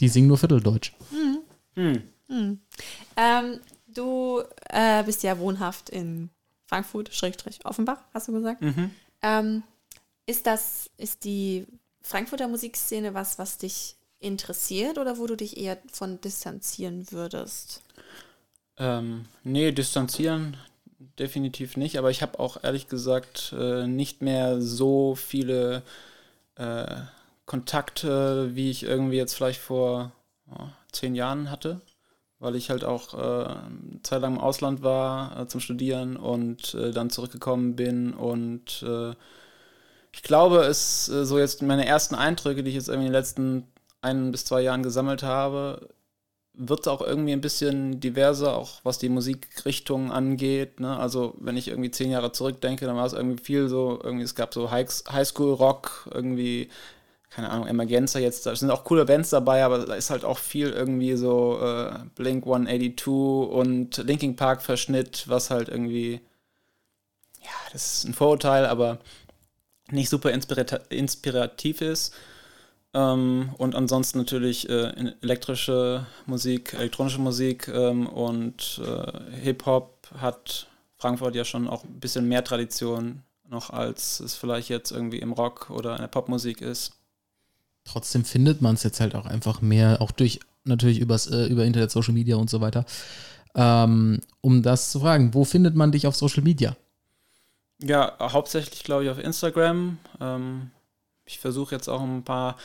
Die 0.00 0.08
singen 0.08 0.26
nur 0.28 0.38
Vierteldeutsch. 0.38 0.92
hm. 1.74 2.02
Ähm, 2.28 3.60
du 3.96 4.42
äh, 4.68 5.02
bist 5.04 5.22
ja 5.22 5.38
wohnhaft 5.38 5.90
in 5.90 6.30
Frankfurt, 6.66 7.14
Schrägstrich 7.14 7.64
Offenbach, 7.64 7.98
hast 8.12 8.28
du 8.28 8.32
gesagt. 8.32 8.62
Mhm. 8.62 8.90
Ähm, 9.22 9.62
ist 10.26 10.46
das, 10.46 10.90
ist 10.96 11.24
die 11.24 11.66
Frankfurter 12.02 12.48
Musikszene 12.48 13.14
was, 13.14 13.38
was 13.38 13.58
dich 13.58 13.96
interessiert 14.18 14.98
oder 14.98 15.18
wo 15.18 15.26
du 15.26 15.36
dich 15.36 15.56
eher 15.56 15.78
von 15.92 16.20
distanzieren 16.20 17.10
würdest? 17.10 17.82
Ähm, 18.78 19.26
nee, 19.44 19.72
distanzieren 19.72 20.56
definitiv 21.18 21.76
nicht, 21.76 21.98
aber 21.98 22.10
ich 22.10 22.22
habe 22.22 22.38
auch 22.38 22.62
ehrlich 22.62 22.88
gesagt 22.88 23.54
äh, 23.58 23.86
nicht 23.86 24.22
mehr 24.22 24.60
so 24.60 25.14
viele 25.14 25.82
äh, 26.56 26.86
Kontakte, 27.44 28.54
wie 28.54 28.70
ich 28.70 28.82
irgendwie 28.82 29.16
jetzt 29.16 29.34
vielleicht 29.34 29.60
vor 29.60 30.12
ja, 30.50 30.72
zehn 30.92 31.14
Jahren 31.14 31.50
hatte, 31.50 31.80
weil 32.38 32.56
ich 32.56 32.70
halt 32.70 32.84
auch 32.84 33.14
äh, 33.14 33.54
Zeit 34.02 34.22
lang 34.22 34.34
im 34.34 34.40
Ausland 34.40 34.82
war 34.82 35.40
äh, 35.40 35.46
zum 35.48 35.60
Studieren 35.60 36.16
und 36.16 36.74
äh, 36.74 36.90
dann 36.92 37.10
zurückgekommen 37.10 37.76
bin 37.76 38.14
und 38.14 38.82
äh, 38.82 39.14
ich 40.12 40.22
glaube, 40.22 40.58
es 40.64 41.08
äh, 41.08 41.24
so 41.24 41.38
jetzt 41.38 41.62
meine 41.62 41.86
ersten 41.86 42.14
Eindrücke, 42.14 42.62
die 42.62 42.70
ich 42.70 42.76
jetzt 42.76 42.88
irgendwie 42.88 43.06
in 43.06 43.12
den 43.12 43.18
letzten 43.20 43.64
ein 44.02 44.30
bis 44.32 44.44
zwei 44.44 44.60
Jahren 44.62 44.82
gesammelt 44.82 45.22
habe, 45.22 45.88
wird 46.54 46.88
auch 46.88 47.02
irgendwie 47.02 47.32
ein 47.32 47.40
bisschen 47.42 48.00
diverser, 48.00 48.56
auch 48.56 48.80
was 48.84 48.98
die 48.98 49.10
Musikrichtung 49.10 50.12
angeht. 50.12 50.80
Ne? 50.80 50.96
Also 50.98 51.34
wenn 51.40 51.56
ich 51.56 51.68
irgendwie 51.68 51.90
zehn 51.90 52.10
Jahre 52.10 52.32
zurückdenke, 52.32 52.86
dann 52.86 52.96
war 52.96 53.06
es 53.06 53.14
irgendwie 53.14 53.42
viel 53.42 53.68
so, 53.68 54.00
irgendwie, 54.02 54.24
es 54.24 54.34
gab 54.34 54.54
so 54.54 54.70
High- 54.70 55.04
Highschool-Rock, 55.10 56.10
irgendwie, 56.14 56.70
keine 57.36 57.50
Ahnung, 57.50 57.66
Emergenza 57.66 58.18
jetzt, 58.18 58.46
da 58.46 58.56
sind 58.56 58.70
auch 58.70 58.82
coole 58.82 59.04
Bands 59.04 59.28
dabei, 59.28 59.62
aber 59.62 59.84
da 59.84 59.94
ist 59.94 60.08
halt 60.08 60.24
auch 60.24 60.38
viel 60.38 60.70
irgendwie 60.70 61.16
so 61.16 61.60
äh, 61.60 61.98
Blink 62.14 62.46
182 62.46 63.06
und 63.06 63.98
Linkin 63.98 64.36
Park 64.36 64.62
Verschnitt, 64.62 65.28
was 65.28 65.50
halt 65.50 65.68
irgendwie, 65.68 66.22
ja, 67.42 67.50
das 67.74 67.98
ist 67.98 68.04
ein 68.04 68.14
Vorurteil, 68.14 68.64
aber 68.64 69.00
nicht 69.90 70.08
super 70.08 70.30
inspirativ 70.30 71.82
ist. 71.82 72.14
Ähm, 72.94 73.50
und 73.58 73.74
ansonsten 73.74 74.16
natürlich 74.16 74.70
äh, 74.70 75.12
elektrische 75.20 76.06
Musik, 76.24 76.72
elektronische 76.72 77.20
Musik 77.20 77.68
ähm, 77.68 78.06
und 78.06 78.80
äh, 78.82 79.36
Hip-Hop 79.42 80.08
hat 80.22 80.68
Frankfurt 80.96 81.34
ja 81.34 81.44
schon 81.44 81.68
auch 81.68 81.84
ein 81.84 82.00
bisschen 82.00 82.26
mehr 82.28 82.44
Tradition 82.44 83.24
noch, 83.46 83.68
als 83.68 84.20
es 84.20 84.36
vielleicht 84.36 84.70
jetzt 84.70 84.90
irgendwie 84.90 85.18
im 85.18 85.32
Rock 85.32 85.68
oder 85.68 85.96
in 85.96 86.00
der 86.00 86.08
Popmusik 86.08 86.62
ist. 86.62 86.96
Trotzdem 87.86 88.24
findet 88.24 88.60
man 88.60 88.74
es 88.74 88.82
jetzt 88.82 89.00
halt 89.00 89.14
auch 89.14 89.26
einfach 89.26 89.62
mehr, 89.62 90.02
auch 90.02 90.10
durch 90.10 90.40
natürlich 90.64 90.98
übers, 90.98 91.28
äh, 91.28 91.46
über 91.46 91.64
Internet, 91.64 91.90
Social 91.90 92.12
Media 92.12 92.36
und 92.36 92.50
so 92.50 92.60
weiter. 92.60 92.84
Ähm, 93.54 94.20
um 94.40 94.62
das 94.62 94.90
zu 94.90 95.00
fragen, 95.00 95.32
wo 95.32 95.44
findet 95.44 95.74
man 95.74 95.92
dich 95.92 96.06
auf 96.06 96.16
Social 96.16 96.42
Media? 96.42 96.76
Ja, 97.80 98.16
hauptsächlich 98.20 98.84
glaube 98.84 99.04
ich 99.04 99.10
auf 99.10 99.18
Instagram. 99.18 99.98
Ähm, 100.20 100.70
ich 101.24 101.38
versuche 101.38 101.74
jetzt 101.74 101.88
auch 101.88 102.02
ein 102.02 102.24
paar 102.24 102.56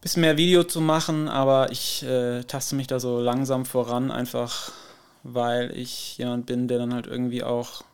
bisschen 0.00 0.22
mehr 0.22 0.36
Video 0.36 0.64
zu 0.64 0.80
machen, 0.80 1.28
aber 1.28 1.70
ich 1.70 2.02
äh, 2.02 2.42
taste 2.44 2.74
mich 2.74 2.86
da 2.86 2.98
so 3.00 3.20
langsam 3.20 3.66
voran, 3.66 4.10
einfach 4.10 4.72
weil 5.22 5.76
ich 5.76 6.16
jemand 6.18 6.46
bin, 6.46 6.68
der 6.68 6.78
dann 6.78 6.94
halt 6.94 7.06
irgendwie 7.06 7.42
auch 7.42 7.84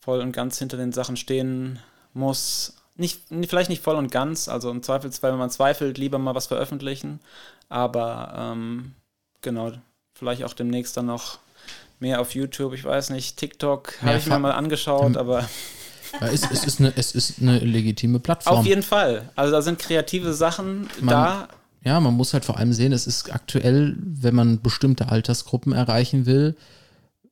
voll 0.00 0.20
und 0.20 0.32
ganz 0.32 0.58
hinter 0.58 0.76
den 0.76 0.92
Sachen 0.92 1.16
stehen 1.16 1.78
muss. 2.12 2.77
Nicht, 2.98 3.22
vielleicht 3.48 3.70
nicht 3.70 3.82
voll 3.82 3.96
und 3.96 4.10
ganz, 4.10 4.48
also 4.48 4.70
im 4.70 4.82
Zweifelsfall, 4.82 5.30
wenn 5.32 5.38
man 5.38 5.50
zweifelt, 5.50 5.96
lieber 5.98 6.18
mal 6.18 6.34
was 6.34 6.48
veröffentlichen. 6.48 7.20
Aber 7.70 8.34
ähm, 8.36 8.92
genau, 9.40 9.72
vielleicht 10.14 10.44
auch 10.44 10.52
demnächst 10.52 10.96
dann 10.96 11.06
noch 11.06 11.38
mehr 12.00 12.20
auf 12.20 12.34
YouTube. 12.34 12.74
Ich 12.74 12.84
weiß 12.84 13.10
nicht, 13.10 13.36
TikTok 13.36 14.02
habe 14.02 14.18
ich 14.18 14.26
mir 14.26 14.38
mal 14.38 14.50
angeschaut, 14.52 15.16
aber 15.16 15.48
Ja, 16.20 16.26
es, 16.28 16.42
es, 16.50 16.64
ist 16.64 16.80
eine, 16.80 16.92
es 16.96 17.12
ist 17.12 17.40
eine 17.40 17.58
legitime 17.60 18.18
Plattform. 18.18 18.58
auf 18.58 18.66
jeden 18.66 18.82
Fall. 18.82 19.30
Also 19.36 19.52
da 19.52 19.62
sind 19.62 19.78
kreative 19.78 20.32
Sachen 20.34 20.88
Man- 21.00 21.08
da. 21.08 21.48
Ja, 21.84 22.00
man 22.00 22.14
muss 22.14 22.34
halt 22.34 22.44
vor 22.44 22.58
allem 22.58 22.72
sehen, 22.72 22.92
es 22.92 23.06
ist 23.06 23.32
aktuell, 23.32 23.96
wenn 24.00 24.34
man 24.34 24.60
bestimmte 24.60 25.08
Altersgruppen 25.10 25.72
erreichen 25.72 26.26
will, 26.26 26.56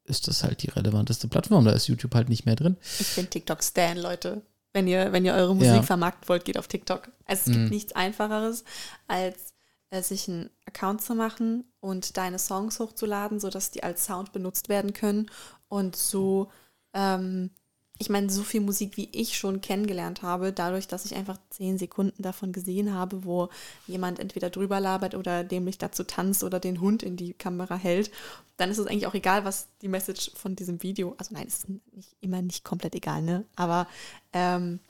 ist 0.04 0.28
das 0.28 0.44
halt 0.44 0.62
die 0.62 0.68
relevanteste 0.70 1.26
Plattform. 1.26 1.64
Da 1.64 1.72
ist 1.72 1.88
YouTube 1.88 2.14
halt 2.14 2.28
nicht 2.28 2.46
mehr 2.46 2.54
drin. 2.54 2.76
Ich 3.00 3.16
bin 3.16 3.28
TikTok-Stan, 3.28 3.98
Leute. 3.98 4.42
Wenn 4.76 4.86
ihr, 4.86 5.10
wenn 5.10 5.24
ihr 5.24 5.32
eure 5.32 5.54
Musik 5.54 5.72
Ja. 5.72 5.82
vermarkten 5.82 6.28
wollt, 6.28 6.44
geht 6.44 6.58
auf 6.58 6.68
TikTok. 6.68 7.08
Also 7.24 7.44
es 7.46 7.52
gibt 7.52 7.64
Mhm. 7.64 7.70
nichts 7.70 7.92
Einfacheres, 7.96 8.62
als 9.08 9.54
äh, 9.88 10.02
sich 10.02 10.28
einen 10.28 10.50
Account 10.66 11.00
zu 11.00 11.14
machen 11.14 11.64
und 11.80 12.18
deine 12.18 12.38
Songs 12.38 12.78
hochzuladen, 12.78 13.40
sodass 13.40 13.70
die 13.70 13.82
als 13.82 14.04
Sound 14.04 14.32
benutzt 14.32 14.68
werden 14.68 14.92
können. 14.92 15.30
Und 15.68 15.96
so, 15.96 16.50
ähm, 16.92 17.52
ich 17.98 18.10
meine, 18.10 18.28
so 18.30 18.42
viel 18.42 18.60
Musik, 18.60 18.96
wie 18.96 19.08
ich 19.12 19.38
schon 19.38 19.60
kennengelernt 19.60 20.22
habe, 20.22 20.52
dadurch, 20.52 20.86
dass 20.86 21.04
ich 21.04 21.14
einfach 21.14 21.38
zehn 21.50 21.78
Sekunden 21.78 22.22
davon 22.22 22.52
gesehen 22.52 22.92
habe, 22.92 23.24
wo 23.24 23.48
jemand 23.86 24.18
entweder 24.18 24.50
drüber 24.50 24.80
labert 24.80 25.14
oder 25.14 25.44
dämlich 25.44 25.78
dazu 25.78 26.04
tanzt 26.04 26.44
oder 26.44 26.60
den 26.60 26.80
Hund 26.80 27.02
in 27.02 27.16
die 27.16 27.32
Kamera 27.32 27.76
hält, 27.76 28.10
dann 28.56 28.70
ist 28.70 28.78
es 28.78 28.86
eigentlich 28.86 29.06
auch 29.06 29.14
egal, 29.14 29.44
was 29.44 29.68
die 29.82 29.88
Message 29.88 30.30
von 30.34 30.56
diesem 30.56 30.82
Video, 30.82 31.14
also 31.18 31.34
nein, 31.34 31.46
es 31.46 31.58
ist 31.58 31.68
nicht, 31.68 32.16
immer 32.20 32.42
nicht 32.42 32.64
komplett 32.64 32.94
egal, 32.94 33.22
ne? 33.22 33.44
Aber 33.56 33.86
ähm, 34.32 34.80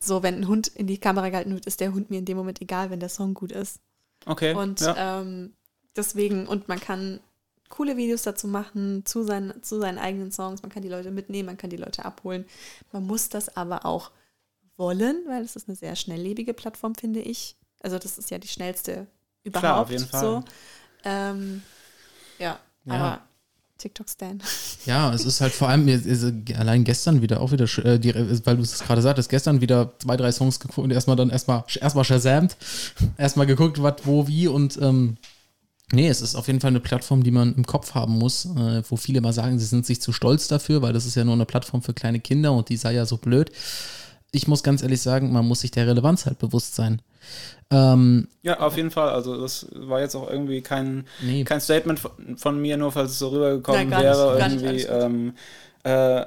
so, 0.00 0.22
wenn 0.22 0.36
ein 0.36 0.48
Hund 0.48 0.68
in 0.68 0.86
die 0.86 0.98
Kamera 0.98 1.28
gehalten 1.28 1.52
wird, 1.54 1.66
ist 1.66 1.80
der 1.80 1.92
Hund 1.92 2.10
mir 2.10 2.18
in 2.18 2.24
dem 2.24 2.36
Moment 2.36 2.60
egal, 2.60 2.90
wenn 2.90 3.00
der 3.00 3.08
Song 3.08 3.34
gut 3.34 3.52
ist. 3.52 3.80
Okay. 4.24 4.54
Und 4.54 4.80
ja. 4.80 5.20
ähm, 5.20 5.54
deswegen, 5.94 6.46
und 6.46 6.68
man 6.68 6.80
kann 6.80 7.20
coole 7.68 7.96
Videos 7.96 8.22
dazu 8.22 8.48
machen, 8.48 9.04
zu 9.04 9.22
seinen, 9.24 9.62
zu 9.62 9.80
seinen 9.80 9.98
eigenen 9.98 10.32
Songs. 10.32 10.62
Man 10.62 10.70
kann 10.70 10.82
die 10.82 10.88
Leute 10.88 11.10
mitnehmen, 11.10 11.46
man 11.46 11.56
kann 11.56 11.70
die 11.70 11.76
Leute 11.76 12.04
abholen. 12.04 12.44
Man 12.92 13.06
muss 13.06 13.28
das 13.28 13.56
aber 13.56 13.84
auch 13.84 14.10
wollen, 14.76 15.24
weil 15.26 15.42
es 15.42 15.56
ist 15.56 15.68
eine 15.68 15.76
sehr 15.76 15.96
schnelllebige 15.96 16.54
Plattform, 16.54 16.94
finde 16.94 17.20
ich. 17.20 17.56
Also 17.80 17.98
das 17.98 18.18
ist 18.18 18.30
ja 18.30 18.38
die 18.38 18.48
schnellste 18.48 19.06
überhaupt. 19.44 19.62
Klar, 19.62 19.80
auf 19.80 19.90
jeden 19.90 20.06
Fall. 20.06 20.20
So. 20.20 20.44
Ähm, 21.04 21.62
ja, 22.38 22.58
Ja. 22.84 22.94
aber 22.94 23.20
TikTok-Stan. 23.78 24.42
Ja, 24.86 25.12
es 25.12 25.24
ist 25.24 25.40
halt 25.40 25.52
vor 25.52 25.68
allem 25.68 25.88
äh, 25.88 26.54
allein 26.56 26.84
gestern 26.84 27.20
wieder 27.20 27.40
auch 27.40 27.50
wieder, 27.50 27.64
äh, 27.84 27.98
die, 27.98 28.14
weil 28.46 28.56
du 28.56 28.62
es 28.62 28.78
gerade 28.78 29.02
sagtest, 29.02 29.28
gestern 29.28 29.60
wieder 29.60 29.92
zwei, 29.98 30.16
drei 30.16 30.30
Songs 30.30 30.60
geguckt 30.60 30.78
und 30.78 30.92
erstmal 30.92 31.16
dann 31.16 31.28
erstmal 31.28 31.64
erstmal 31.80 32.04
shazamt, 32.04 32.56
erstmal 33.18 33.46
geguckt, 33.46 33.82
was, 33.82 33.94
wo, 34.04 34.28
wie 34.28 34.46
und 34.46 34.80
ähm, 34.80 35.16
nee, 35.92 36.08
es 36.08 36.20
ist 36.20 36.34
auf 36.34 36.46
jeden 36.48 36.60
Fall 36.60 36.70
eine 36.70 36.80
Plattform, 36.80 37.22
die 37.22 37.30
man 37.30 37.54
im 37.54 37.66
Kopf 37.66 37.94
haben 37.94 38.14
muss, 38.18 38.44
äh, 38.46 38.82
wo 38.88 38.96
viele 38.96 39.20
mal 39.20 39.32
sagen, 39.32 39.58
sie 39.58 39.66
sind 39.66 39.86
sich 39.86 40.00
zu 40.02 40.12
stolz 40.12 40.48
dafür, 40.48 40.82
weil 40.82 40.92
das 40.92 41.06
ist 41.06 41.14
ja 41.14 41.24
nur 41.24 41.34
eine 41.34 41.46
Plattform 41.46 41.82
für 41.82 41.94
kleine 41.94 42.20
Kinder 42.20 42.52
und 42.52 42.68
die 42.68 42.76
sei 42.76 42.94
ja 42.94 43.06
so 43.06 43.16
blöd. 43.18 43.50
Ich 44.32 44.48
muss 44.48 44.62
ganz 44.62 44.82
ehrlich 44.82 45.00
sagen, 45.00 45.32
man 45.32 45.46
muss 45.46 45.60
sich 45.60 45.70
der 45.70 45.86
Relevanz 45.86 46.26
halt 46.26 46.38
bewusst 46.38 46.74
sein. 46.74 47.00
Ähm, 47.70 48.28
Ja, 48.42 48.60
auf 48.60 48.76
jeden 48.76 48.90
Fall. 48.90 49.08
Also 49.10 49.40
das 49.40 49.66
war 49.74 50.00
jetzt 50.00 50.14
auch 50.14 50.28
irgendwie 50.28 50.60
kein, 50.62 51.06
nee, 51.20 51.44
kein 51.44 51.60
Statement 51.60 51.98
von, 51.98 52.36
von 52.36 52.60
mir, 52.60 52.76
nur 52.76 52.92
falls 52.92 53.12
es 53.12 53.18
so 53.18 53.28
rübergekommen 53.28 53.88
Nein, 53.88 53.90
gar 53.90 53.98
nicht, 53.98 54.06
wäre. 54.08 54.38
gar 54.38 54.48
nicht, 54.48 54.62
irgendwie. 54.64 54.84
ähm, 54.84 55.34
äh, 55.84 56.26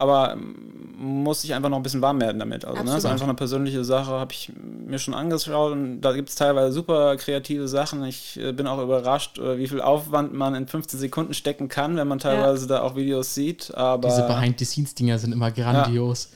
aber 0.00 0.32
ähm, 0.32 0.70
muss 0.96 1.44
ich 1.44 1.54
einfach 1.54 1.68
noch 1.68 1.76
ein 1.76 1.82
bisschen 1.82 2.00
warm 2.00 2.20
werden 2.20 2.38
damit. 2.38 2.64
Also, 2.64 2.78
ne? 2.78 2.84
Das 2.84 2.90
ist 2.90 2.94
Absolut. 2.96 3.12
einfach 3.12 3.26
eine 3.26 3.34
persönliche 3.34 3.84
Sache, 3.84 4.10
habe 4.10 4.32
ich 4.32 4.50
mir 4.56 4.98
schon 4.98 5.12
angeschaut 5.14 5.72
und 5.72 6.00
da 6.00 6.12
gibt 6.12 6.30
es 6.30 6.36
teilweise 6.36 6.72
super 6.72 7.16
kreative 7.16 7.68
Sachen. 7.68 8.02
Ich 8.04 8.38
äh, 8.38 8.52
bin 8.52 8.66
auch 8.66 8.82
überrascht, 8.82 9.38
äh, 9.38 9.58
wie 9.58 9.68
viel 9.68 9.80
Aufwand 9.82 10.32
man 10.32 10.54
in 10.54 10.66
15 10.66 10.98
Sekunden 10.98 11.34
stecken 11.34 11.68
kann, 11.68 11.96
wenn 11.96 12.08
man 12.08 12.18
teilweise 12.18 12.66
da 12.66 12.80
auch 12.80 12.96
Videos 12.96 13.34
sieht. 13.34 13.74
Aber 13.74 14.08
diese 14.08 14.26
Behind-the-Scenes-Dinger 14.26 15.18
sind 15.18 15.32
immer 15.32 15.50
grandios. 15.50 16.30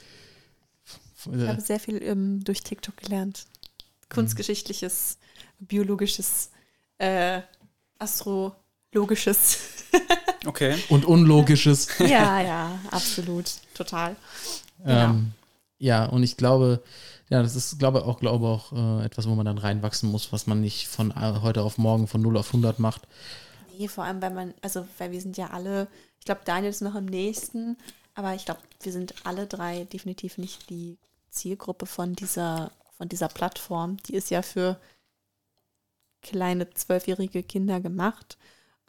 Ich 1.32 1.48
habe 1.48 1.60
sehr 1.60 1.80
viel 1.80 2.02
ähm, 2.02 2.44
durch 2.44 2.62
TikTok 2.62 2.98
gelernt. 2.98 3.46
Kunstgeschichtliches, 4.10 5.16
biologisches, 5.58 6.50
äh, 6.98 7.40
astrologisches. 7.98 9.58
okay. 10.46 10.76
Und 10.88 11.04
Unlogisches. 11.04 11.88
ja, 11.98 12.40
ja, 12.40 12.78
absolut. 12.90 13.46
Total. 13.74 14.16
Genau. 14.78 15.10
Ähm, 15.10 15.32
ja, 15.78 16.06
und 16.06 16.22
ich 16.22 16.36
glaube, 16.36 16.82
ja, 17.28 17.42
das 17.42 17.56
ist, 17.56 17.78
glaube 17.78 18.04
auch, 18.04 18.20
glaube 18.20 18.46
auch 18.46 18.72
äh, 18.72 19.04
etwas, 19.04 19.28
wo 19.28 19.34
man 19.34 19.46
dann 19.46 19.58
reinwachsen 19.58 20.10
muss, 20.10 20.32
was 20.32 20.46
man 20.46 20.60
nicht 20.60 20.88
von 20.88 21.10
äh, 21.10 21.40
heute 21.42 21.62
auf 21.62 21.78
morgen 21.78 22.06
von 22.06 22.22
0 22.22 22.36
auf 22.36 22.48
100 22.48 22.78
macht. 22.78 23.02
Nee, 23.78 23.88
vor 23.88 24.04
allem, 24.04 24.22
weil 24.22 24.32
man, 24.32 24.54
also, 24.62 24.86
weil 24.98 25.12
wir 25.12 25.20
sind 25.20 25.36
ja 25.36 25.48
alle, 25.50 25.88
ich 26.18 26.24
glaube, 26.24 26.42
Daniel 26.44 26.70
ist 26.70 26.82
noch 26.82 26.94
am 26.94 27.06
nächsten, 27.06 27.76
aber 28.14 28.34
ich 28.34 28.44
glaube, 28.44 28.60
wir 28.82 28.92
sind 28.92 29.14
alle 29.24 29.46
drei 29.46 29.84
definitiv 29.84 30.38
nicht 30.38 30.70
die 30.70 30.98
Zielgruppe 31.30 31.86
von 31.86 32.14
dieser, 32.14 32.70
von 32.96 33.08
dieser 33.08 33.28
Plattform. 33.28 33.96
Die 34.06 34.14
ist 34.14 34.30
ja 34.30 34.42
für 34.42 34.78
kleine 36.22 36.70
zwölfjährige 36.70 37.42
Kinder 37.42 37.80
gemacht. 37.80 38.38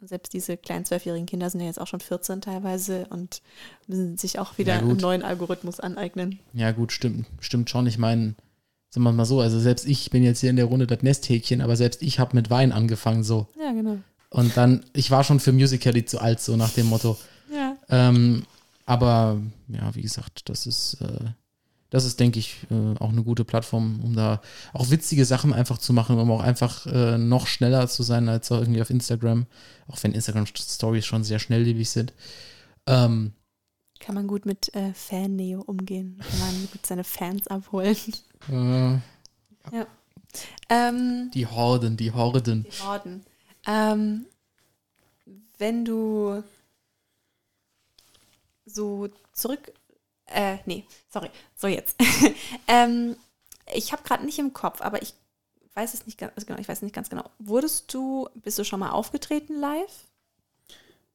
Und 0.00 0.08
selbst 0.08 0.34
diese 0.34 0.56
kleinen 0.56 0.84
zwölfjährigen 0.84 1.26
Kinder 1.26 1.48
sind 1.48 1.60
ja 1.60 1.66
jetzt 1.66 1.80
auch 1.80 1.86
schon 1.86 2.00
14 2.00 2.42
teilweise 2.42 3.06
und 3.08 3.40
müssen 3.86 4.18
sich 4.18 4.38
auch 4.38 4.58
wieder 4.58 4.74
Ja, 4.74 4.80
einen 4.80 4.98
neuen 4.98 5.22
Algorithmus 5.22 5.80
aneignen. 5.80 6.38
Ja, 6.52 6.72
gut, 6.72 6.92
stimmt, 6.92 7.26
stimmt 7.40 7.70
schon. 7.70 7.86
Ich 7.86 7.96
meine, 7.96 8.34
sagen 8.90 9.04
wir 9.04 9.12
mal 9.12 9.24
so, 9.24 9.40
also 9.40 9.58
selbst 9.58 9.86
ich 9.86 10.10
bin 10.10 10.22
jetzt 10.22 10.40
hier 10.40 10.50
in 10.50 10.56
der 10.56 10.66
Runde 10.66 10.86
das 10.86 11.02
Nesthäkchen, 11.02 11.62
aber 11.62 11.76
selbst 11.76 12.02
ich 12.02 12.18
habe 12.18 12.36
mit 12.36 12.50
Wein 12.50 12.72
angefangen 12.72 13.24
so. 13.24 13.46
Ja, 13.58 13.72
genau. 13.72 13.98
Und 14.28 14.56
dann, 14.56 14.84
ich 14.92 15.10
war 15.10 15.24
schon 15.24 15.40
für 15.40 15.52
Musical.ly 15.52 16.04
zu 16.04 16.20
alt, 16.20 16.40
so 16.40 16.56
nach 16.56 16.72
dem 16.72 16.86
Motto. 16.86 17.16
Ja. 17.50 17.76
Ähm, 17.88 18.44
aber 18.84 19.40
ja, 19.68 19.94
wie 19.94 20.02
gesagt, 20.02 20.48
das 20.48 20.66
ist, 20.66 20.98
äh, 21.00 21.30
das 21.96 22.04
ist, 22.04 22.20
denke 22.20 22.38
ich, 22.38 22.58
äh, 22.70 22.94
auch 23.00 23.08
eine 23.08 23.22
gute 23.22 23.46
Plattform, 23.46 24.00
um 24.04 24.14
da 24.14 24.42
auch 24.74 24.90
witzige 24.90 25.24
Sachen 25.24 25.54
einfach 25.54 25.78
zu 25.78 25.94
machen, 25.94 26.18
um 26.18 26.30
auch 26.30 26.42
einfach 26.42 26.84
äh, 26.86 27.16
noch 27.16 27.46
schneller 27.46 27.88
zu 27.88 28.02
sein 28.02 28.28
als 28.28 28.50
irgendwie 28.50 28.82
auf 28.82 28.90
Instagram. 28.90 29.46
Auch 29.88 30.02
wenn 30.02 30.12
Instagram-Stories 30.12 31.06
schon 31.06 31.24
sehr 31.24 31.38
schnelllebig 31.38 31.88
sind. 31.88 32.12
Ähm, 32.86 33.32
Kann 33.98 34.14
man 34.14 34.26
gut 34.26 34.44
mit 34.44 34.74
äh, 34.74 34.92
Fan-Neo 34.92 35.62
umgehen. 35.62 36.20
Kann 36.20 36.38
man 36.40 36.68
gut 36.70 36.84
seine 36.84 37.02
Fans 37.02 37.46
abholen. 37.46 37.96
äh, 38.50 38.98
Ähm, 40.68 41.30
die 41.32 41.46
Horden, 41.46 41.96
die 41.96 42.12
Horden. 42.12 42.64
Die 42.64 42.82
Horden. 42.82 43.24
Ähm, 43.66 44.26
wenn 45.56 45.86
du 45.86 46.42
so 48.66 49.08
zurück. 49.32 49.72
Äh, 50.26 50.58
nee, 50.66 50.84
sorry. 51.08 51.30
So 51.54 51.66
jetzt. 51.68 51.96
ähm, 52.68 53.16
ich 53.74 53.92
habe 53.92 54.02
gerade 54.02 54.24
nicht 54.24 54.38
im 54.38 54.52
Kopf, 54.52 54.80
aber 54.80 55.02
ich 55.02 55.14
weiß 55.74 55.94
es 55.94 56.06
nicht 56.06 56.18
ganz 56.18 56.32
also 56.36 56.46
genau. 56.46 56.58
Ich 56.58 56.68
weiß 56.68 56.82
nicht 56.82 56.94
ganz 56.94 57.10
genau. 57.10 57.24
Wurdest 57.38 57.92
du, 57.94 58.28
bist 58.34 58.58
du 58.58 58.64
schon 58.64 58.80
mal 58.80 58.90
aufgetreten 58.90 59.60
live? 59.60 60.04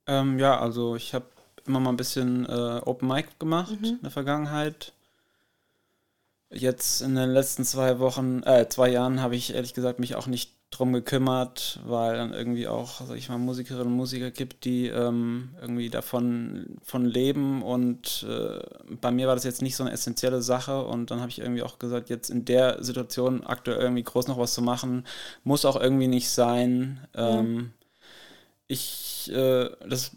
Ähm, 0.07 0.39
ja, 0.39 0.59
also 0.59 0.95
ich 0.95 1.13
habe 1.13 1.25
immer 1.65 1.79
mal 1.79 1.91
ein 1.91 1.97
bisschen 1.97 2.45
äh, 2.45 2.81
Open 2.85 3.07
Mic 3.07 3.27
gemacht 3.39 3.79
Mhm. 3.79 3.85
in 3.85 4.01
der 4.01 4.11
Vergangenheit. 4.11 4.93
Jetzt 6.49 7.01
in 7.01 7.15
den 7.15 7.29
letzten 7.31 7.63
zwei 7.63 7.99
Wochen, 7.99 8.43
äh, 8.43 8.67
zwei 8.67 8.89
Jahren 8.89 9.21
habe 9.21 9.35
ich 9.35 9.53
ehrlich 9.53 9.73
gesagt 9.73 9.99
mich 9.99 10.15
auch 10.15 10.27
nicht 10.27 10.51
drum 10.71 10.93
gekümmert, 10.93 11.81
weil 11.85 12.15
dann 12.15 12.33
irgendwie 12.33 12.67
auch, 12.67 13.01
sag 13.05 13.17
ich 13.17 13.27
mal, 13.27 13.37
Musikerinnen 13.37 13.87
und 13.87 13.93
Musiker 13.93 14.31
gibt, 14.31 14.63
die 14.63 14.87
ähm, 14.87 15.49
irgendwie 15.59 15.89
davon 15.89 16.77
von 16.81 17.05
leben. 17.05 17.61
Und 17.61 18.25
äh, 18.27 18.61
bei 19.01 19.11
mir 19.11 19.27
war 19.27 19.35
das 19.35 19.43
jetzt 19.43 19.61
nicht 19.61 19.75
so 19.75 19.83
eine 19.83 19.91
essentielle 19.91 20.41
Sache. 20.41 20.83
Und 20.85 21.11
dann 21.11 21.19
habe 21.19 21.29
ich 21.29 21.39
irgendwie 21.39 21.61
auch 21.61 21.77
gesagt, 21.77 22.09
jetzt 22.09 22.29
in 22.29 22.45
der 22.45 22.81
Situation 22.83 23.45
aktuell 23.45 23.81
irgendwie 23.81 24.03
groß 24.03 24.29
noch 24.29 24.37
was 24.37 24.53
zu 24.53 24.61
machen, 24.61 25.05
muss 25.43 25.65
auch 25.65 25.79
irgendwie 25.79 26.07
nicht 26.07 26.29
sein. 26.29 27.05
Ähm, 27.15 27.73
ich, 28.67 29.29
äh, 29.33 29.69
das, 29.85 30.11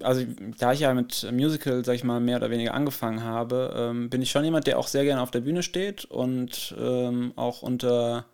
also 0.00 0.24
da 0.58 0.72
ich 0.72 0.80
ja 0.80 0.94
mit 0.94 1.26
Musical, 1.32 1.84
sag 1.84 1.96
ich 1.96 2.04
mal, 2.04 2.20
mehr 2.20 2.36
oder 2.36 2.50
weniger 2.50 2.74
angefangen 2.74 3.24
habe, 3.24 3.74
ähm, 3.76 4.10
bin 4.10 4.22
ich 4.22 4.30
schon 4.30 4.44
jemand, 4.44 4.68
der 4.68 4.78
auch 4.78 4.86
sehr 4.86 5.02
gerne 5.02 5.22
auf 5.22 5.32
der 5.32 5.40
Bühne 5.40 5.64
steht 5.64 6.04
und 6.04 6.72
ähm, 6.78 7.32
auch 7.34 7.62
unter 7.62 8.26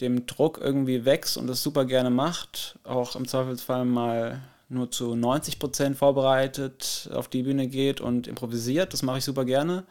dem 0.00 0.26
Druck 0.26 0.58
irgendwie 0.58 1.04
wächst 1.04 1.36
und 1.36 1.46
das 1.46 1.62
super 1.62 1.84
gerne 1.84 2.10
macht, 2.10 2.78
auch 2.84 3.16
im 3.16 3.26
Zweifelsfall 3.26 3.84
mal 3.84 4.40
nur 4.68 4.90
zu 4.90 5.14
90 5.14 5.58
Prozent 5.58 5.96
vorbereitet 5.96 7.08
auf 7.12 7.28
die 7.28 7.42
Bühne 7.42 7.68
geht 7.68 8.00
und 8.00 8.26
improvisiert. 8.26 8.92
Das 8.92 9.02
mache 9.02 9.18
ich 9.18 9.24
super 9.24 9.44
gerne. 9.44 9.84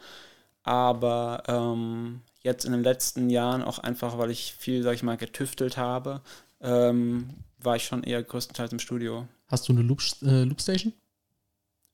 Aber 0.62 1.42
ähm, 1.46 2.20
jetzt 2.42 2.64
in 2.64 2.72
den 2.72 2.82
letzten 2.82 3.30
Jahren 3.30 3.62
auch 3.62 3.78
einfach, 3.78 4.18
weil 4.18 4.30
ich 4.30 4.54
viel, 4.54 4.82
sag 4.82 4.94
ich 4.94 5.02
mal, 5.02 5.16
getüftelt 5.16 5.76
habe, 5.76 6.20
ähm, 6.60 7.30
war 7.58 7.76
ich 7.76 7.84
schon 7.84 8.04
eher 8.04 8.22
größtenteils 8.22 8.72
im 8.72 8.78
Studio. 8.78 9.26
Hast 9.48 9.68
du 9.68 9.72
eine 9.72 9.82
Loop, 9.82 10.00
äh, 10.22 10.44
Loopstation? 10.44 10.92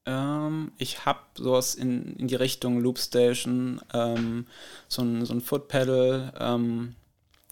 Ähm, 0.06 0.72
ich 0.76 1.06
habe 1.06 1.20
sowas 1.36 1.74
in, 1.74 2.16
in 2.16 2.28
die 2.28 2.34
Richtung 2.34 2.80
Loopstation, 2.80 3.80
ähm, 3.94 4.46
so 4.88 5.02
ein, 5.02 5.24
so 5.24 5.32
ein 5.32 5.40
Footpedal. 5.40 6.32
Ähm, 6.38 6.96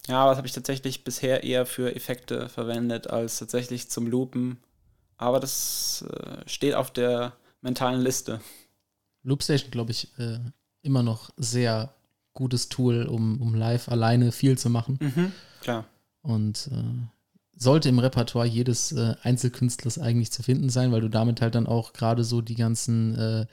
ja, 0.07 0.27
was 0.27 0.37
habe 0.37 0.47
ich 0.47 0.53
tatsächlich 0.53 1.03
bisher 1.03 1.43
eher 1.43 1.65
für 1.65 1.95
Effekte 1.95 2.49
verwendet 2.49 3.07
als 3.07 3.39
tatsächlich 3.39 3.89
zum 3.89 4.07
Loopen. 4.07 4.57
Aber 5.17 5.39
das 5.39 6.03
äh, 6.09 6.47
steht 6.47 6.75
auf 6.75 6.91
der 6.91 7.33
mentalen 7.61 8.01
Liste. 8.01 8.41
Loopstation, 9.23 9.71
glaube 9.71 9.91
ich, 9.91 10.09
äh, 10.17 10.39
immer 10.81 11.03
noch 11.03 11.29
sehr 11.37 11.93
gutes 12.33 12.67
Tool, 12.67 13.05
um, 13.05 13.41
um 13.41 13.55
live 13.55 13.89
alleine 13.89 14.31
viel 14.31 14.57
zu 14.57 14.69
machen. 14.69 15.31
Klar. 15.61 15.85
Und 16.21 16.69
äh, 16.71 17.07
sollte 17.55 17.89
im 17.89 17.99
Repertoire 17.99 18.47
jedes 18.47 18.91
äh, 18.91 19.15
Einzelkünstlers 19.21 19.99
eigentlich 19.99 20.31
zu 20.31 20.43
finden 20.43 20.69
sein, 20.69 20.91
weil 20.91 21.01
du 21.01 21.09
damit 21.09 21.41
halt 21.41 21.55
dann 21.55 21.67
auch 21.67 21.93
gerade 21.93 22.23
so 22.23 22.41
die 22.41 22.55
ganzen, 22.55 23.15
äh, 23.15 23.45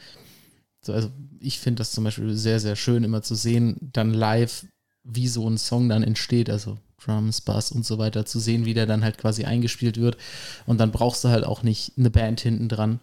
so, 0.80 0.92
also 0.92 1.10
ich 1.38 1.60
finde 1.60 1.80
das 1.80 1.92
zum 1.92 2.04
Beispiel 2.04 2.34
sehr, 2.34 2.60
sehr 2.60 2.76
schön 2.76 3.04
immer 3.04 3.22
zu 3.22 3.34
sehen, 3.34 3.76
dann 3.80 4.12
live, 4.12 4.66
wie 5.12 5.28
so 5.28 5.48
ein 5.48 5.58
Song 5.58 5.88
dann 5.88 6.02
entsteht, 6.02 6.50
also 6.50 6.78
Drums, 7.04 7.40
Bass 7.40 7.72
und 7.72 7.84
so 7.84 7.98
weiter, 7.98 8.26
zu 8.26 8.38
sehen, 8.38 8.64
wie 8.64 8.74
der 8.74 8.86
dann 8.86 9.02
halt 9.02 9.18
quasi 9.18 9.44
eingespielt 9.44 9.98
wird. 9.98 10.16
Und 10.66 10.78
dann 10.78 10.92
brauchst 10.92 11.24
du 11.24 11.28
halt 11.28 11.44
auch 11.44 11.62
nicht 11.62 11.92
eine 11.96 12.10
Band 12.10 12.40
hinten 12.40 12.68
dran. 12.68 13.00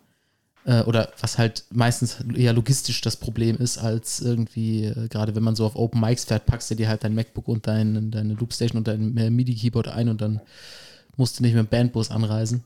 Äh, 0.66 0.84
oder 0.84 1.12
was 1.20 1.38
halt 1.38 1.66
meistens 1.72 2.18
eher 2.36 2.54
logistisch 2.54 3.02
das 3.02 3.16
Problem 3.16 3.58
ist, 3.58 3.78
als 3.78 4.20
irgendwie, 4.20 4.86
äh, 4.86 5.08
gerade 5.08 5.36
wenn 5.36 5.44
man 5.44 5.56
so 5.56 5.66
auf 5.66 5.76
Open 5.76 6.02
Mics 6.02 6.26
fährt, 6.26 6.46
packst 6.46 6.70
du 6.70 6.76
dir 6.76 6.90
halt 6.90 7.04
dein 7.04 7.16
MacBook 7.16 7.48
und 7.48 7.66
dein, 7.68 8.12
deine 8.12 8.34
Loopstation 8.34 8.78
und 8.78 8.88
dein 8.88 9.16
äh, 9.18 9.30
MIDI-Keyboard 9.30 9.88
ein 9.88 10.10
und 10.10 10.22
dann 10.22 10.42
musst 11.16 11.40
du 11.40 11.44
nicht 11.44 11.56
mit 11.56 11.66
dem 11.66 11.70
Bandbus 11.70 12.12
anreisen. 12.12 12.64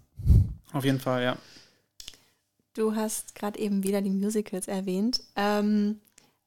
Auf 0.74 0.84
jeden 0.84 1.00
Fall, 1.00 1.24
ja. 1.24 1.38
Du 2.74 2.96
hast 2.96 3.36
gerade 3.36 3.60
eben 3.60 3.84
wieder 3.84 4.02
die 4.02 4.10
Musicals 4.10 4.68
erwähnt. 4.68 5.22
Ähm, 5.36 6.00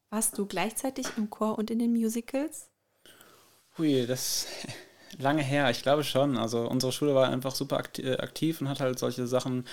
warst 0.09 0.37
du 0.37 0.45
gleichzeitig 0.45 1.05
im 1.17 1.29
Chor 1.29 1.57
und 1.57 1.69
in 1.69 1.79
den 1.79 1.93
Musicals? 1.93 2.67
Hui, 3.77 4.05
das 4.07 4.47
lange 5.17 5.43
her, 5.43 5.69
ich 5.69 5.81
glaube 5.81 6.03
schon. 6.03 6.37
Also 6.37 6.67
unsere 6.69 6.91
Schule 6.91 7.13
war 7.15 7.29
einfach 7.29 7.53
super 7.55 7.81
äh, 7.97 8.17
aktiv 8.17 8.61
und 8.61 8.69
hat 8.69 8.79
halt 8.79 8.99
solche 8.99 9.27
Sachen 9.27 9.65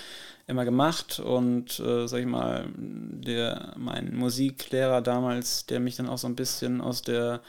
immer 0.47 0.65
gemacht. 0.65 1.19
Und 1.19 1.79
äh, 1.79 2.07
sag 2.07 2.19
ich 2.19 2.25
mal, 2.25 2.65
der, 2.75 3.73
mein 3.77 4.15
Musiklehrer 4.15 5.01
damals, 5.01 5.65
der 5.65 5.79
mich 5.79 5.95
dann 5.95 6.09
auch 6.09 6.17
so 6.17 6.27
ein 6.27 6.35
bisschen 6.35 6.81
aus 6.81 7.01
der 7.01 7.41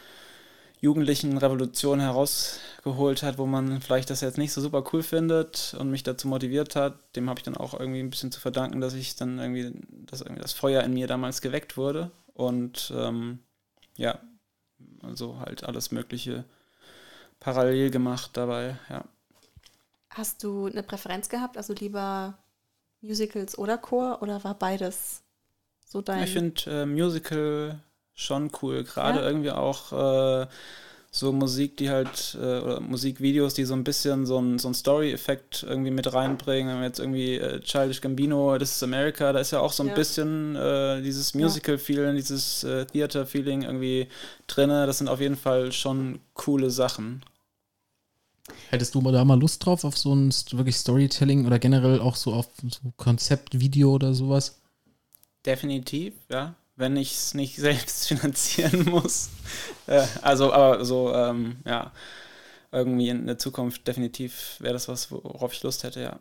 jugendlichen 0.81 1.39
Revolution 1.39 1.99
herausgeholt 2.01 3.23
hat, 3.23 3.39
wo 3.39 3.47
man 3.47 3.81
vielleicht 3.81 4.11
das 4.11 4.21
jetzt 4.21 4.39
nicht 4.39 4.53
so 4.53 4.61
super 4.61 4.85
cool 4.93 5.03
findet 5.03 5.75
und 5.79 5.91
mich 5.91 6.03
dazu 6.03 6.29
motiviert 6.29 6.77
hat, 6.77 6.99
dem 7.17 7.31
habe 7.31 7.41
ich 7.41 7.45
dann 7.45 7.57
auch 7.57 7.79
irgendwie 7.79 8.01
ein 8.01 8.11
bisschen 8.11 8.31
zu 8.31 8.39
verdanken, 8.39 8.83
dass 8.83 8.93
ich 8.93 9.17
dann 9.17 9.39
irgendwie, 9.39 9.73
dass 10.07 10.21
irgendwie 10.21 10.43
das 10.43 10.53
Feuer 10.53 10.83
in 10.83 10.93
mir 10.93 11.07
damals 11.07 11.41
geweckt 11.41 11.77
wurde. 11.79 12.11
Und 12.35 12.93
ähm, 12.95 13.39
ja, 13.97 14.21
also 15.03 15.39
halt 15.41 15.64
alles 15.64 15.91
Mögliche 15.93 16.45
parallel 17.41 17.91
gemacht 17.91 18.32
dabei, 18.37 18.78
ja. 18.91 19.05
Hast 20.11 20.43
du 20.45 20.66
eine 20.66 20.82
Präferenz 20.82 21.28
gehabt? 21.28 21.57
Also 21.59 21.74
lieber 21.74 22.39
Musicals 23.03 23.59
oder 23.59 23.78
Chor 23.78 24.22
oder 24.22 24.43
war 24.45 24.55
beides 24.59 25.22
so 25.87 26.03
dein? 26.03 26.24
Ich 26.24 26.30
finde 26.32 26.62
äh, 26.82 26.87
Musical 26.87 27.80
schon 28.14 28.51
cool, 28.62 28.85
gerade 28.85 29.20
Ja? 29.20 29.26
irgendwie 29.26 29.51
auch 29.51 29.93
äh, 29.93 30.47
so 31.17 31.33
Musik, 31.33 31.77
die 31.77 31.91
halt, 31.91 32.37
äh, 32.41 32.59
oder 32.59 32.81
Musikvideos, 32.81 33.55
die 33.55 33.65
so 33.65 33.75
ein 33.75 33.85
bisschen 33.85 34.27
so 34.27 34.39
ein, 34.41 34.59
so 34.59 34.67
ein 34.69 34.75
Story-Effekt 34.75 35.62
irgendwie 35.69 35.93
mit 35.93 36.12
reinbringen. 36.12 36.73
Wenn 36.73 36.81
wir 36.81 36.87
jetzt 36.89 36.99
irgendwie 36.99 37.37
äh, 37.37 37.61
Childish 37.61 38.01
Gambino, 38.01 38.59
This 38.59 38.77
is 38.77 38.83
America, 38.83 39.33
da 39.33 39.39
ist 39.39 39.53
ja 39.53 39.61
auch 39.61 39.73
so 39.73 39.85
ein 39.85 39.89
Ja. 39.91 39.95
bisschen 39.95 40.57
äh, 40.57 41.03
dieses 41.03 41.35
Musical-Feeling, 41.35 42.17
dieses 42.17 42.65
äh, 42.65 42.87
Theater-Feeling 42.87 43.62
irgendwie 43.62 44.09
drin. 44.49 44.71
Das 44.71 44.99
sind 44.99 45.09
auf 45.09 45.21
jeden 45.21 45.37
Fall 45.37 45.71
schon 45.71 46.19
coole 46.35 46.71
Sachen. 46.71 47.23
Hättest 48.69 48.95
du 48.95 49.01
mal 49.01 49.11
da 49.11 49.25
mal 49.25 49.41
Lust 49.41 49.65
drauf 49.65 49.85
auf 49.85 49.97
so 49.97 50.15
ein 50.15 50.29
wirklich 50.51 50.77
Storytelling 50.77 51.47
oder 51.47 51.59
generell 51.59 51.99
auch 52.01 52.15
so 52.15 52.35
auf 52.35 52.49
so 52.69 52.93
Konzeptvideo 52.99 53.95
oder 53.95 54.12
sowas? 54.12 54.61
Definitiv, 55.47 56.15
ja. 56.29 56.55
Wenn 56.77 56.97
ich 56.97 57.12
es 57.12 57.35
nicht 57.35 57.57
selbst 57.59 58.09
finanzieren 58.09 58.85
muss. 58.87 59.31
Äh, 59.87 60.07
also, 60.22 60.53
aber 60.53 60.85
so, 60.85 61.12
ähm, 61.14 61.57
ja, 61.64 61.93
irgendwie 62.72 63.09
in 63.09 63.27
der 63.27 63.39
Zukunft 63.39 63.87
definitiv 63.87 64.57
wäre 64.61 64.75
das 64.75 64.89
was, 64.89 65.11
worauf 65.11 65.53
ich 65.53 65.62
Lust 65.62 65.85
hätte, 65.85 66.01
ja. 66.03 66.18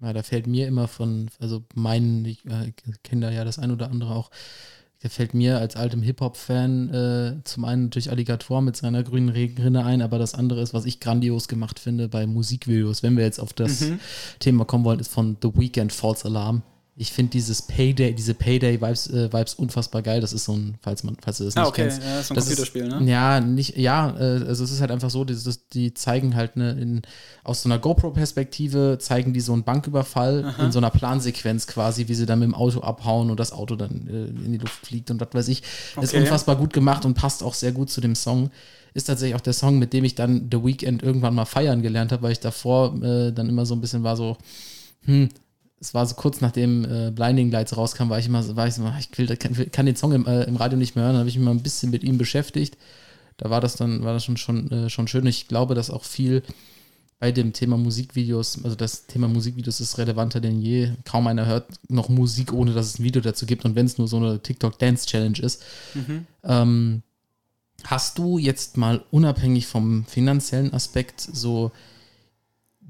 Ja, 0.00 0.12
da 0.12 0.22
fällt 0.22 0.46
mir 0.46 0.68
immer 0.68 0.86
von, 0.88 1.28
also 1.40 1.64
meinen, 1.74 2.24
ich 2.24 2.44
äh, 2.46 2.72
kenne 3.02 3.26
da 3.26 3.32
ja 3.32 3.44
das 3.44 3.58
ein 3.58 3.72
oder 3.72 3.90
andere 3.90 4.14
auch, 4.14 4.30
da 5.00 5.08
fällt 5.08 5.34
mir 5.34 5.58
als 5.58 5.76
altem 5.76 6.02
Hip-Hop-Fan 6.02 6.94
äh, 6.94 7.44
zum 7.44 7.64
einen 7.64 7.84
natürlich 7.84 8.10
Alligator 8.10 8.62
mit 8.62 8.76
seiner 8.76 9.02
grünen 9.04 9.28
Regenrinne 9.28 9.84
ein, 9.84 10.02
aber 10.02 10.18
das 10.18 10.34
andere 10.34 10.60
ist, 10.60 10.74
was 10.74 10.86
ich 10.86 10.98
grandios 11.00 11.46
gemacht 11.48 11.78
finde 11.78 12.08
bei 12.08 12.26
Musikvideos, 12.26 13.02
wenn 13.02 13.16
wir 13.16 13.24
jetzt 13.24 13.38
auf 13.38 13.52
das 13.52 13.80
Mhm. 13.80 14.00
Thema 14.40 14.64
kommen 14.64 14.84
wollen, 14.84 15.00
ist 15.00 15.12
von 15.12 15.36
The 15.42 15.50
Weeknd 15.54 15.92
False 15.92 16.24
Alarm. 16.26 16.62
Ich 17.00 17.12
finde 17.12 17.30
dieses 17.30 17.62
Payday, 17.62 18.12
diese 18.12 18.34
Payday-Vibes 18.34 19.06
äh, 19.10 19.32
Vibes 19.32 19.54
unfassbar 19.54 20.02
geil. 20.02 20.20
Das 20.20 20.32
ist 20.32 20.46
so 20.46 20.52
ein, 20.54 20.74
falls 20.82 21.04
man, 21.04 21.16
falls 21.22 21.38
du 21.38 21.44
das 21.44 21.56
Ah, 21.56 21.60
nicht 21.60 21.68
okay, 21.68 21.82
kennst. 21.82 22.02
ja, 22.02 22.16
das 22.16 22.24
ist 22.24 22.30
ein 22.30 22.34
Das 22.34 22.44
Computerspiel, 22.46 22.88
ne? 22.88 23.10
Ja, 23.10 23.40
nicht, 23.40 23.76
ja, 23.76 24.10
äh, 24.18 24.44
also 24.48 24.64
es 24.64 24.72
ist 24.72 24.80
halt 24.80 24.90
einfach 24.90 25.08
so, 25.10 25.24
dieses, 25.24 25.68
die 25.68 25.94
zeigen 25.94 26.34
halt 26.34 26.56
ne, 26.56 26.72
in, 26.72 27.02
aus 27.44 27.62
so 27.62 27.68
einer 27.68 27.78
GoPro-Perspektive, 27.78 28.98
zeigen 29.00 29.32
die 29.32 29.40
so 29.40 29.52
einen 29.52 29.62
Banküberfall 29.62 30.54
in 30.58 30.72
so 30.72 30.78
einer 30.78 30.90
Plansequenz 30.90 31.68
quasi, 31.68 32.08
wie 32.08 32.14
sie 32.14 32.26
dann 32.26 32.40
mit 32.40 32.46
dem 32.48 32.54
Auto 32.54 32.80
abhauen 32.80 33.30
und 33.30 33.38
das 33.38 33.52
Auto 33.52 33.76
dann 33.76 34.08
äh, 34.08 34.44
in 34.44 34.52
die 34.52 34.58
Luft 34.58 34.84
fliegt 34.86 35.10
und 35.12 35.20
was 35.20 35.28
weiß 35.32 35.48
ich. 35.48 35.62
Ist 36.02 36.08
Okay. 36.14 36.18
unfassbar 36.20 36.56
gut 36.56 36.72
gemacht 36.72 37.04
und 37.04 37.14
passt 37.14 37.42
auch 37.44 37.54
sehr 37.54 37.70
gut 37.72 37.90
zu 37.90 38.00
dem 38.00 38.16
Song. 38.16 38.50
Ist 38.94 39.04
tatsächlich 39.04 39.36
auch 39.36 39.40
der 39.40 39.52
Song, 39.52 39.78
mit 39.78 39.92
dem 39.92 40.02
ich 40.04 40.16
dann 40.16 40.48
The 40.50 40.64
Weeknd 40.64 41.02
irgendwann 41.02 41.34
mal 41.34 41.44
feiern 41.44 41.80
gelernt 41.82 42.10
habe, 42.10 42.22
weil 42.22 42.32
ich 42.32 42.40
davor 42.40 43.00
äh, 43.02 43.30
dann 43.32 43.48
immer 43.48 43.66
so 43.66 43.74
ein 43.76 43.80
bisschen 43.80 44.02
war 44.02 44.16
so, 44.16 44.36
hm, 45.04 45.28
es 45.80 45.94
war 45.94 46.06
so 46.06 46.14
kurz 46.14 46.40
nachdem 46.40 46.84
äh, 46.84 47.10
Blinding 47.10 47.50
Lights 47.50 47.76
rauskam, 47.76 48.08
war 48.08 48.18
ich 48.18 48.26
immer 48.26 48.42
so, 48.42 48.56
war 48.56 48.66
ich 48.66 48.74
so, 48.74 48.82
ich 48.98 49.16
will, 49.16 49.36
kann, 49.36 49.70
kann 49.70 49.86
den 49.86 49.96
Song 49.96 50.12
im, 50.12 50.26
äh, 50.26 50.44
im 50.44 50.56
Radio 50.56 50.78
nicht 50.78 50.96
mehr 50.96 51.04
hören, 51.04 51.14
dann 51.14 51.20
habe 51.20 51.28
ich 51.28 51.36
mich 51.36 51.44
mal 51.44 51.52
ein 51.52 51.62
bisschen 51.62 51.90
mit 51.90 52.04
ihm 52.04 52.18
beschäftigt. 52.18 52.76
Da 53.36 53.50
war 53.50 53.60
das 53.60 53.76
dann, 53.76 54.02
war 54.02 54.14
das 54.14 54.24
schon, 54.24 54.36
schon, 54.36 54.70
äh, 54.70 54.90
schon 54.90 55.06
schön. 55.06 55.26
Ich 55.26 55.46
glaube, 55.46 55.74
dass 55.74 55.90
auch 55.90 56.04
viel 56.04 56.42
bei 57.20 57.32
dem 57.32 57.52
Thema 57.52 57.76
Musikvideos, 57.76 58.64
also 58.64 58.76
das 58.76 59.06
Thema 59.06 59.28
Musikvideos 59.28 59.80
ist 59.80 59.98
relevanter 59.98 60.40
denn 60.40 60.60
je. 60.60 60.92
Kaum 61.04 61.26
einer 61.26 61.46
hört 61.46 61.66
noch 61.88 62.08
Musik, 62.08 62.52
ohne 62.52 62.72
dass 62.72 62.86
es 62.86 62.98
ein 62.98 63.04
Video 63.04 63.20
dazu 63.22 63.46
gibt 63.46 63.64
und 63.64 63.74
wenn 63.74 63.86
es 63.86 63.98
nur 63.98 64.08
so 64.08 64.18
eine 64.18 64.40
TikTok-Dance-Challenge 64.40 65.38
ist. 65.40 65.62
Ähm, 66.44 67.02
hast 67.84 68.18
du 68.18 68.38
jetzt 68.38 68.76
mal 68.76 69.04
unabhängig 69.10 69.66
vom 69.66 70.04
finanziellen 70.04 70.72
Aspekt 70.72 71.20
so 71.20 71.72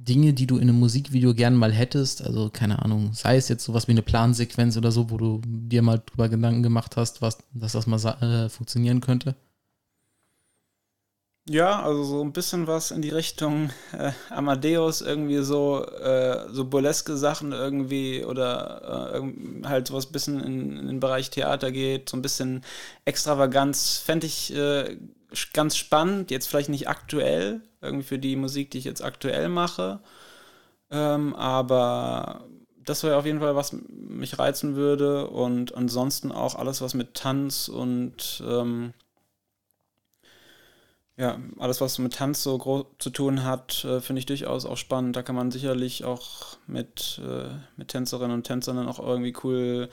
Dinge, 0.01 0.33
die 0.33 0.47
du 0.47 0.57
in 0.57 0.69
einem 0.69 0.79
Musikvideo 0.79 1.35
gern 1.35 1.57
mal 1.57 1.73
hättest, 1.73 2.23
also 2.23 2.51
keine 2.51 2.81
Ahnung, 2.83 3.13
sei 3.15 3.37
es 3.37 3.49
jetzt 3.49 3.65
sowas 3.65 3.89
wie 3.89 3.93
eine 3.93 4.03
Plansequenz 4.03 4.77
oder 4.77 4.93
so, 4.93 5.11
wo 5.11 5.17
du 5.17 5.41
dir 5.45 5.83
mal 5.83 6.01
drüber 6.07 6.29
Gedanken 6.29 6.63
gemacht 6.63 6.97
hast, 6.97 7.21
was, 7.21 7.39
dass 7.53 7.73
das 7.73 7.89
mal 7.89 7.99
äh, 8.23 8.49
funktionieren 8.49 9.01
könnte? 9.01 9.35
Ja, 11.51 11.83
also 11.83 12.05
so 12.05 12.21
ein 12.23 12.33
bisschen 12.33 12.67
was 12.67 12.91
in 12.91 13.01
die 13.03 13.09
Richtung 13.09 13.71
äh, 13.93 14.13
Amadeus, 14.29 15.01
irgendwie 15.01 15.39
so, 15.39 15.83
äh, 15.83 16.47
so 16.53 16.67
burleske 16.67 17.17
Sachen 17.17 17.53
irgendwie 17.53 18.23
oder 18.25 19.15
äh, 19.15 19.67
halt 19.67 19.89
sowas 19.89 20.07
bisschen 20.07 20.41
in, 20.41 20.77
in 20.77 20.87
den 20.87 21.01
Bereich 21.01 21.31
Theater 21.31 21.73
geht, 21.73 22.11
so 22.11 22.19
ein 22.19 22.23
bisschen 22.23 22.63
Extravaganz, 23.07 23.97
fände 23.97 24.27
ich 24.27 24.55
äh, 24.55 24.99
ganz 25.53 25.77
spannend, 25.77 26.31
jetzt 26.31 26.49
vielleicht 26.49 26.69
nicht 26.69 26.89
aktuell, 26.89 27.61
irgendwie 27.81 28.05
für 28.05 28.19
die 28.19 28.37
Musik, 28.37 28.71
die 28.71 28.79
ich 28.79 28.85
jetzt 28.85 29.03
aktuell 29.03 29.49
mache, 29.49 30.01
ähm, 30.91 31.35
aber 31.35 32.47
das 32.85 33.03
wäre 33.03 33.17
auf 33.17 33.27
jeden 33.27 33.41
Fall, 33.41 33.55
was 33.55 33.77
mich 33.89 34.39
reizen 34.39 34.75
würde 34.75 35.29
und 35.29 35.75
ansonsten 35.75 36.33
auch 36.33 36.55
alles, 36.55 36.81
was 36.81 36.95
mit 36.95 37.15
Tanz 37.15 37.69
und 37.69 38.43
ähm, 38.47 38.95
ja, 41.19 41.39
alles, 41.59 41.81
was 41.81 41.99
mit 41.99 42.15
Tanz 42.15 42.45
so 42.45 42.57
groß 42.57 42.87
zu 43.01 43.11
tun 43.11 43.43
hat, 43.43 43.85
äh, 43.85 44.01
finde 44.01 44.21
ich 44.21 44.27
durchaus 44.27 44.65
auch 44.65 44.77
spannend. 44.77 45.17
Da 45.17 45.23
kann 45.23 45.35
man 45.35 45.51
sicherlich 45.51 46.05
auch 46.05 46.57
mit, 46.69 47.21
äh, 47.27 47.49
mit 47.77 47.89
Tänzerinnen 47.89 48.33
und 48.33 48.45
Tänzern 48.45 48.77
dann 48.77 48.89
auch 48.89 49.01
irgendwie 49.01 49.35
cool 49.43 49.89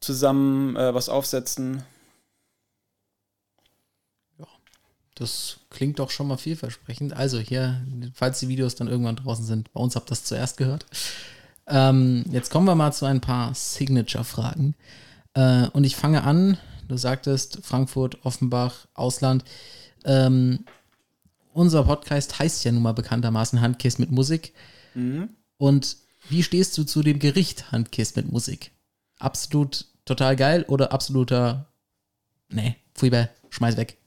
zusammen 0.00 0.76
äh, 0.76 0.94
was 0.94 1.08
aufsetzen. 1.08 1.82
Das 5.14 5.58
klingt 5.70 5.98
doch 5.98 6.10
schon 6.10 6.28
mal 6.28 6.38
vielversprechend. 6.38 7.12
Also 7.12 7.38
hier, 7.38 7.82
falls 8.14 8.40
die 8.40 8.48
Videos 8.48 8.74
dann 8.74 8.88
irgendwann 8.88 9.16
draußen 9.16 9.44
sind, 9.44 9.72
bei 9.72 9.80
uns 9.80 9.94
habt 9.94 10.06
ihr 10.06 10.10
das 10.10 10.24
zuerst 10.24 10.56
gehört. 10.56 10.86
Ähm, 11.66 12.24
jetzt 12.30 12.50
kommen 12.50 12.66
wir 12.66 12.74
mal 12.74 12.92
zu 12.92 13.06
ein 13.06 13.20
paar 13.20 13.54
Signature-Fragen. 13.54 14.74
Äh, 15.34 15.68
und 15.68 15.84
ich 15.84 15.96
fange 15.96 16.24
an, 16.24 16.58
du 16.88 16.96
sagtest 16.96 17.60
Frankfurt, 17.62 18.24
Offenbach, 18.24 18.86
Ausland. 18.94 19.44
Ähm, 20.04 20.64
unser 21.52 21.84
Podcast 21.84 22.38
heißt 22.38 22.64
ja 22.64 22.72
nun 22.72 22.82
mal 22.82 22.94
bekanntermaßen 22.94 23.60
Handkiss 23.60 23.98
mit 23.98 24.10
Musik. 24.10 24.54
Und 25.58 25.96
wie 26.28 26.42
stehst 26.42 26.76
du 26.78 26.84
zu 26.84 27.02
dem 27.02 27.18
Gericht 27.18 27.70
Handkiss 27.72 28.16
mit 28.16 28.30
Musik? 28.30 28.72
Absolut 29.18 29.86
total 30.04 30.36
geil 30.36 30.64
oder 30.68 30.92
absoluter, 30.92 31.72
nee, 32.48 32.76
Fui 32.94 33.10
schmeiß 33.50 33.76
weg. 33.76 33.98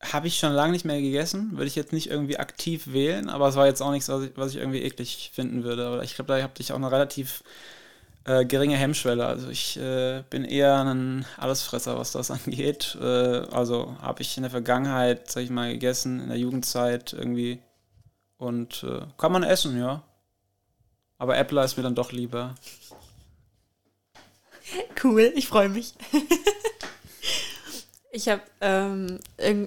Habe 0.00 0.28
ich 0.28 0.38
schon 0.38 0.52
lange 0.52 0.72
nicht 0.72 0.84
mehr 0.84 1.00
gegessen, 1.00 1.50
würde 1.52 1.66
ich 1.66 1.74
jetzt 1.74 1.92
nicht 1.92 2.08
irgendwie 2.08 2.38
aktiv 2.38 2.92
wählen, 2.92 3.28
aber 3.28 3.48
es 3.48 3.56
war 3.56 3.66
jetzt 3.66 3.82
auch 3.82 3.90
nichts, 3.90 4.08
was 4.08 4.24
ich, 4.24 4.30
was 4.36 4.52
ich 4.52 4.58
irgendwie 4.58 4.82
eklig 4.82 5.32
finden 5.34 5.64
würde. 5.64 5.86
Aber 5.86 6.04
ich 6.04 6.14
glaube, 6.14 6.32
da 6.32 6.40
habe 6.40 6.52
ich 6.58 6.72
auch 6.72 6.76
eine 6.76 6.92
relativ 6.92 7.42
äh, 8.24 8.44
geringe 8.44 8.76
Hemmschwelle. 8.76 9.26
Also 9.26 9.48
ich 9.48 9.76
äh, 9.78 10.22
bin 10.30 10.44
eher 10.44 10.84
ein 10.84 11.24
Allesfresser, 11.36 11.98
was 11.98 12.12
das 12.12 12.30
angeht. 12.30 12.96
Äh, 13.00 13.04
also 13.06 13.96
habe 14.00 14.22
ich 14.22 14.36
in 14.36 14.42
der 14.42 14.50
Vergangenheit, 14.50 15.30
sag 15.30 15.42
ich 15.42 15.50
mal, 15.50 15.72
gegessen, 15.72 16.20
in 16.20 16.28
der 16.28 16.38
Jugendzeit 16.38 17.12
irgendwie. 17.12 17.60
Und 18.36 18.84
äh, 18.84 19.00
kann 19.16 19.32
man 19.32 19.42
essen, 19.42 19.78
ja. 19.78 20.02
Aber 21.16 21.36
Äppler 21.36 21.64
ist 21.64 21.76
mir 21.76 21.82
dann 21.82 21.96
doch 21.96 22.12
lieber. 22.12 22.54
Cool, 25.02 25.32
ich 25.34 25.48
freue 25.48 25.68
mich. 25.68 25.94
ich 28.18 28.28
habe 28.28 28.42
ähm, 28.60 29.20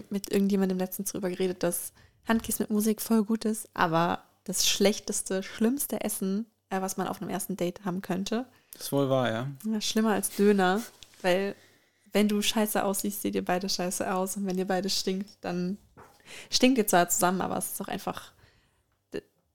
mit 0.09 0.29
irgendjemandem 0.29 0.77
letztens 0.77 1.11
drüber 1.11 1.29
geredet, 1.29 1.63
dass 1.63 1.93
Handkiss 2.27 2.59
mit 2.59 2.69
Musik 2.69 3.01
voll 3.01 3.23
gut 3.23 3.45
ist, 3.45 3.69
aber 3.73 4.23
das 4.43 4.67
schlechteste, 4.67 5.41
schlimmste 5.41 6.01
Essen, 6.01 6.45
äh, 6.69 6.81
was 6.81 6.97
man 6.97 7.07
auf 7.07 7.21
einem 7.21 7.31
ersten 7.31 7.55
Date 7.55 7.85
haben 7.85 8.01
könnte, 8.01 8.45
Das 8.73 8.83
ist 8.83 8.91
wohl 8.91 9.09
wahr, 9.09 9.31
ja. 9.31 9.47
ja, 9.65 9.79
schlimmer 9.79 10.11
als 10.11 10.35
Döner, 10.35 10.81
weil 11.21 11.55
wenn 12.11 12.27
du 12.27 12.41
scheiße 12.41 12.83
aussiehst, 12.83 13.21
seht 13.21 13.35
ihr 13.35 13.45
beide 13.45 13.69
scheiße 13.69 14.13
aus 14.13 14.35
und 14.35 14.45
wenn 14.45 14.57
ihr 14.57 14.67
beide 14.67 14.89
stinkt, 14.89 15.29
dann 15.39 15.77
stinkt 16.49 16.77
ihr 16.77 16.87
zwar 16.87 17.07
zusammen, 17.07 17.39
aber 17.39 17.57
es 17.57 17.67
ist 17.67 17.79
doch 17.79 17.87
einfach, 17.87 18.33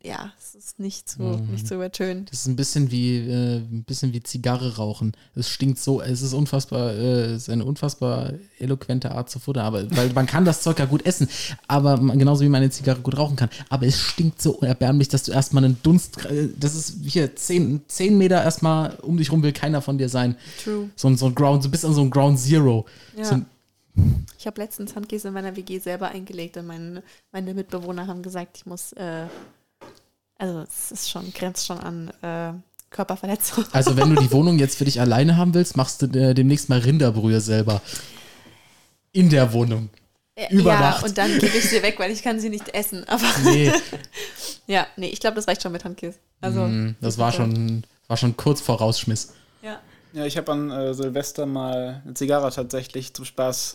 ja, 0.02 0.32
es 0.38 0.54
ist 0.54 0.78
nicht 0.78 1.08
zu, 1.08 1.22
nicht 1.50 1.66
zu 1.66 1.74
übertönen. 1.74 2.26
Das 2.30 2.40
ist 2.40 2.46
ein 2.46 2.54
bisschen 2.54 2.90
wie 2.92 3.16
äh, 3.18 3.56
ein 3.56 3.82
bisschen 3.84 4.12
wie 4.12 4.22
Zigarre 4.22 4.76
rauchen. 4.76 5.12
Es 5.34 5.48
stinkt 5.50 5.78
so, 5.80 6.00
es 6.00 6.22
ist 6.22 6.32
unfassbar, 6.32 6.92
äh, 6.92 7.24
es 7.32 7.42
ist 7.44 7.50
eine 7.50 7.64
unfassbar 7.64 8.34
eloquente 8.60 9.10
Art 9.10 9.30
zu 9.30 9.40
futtern, 9.40 9.64
aber 9.66 9.90
weil 9.96 10.12
man 10.12 10.26
kann 10.26 10.44
das 10.44 10.62
Zeug 10.62 10.78
ja 10.78 10.84
gut 10.84 11.04
essen, 11.06 11.28
aber 11.66 11.96
man, 11.96 12.18
genauso 12.18 12.44
wie 12.44 12.48
man 12.48 12.62
eine 12.62 12.70
Zigarre 12.70 13.00
gut 13.00 13.16
rauchen 13.18 13.34
kann. 13.36 13.48
Aber 13.68 13.86
es 13.86 13.98
stinkt 13.98 14.40
so 14.40 14.60
erbärmlich, 14.60 15.08
dass 15.08 15.24
du 15.24 15.32
erstmal 15.32 15.64
einen 15.64 15.78
Dunst, 15.82 16.24
äh, 16.26 16.48
das 16.56 16.74
ist 16.76 16.98
hier 17.04 17.34
zehn, 17.34 17.80
zehn 17.88 18.16
Meter 18.16 18.42
erstmal 18.44 18.94
um 19.02 19.16
dich 19.16 19.32
rum 19.32 19.42
will 19.42 19.52
keiner 19.52 19.82
von 19.82 19.98
dir 19.98 20.08
sein. 20.08 20.36
True. 20.62 20.88
So, 20.94 21.08
ein- 21.08 21.16
so 21.16 21.26
ein 21.26 21.34
Ground, 21.34 21.64
du 21.64 21.68
bist 21.70 21.84
an 21.84 21.94
so 21.94 22.00
einem 22.02 22.10
Ground 22.10 22.38
Zero. 22.38 22.86
Ja. 23.16 23.24
So 23.24 23.34
ein, 23.36 23.46
Ich 24.38 24.46
habe 24.46 24.60
letztens 24.60 24.94
Handkäse 24.94 25.28
in 25.28 25.34
meiner 25.34 25.56
WG 25.56 25.78
selber 25.78 26.08
eingelegt 26.10 26.58
und 26.58 26.66
meine, 26.66 27.02
meine 27.32 27.54
Mitbewohner 27.54 28.06
haben 28.06 28.22
gesagt, 28.22 28.58
ich 28.58 28.66
muss, 28.66 28.92
äh, 28.92 29.24
also 30.38 30.60
es 30.60 30.92
ist 30.92 31.10
schon, 31.10 31.32
grenzt 31.32 31.66
schon 31.66 31.78
an 31.78 32.10
äh, 32.22 32.52
Körperverletzung. 32.90 33.64
also 33.72 33.96
wenn 33.96 34.14
du 34.14 34.20
die 34.20 34.30
Wohnung 34.32 34.58
jetzt 34.58 34.76
für 34.78 34.84
dich 34.84 35.00
alleine 35.00 35.36
haben 35.36 35.54
willst, 35.54 35.76
machst 35.76 36.02
du 36.02 36.06
äh, 36.06 36.34
demnächst 36.34 36.68
mal 36.68 36.78
Rinderbrühe 36.78 37.40
selber. 37.40 37.80
In 39.12 39.30
der 39.30 39.52
Wohnung. 39.52 39.88
über 40.50 40.72
ja, 40.74 40.80
Nacht. 40.80 41.04
und 41.04 41.16
dann 41.16 41.32
gebe 41.38 41.56
ich 41.56 41.70
sie 41.70 41.82
weg, 41.82 41.98
weil 41.98 42.10
ich 42.10 42.22
kann 42.22 42.38
sie 42.38 42.50
nicht 42.50 42.68
essen. 42.74 43.04
Aber 43.08 43.24
Nee, 43.44 43.72
ja, 44.66 44.86
nee, 44.96 45.08
ich 45.08 45.20
glaube, 45.20 45.36
das 45.36 45.48
reicht 45.48 45.62
schon 45.62 45.72
mit 45.72 45.84
Handkäse. 45.84 46.18
Also, 46.42 46.60
Mm, 46.60 46.96
das 47.00 47.16
war 47.16 47.32
schon, 47.32 47.84
war 48.08 48.18
schon 48.18 48.36
kurz 48.36 48.60
vor 48.60 48.76
Rausschmiss. 48.78 49.32
Ja. 49.62 49.80
Ja, 50.12 50.24
ich 50.26 50.36
habe 50.36 50.52
an 50.52 50.70
äh, 50.70 50.94
Silvester 50.94 51.46
mal 51.46 52.02
eine 52.04 52.14
Zigarre 52.14 52.50
tatsächlich 52.50 53.12
zum 53.14 53.24
Spaß 53.24 53.74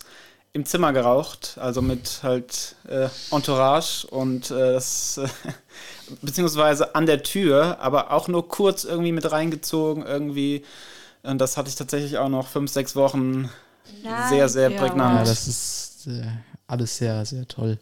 im 0.54 0.66
Zimmer 0.66 0.92
geraucht, 0.92 1.56
also 1.58 1.80
mit 1.80 2.20
halt 2.22 2.76
äh, 2.86 3.08
Entourage 3.30 4.06
und 4.08 4.50
äh, 4.50 4.72
das, 4.74 5.16
äh, 5.18 5.28
beziehungsweise 6.22 6.94
an 6.94 7.06
der 7.06 7.22
Tür, 7.22 7.78
aber 7.80 8.10
auch 8.12 8.28
nur 8.28 8.48
kurz 8.48 8.84
irgendwie 8.84 9.12
mit 9.12 9.30
reingezogen, 9.32 10.04
irgendwie. 10.04 10.64
Und 11.22 11.38
das 11.38 11.56
hatte 11.56 11.68
ich 11.70 11.76
tatsächlich 11.76 12.18
auch 12.18 12.28
noch 12.28 12.48
fünf, 12.48 12.70
sechs 12.70 12.96
Wochen 12.96 13.48
sehr, 14.28 14.48
sehr 14.48 14.70
Ja, 14.70 14.78
prägnant. 14.78 15.18
Ja, 15.18 15.24
das 15.24 15.48
ist 15.48 16.06
äh, 16.08 16.26
alles 16.66 16.96
sehr, 16.98 17.24
sehr 17.24 17.46
toll. 17.48 17.78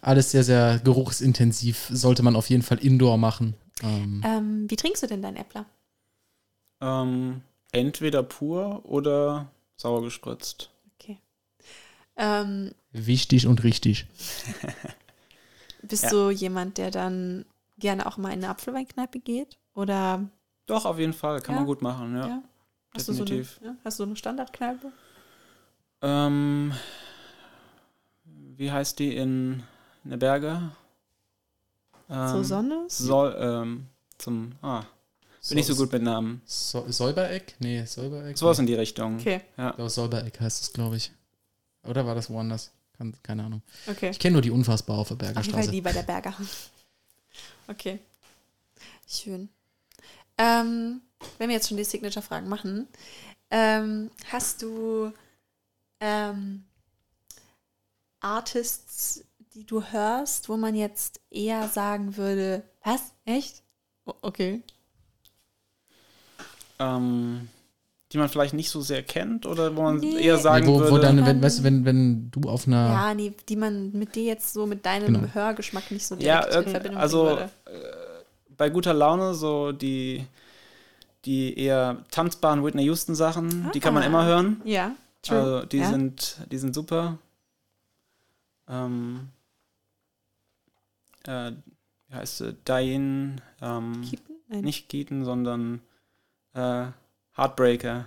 Alles 0.00 0.30
sehr, 0.30 0.44
sehr 0.44 0.78
geruchsintensiv. 0.78 1.88
Sollte 1.92 2.22
man 2.22 2.36
auf 2.36 2.48
jeden 2.48 2.62
Fall 2.62 2.78
indoor 2.78 3.18
machen. 3.18 3.54
Ähm, 3.82 4.22
Ähm, 4.24 4.66
wie 4.68 4.76
trinkst 4.76 5.02
du 5.02 5.06
denn 5.08 5.22
dein 5.22 5.36
Äppler? 5.36 5.66
Ähm, 6.80 7.42
entweder 7.72 8.22
pur 8.22 8.82
oder 8.84 9.50
sauer 9.76 10.02
gespritzt. 10.02 10.70
Ähm, 12.18 12.72
wichtig 12.92 13.46
und 13.46 13.62
richtig. 13.64 14.06
bist 15.82 16.04
Ja. 16.04 16.10
du 16.10 16.30
jemand, 16.30 16.76
der 16.78 16.90
dann 16.90 17.44
gerne 17.78 18.06
auch 18.06 18.16
mal 18.16 18.28
in 18.30 18.38
eine 18.42 18.48
Apfelweinkneipe 18.50 19.20
geht? 19.20 19.56
Oder 19.74 20.28
Doch, 20.66 20.84
auf 20.84 20.98
jeden 20.98 21.12
Fall, 21.12 21.40
kann 21.40 21.54
Ja? 21.54 21.60
man 21.60 21.66
gut 21.66 21.80
machen, 21.80 22.14
ja. 22.16 22.26
ja? 22.26 22.42
Hast 22.94 23.08
du 23.08 23.12
so 23.12 23.22
eine, 23.22 23.30
definitiv. 23.30 23.60
ja? 23.62 23.76
Hast 23.84 23.98
du 23.98 24.02
so 24.04 24.08
eine 24.08 24.16
Standardkneipe? 24.16 24.90
Ähm, 26.02 26.72
wie 28.56 28.70
heißt 28.70 28.98
die 28.98 29.16
in, 29.16 29.62
in 30.04 30.10
der 30.10 30.16
Berge? 30.16 30.70
Ähm, 32.10 32.28
so 32.28 32.42
Sonne? 32.42 32.84
Soll, 32.88 33.36
ähm, 33.38 33.86
zum, 34.16 34.52
ah, 34.62 34.82
bin 35.48 35.56
nicht 35.56 35.66
so 35.66 35.76
gut 35.76 35.92
mit 35.92 36.02
Namen. 36.02 36.42
So, 36.44 36.84
Säubereck? 36.90 37.54
Nee, 37.60 37.84
Säubereck. 37.84 38.36
Sowas 38.36 38.58
in 38.58 38.66
die 38.66 38.74
Richtung. 38.74 39.16
Okay, 39.16 39.42
Ja. 39.56 39.70
Ich 39.70 39.76
glaube, 39.76 39.90
Säubereck 39.90 40.40
heißt 40.40 40.62
es, 40.62 40.72
glaube 40.72 40.96
ich. 40.96 41.12
Oder 41.88 42.06
war 42.06 42.14
das 42.14 42.28
woanders? 42.30 42.70
Kann, 42.96 43.14
keine 43.22 43.44
Ahnung. 43.44 43.62
okay. 43.86 44.10
Ich 44.10 44.18
kenne 44.18 44.34
nur 44.34 44.42
die 44.42 44.50
Unfassbar 44.50 44.98
auf 44.98 45.08
der 45.08 45.14
Auf 45.16 45.20
jeden 45.22 45.34
Fall 45.34 45.34
Bergerstraße. 45.34 45.70
lieber 45.70 45.92
der 45.92 46.02
Berger. 46.02 46.34
Okay. 47.68 48.00
Schön. 49.06 49.48
Ähm, 50.38 51.02
wenn 51.36 51.48
wir 51.50 51.56
jetzt 51.56 51.68
schon 51.68 51.76
die 51.76 51.84
Signature-Fragen 51.84 52.48
machen, 52.48 52.88
ähm, 53.50 54.10
hast 54.30 54.62
du 54.62 55.12
ähm, 56.00 56.64
Artists, 58.20 59.24
die 59.54 59.64
du 59.66 59.82
hörst, 59.82 60.48
wo 60.48 60.56
man 60.56 60.74
jetzt 60.74 61.20
eher 61.30 61.68
sagen 61.68 62.16
würde, 62.16 62.62
was? 62.82 63.12
Echt? 63.26 63.62
O- 64.06 64.14
Okay. 64.22 64.62
Ähm, 66.78 67.48
die 68.12 68.18
man 68.18 68.28
vielleicht 68.28 68.54
nicht 68.54 68.70
so 68.70 68.80
sehr 68.80 69.02
kennt 69.02 69.44
oder 69.46 69.76
wo 69.76 69.82
man 69.82 69.98
Nee. 69.98 70.18
eher 70.22 70.38
sagen 70.38 70.64
nee, 70.66 70.72
wo, 70.72 70.78
würde. 70.78 70.92
wo 70.92 70.98
dann, 70.98 71.18
wenn, 71.26 71.36
Ähm, 71.36 71.42
weißt 71.42 71.58
du, 71.58 71.62
wenn, 71.64 71.84
wenn 71.84 72.30
du 72.30 72.48
auf 72.48 72.66
einer. 72.66 72.88
Ja, 72.88 73.14
nee, 73.14 73.34
die 73.48 73.56
man 73.56 73.92
mit 73.92 74.14
dir 74.14 74.24
jetzt 74.24 74.52
so 74.54 74.66
mit 74.66 74.86
deinem 74.86 75.12
Genau. 75.14 75.28
Hörgeschmack 75.34 75.90
nicht 75.90 76.06
so 76.06 76.14
Ja, 76.16 76.40
direkt 76.40 76.48
in 76.48 76.54
irgend- 76.56 76.70
Verbindung 76.70 77.00
also 77.00 77.24
bringen 77.24 77.38
äh, 77.66 77.70
würde. 77.72 78.24
bei 78.56 78.70
guter 78.70 78.94
Laune 78.94 79.34
so 79.34 79.72
die, 79.72 80.24
die 81.26 81.58
eher 81.58 82.04
tanzbaren 82.10 82.64
Whitney 82.64 82.84
Houston 82.84 83.14
Sachen, 83.14 83.70
die 83.74 83.80
kann 83.80 83.92
man 83.92 84.02
Ah. 84.02 84.06
immer 84.06 84.24
hören. 84.24 84.62
Ja, 84.64 84.92
true. 85.22 85.38
Also 85.38 85.66
die 85.66 85.78
ja. 85.78 85.90
sind, 85.90 86.38
die 86.50 86.58
sind 86.58 86.74
super. 86.74 87.18
Ähm, 88.68 89.28
äh, 91.26 91.52
wie 92.08 92.14
heißt 92.14 92.38
sie? 92.38 92.54
Diane, 92.66 93.36
ähm, 93.60 94.00
Keaton? 94.08 94.36
Nein. 94.48 94.60
nicht 94.64 94.88
Keaton, 94.88 95.24
sondern 95.26 95.82
äh, 96.54 96.86
Heartbreaker. 97.38 98.06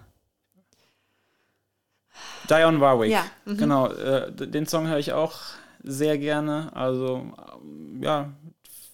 Dionne 2.49 2.81
Warwick. 2.81 3.11
Ja, 3.11 3.25
mhm. 3.45 3.57
Genau, 3.57 3.87
äh, 3.87 4.31
den 4.31 4.67
Song 4.67 4.87
höre 4.87 4.99
ich 4.99 5.13
auch 5.13 5.39
sehr 5.83 6.17
gerne. 6.17 6.75
Also, 6.75 7.31
ähm, 7.63 8.03
ja, 8.03 8.29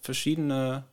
verschiedene 0.01 0.83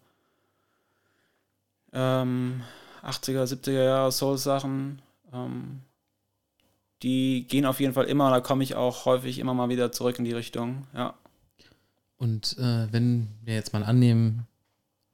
ähm, 1.93 2.63
80er, 3.03 3.45
70er 3.45 3.85
Jahre 3.85 4.13
Soul-Sachen. 4.13 5.03
Ähm, 5.33 5.81
die 7.03 7.47
gehen 7.47 7.67
auf 7.67 7.81
jeden 7.81 7.93
Fall 7.93 8.07
immer, 8.07 8.31
da 8.31 8.41
komme 8.41 8.65
ich 8.65 8.77
auch 8.77 9.05
häufig 9.05 9.39
immer 9.39 9.53
mal 9.53 9.69
wieder 9.69 9.93
zurück 9.93 10.19
in 10.19 10.25
die 10.25 10.33
Richtung. 10.33 10.87
Ja. 10.95 11.15
Und 12.17 12.57
äh, 12.59 12.91
wenn 12.91 13.29
wir 13.43 13.55
jetzt 13.55 13.75
mal 13.75 13.85
annehmen, 13.85 14.47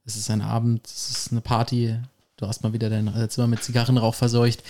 es 0.04 0.16
ist 0.16 0.30
ein 0.30 0.40
Abend, 0.40 0.86
es 0.86 1.10
ist 1.10 1.32
eine 1.32 1.40
Party, 1.40 1.98
du 2.40 2.48
hast 2.48 2.62
mal 2.62 2.72
wieder 2.72 2.90
dein 2.90 3.08
äh, 3.08 3.28
Zimmer 3.28 3.46
mit 3.46 3.62
Zigarrenrauch 3.62 4.14
verseucht 4.14 4.62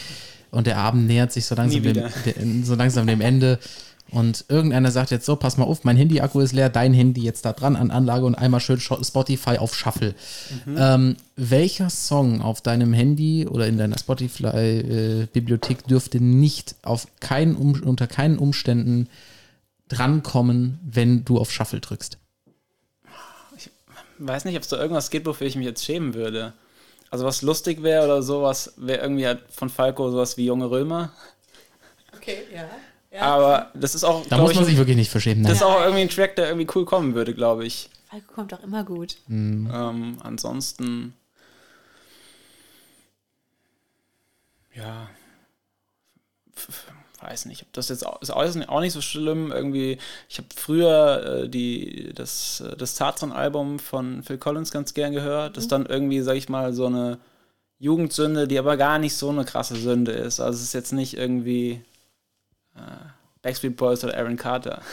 und 0.51 0.66
der 0.66 0.79
Abend 0.79 1.07
nähert 1.07 1.33
sich 1.33 1.47
so 1.47 1.55
langsam, 1.55 1.83
dem, 1.83 1.95
de, 1.95 2.62
so 2.64 2.75
langsam 2.75 3.07
dem 3.07 3.21
Ende 3.21 3.59
und 4.11 4.45
irgendeiner 4.49 4.91
sagt 4.91 5.12
jetzt 5.12 5.25
so, 5.25 5.37
pass 5.37 5.57
mal 5.57 5.64
auf, 5.64 5.85
mein 5.85 5.97
Handy-Akku 5.97 6.41
ist 6.41 6.53
leer, 6.53 6.68
dein 6.68 6.93
Handy 6.93 7.23
jetzt 7.23 7.45
da 7.45 7.53
dran 7.53 7.77
an 7.77 7.93
Anlage 7.93 8.27
und 8.27 8.35
einmal 8.35 8.61
schön 8.61 8.81
Spotify 8.81 9.59
auf 9.59 9.77
Shuffle. 9.77 10.14
Ähm, 10.77 11.16
welcher 11.37 11.91
Song 11.91 12.43
auf 12.43 12.61
deinem 12.61 12.93
Handy 12.93 13.47
oder 13.47 13.68
in 13.68 13.79
deiner 13.79 13.99
Spotify-Bibliothek 13.99 15.87
dürfte 15.87 16.21
nicht 16.21 16.75
auf 16.83 17.07
keinen 17.21 17.55
um, 17.55 17.81
unter 17.83 18.09
keinen 18.09 18.39
Umständen 18.39 19.09
drankommen, 19.89 20.81
wenn 20.83 21.25
du 21.25 21.39
auf 21.39 21.53
Shuffle 21.53 21.79
drückst? 21.81 22.18
Weiß 24.18 24.45
nicht, 24.45 24.57
ob 24.57 24.62
es 24.62 24.68
da 24.68 24.77
irgendwas 24.77 25.11
gibt, 25.11 25.27
wofür 25.27 25.47
ich 25.47 25.57
mich 25.57 25.66
jetzt 25.66 25.85
schämen 25.85 26.14
würde. 26.14 26.53
Also, 27.11 27.25
was 27.25 27.43
lustig 27.43 27.83
wäre 27.83 28.05
oder 28.05 28.23
sowas, 28.23 28.73
wäre 28.77 29.01
irgendwie 29.03 29.27
halt 29.27 29.43
von 29.51 29.69
Falco 29.69 30.11
sowas 30.11 30.37
wie 30.37 30.47
Junge 30.47 30.71
Römer. 30.71 31.13
Okay, 32.17 32.43
ja. 32.55 32.69
ja. 33.11 33.23
Aber 33.23 33.71
das 33.75 33.95
ist 33.97 34.05
auch, 34.05 34.25
Da 34.27 34.39
muss 34.39 34.55
man 34.55 34.63
ich, 34.63 34.71
sich 34.71 34.79
wirklich 34.79 34.97
nicht 34.97 35.11
verschämen. 35.11 35.43
das 35.43 35.53
Nein. 35.53 35.57
ist 35.57 35.63
auch 35.63 35.81
irgendwie 35.81 36.03
ein 36.03 36.09
Track, 36.09 36.37
der 36.37 36.49
irgendwie 36.49 36.69
cool 36.75 36.85
kommen 36.85 37.15
würde, 37.15 37.35
glaube 37.35 37.65
ich. 37.67 37.91
Falco 38.09 38.33
kommt 38.35 38.53
doch 38.53 38.63
immer 38.63 38.85
gut. 38.85 39.17
Ähm, 39.29 40.19
ansonsten. 40.23 41.15
Ja. 44.75 45.09
f- 46.57 46.93
Weiß 47.21 47.45
nicht, 47.45 47.62
ob 47.62 47.73
das 47.73 47.91
jetzt 47.91 48.05
ist 48.21 48.31
auch 48.31 48.81
nicht 48.81 48.93
so 48.93 49.03
schlimm. 49.03 49.53
Irgendwie, 49.53 49.99
ich 50.29 50.39
habe 50.39 50.49
früher 50.55 51.43
äh, 51.45 51.49
die, 51.49 52.12
das, 52.14 52.61
äh, 52.61 52.77
das 52.77 52.95
Tarzan-Album 52.95 53.79
von 53.79 54.23
Phil 54.23 54.39
Collins 54.39 54.71
ganz 54.71 54.95
gern 54.95 55.12
gehört. 55.12 55.57
Das 55.57 55.64
ist 55.64 55.73
dann 55.73 55.87
irgendwie, 55.87 56.21
sag 56.23 56.37
ich 56.37 56.49
mal, 56.49 56.73
so 56.73 56.87
eine 56.87 57.18
Jugendsünde, 57.79 58.49
die 58.49 58.59
aber 58.59 58.77
gar 58.77 58.99
nicht 58.99 59.16
so 59.16 59.29
eine 59.29 59.45
krasse 59.45 59.77
Sünde 59.77 60.12
ist. 60.12 60.41
Also 60.41 60.57
es 60.57 60.62
ist 60.64 60.73
jetzt 60.73 60.93
nicht 60.93 61.14
irgendwie 61.14 61.83
äh, 62.75 62.81
Backstreet 63.43 63.77
Boys 63.77 64.03
oder 64.05 64.16
Aaron 64.16 64.37
Carter. 64.37 64.83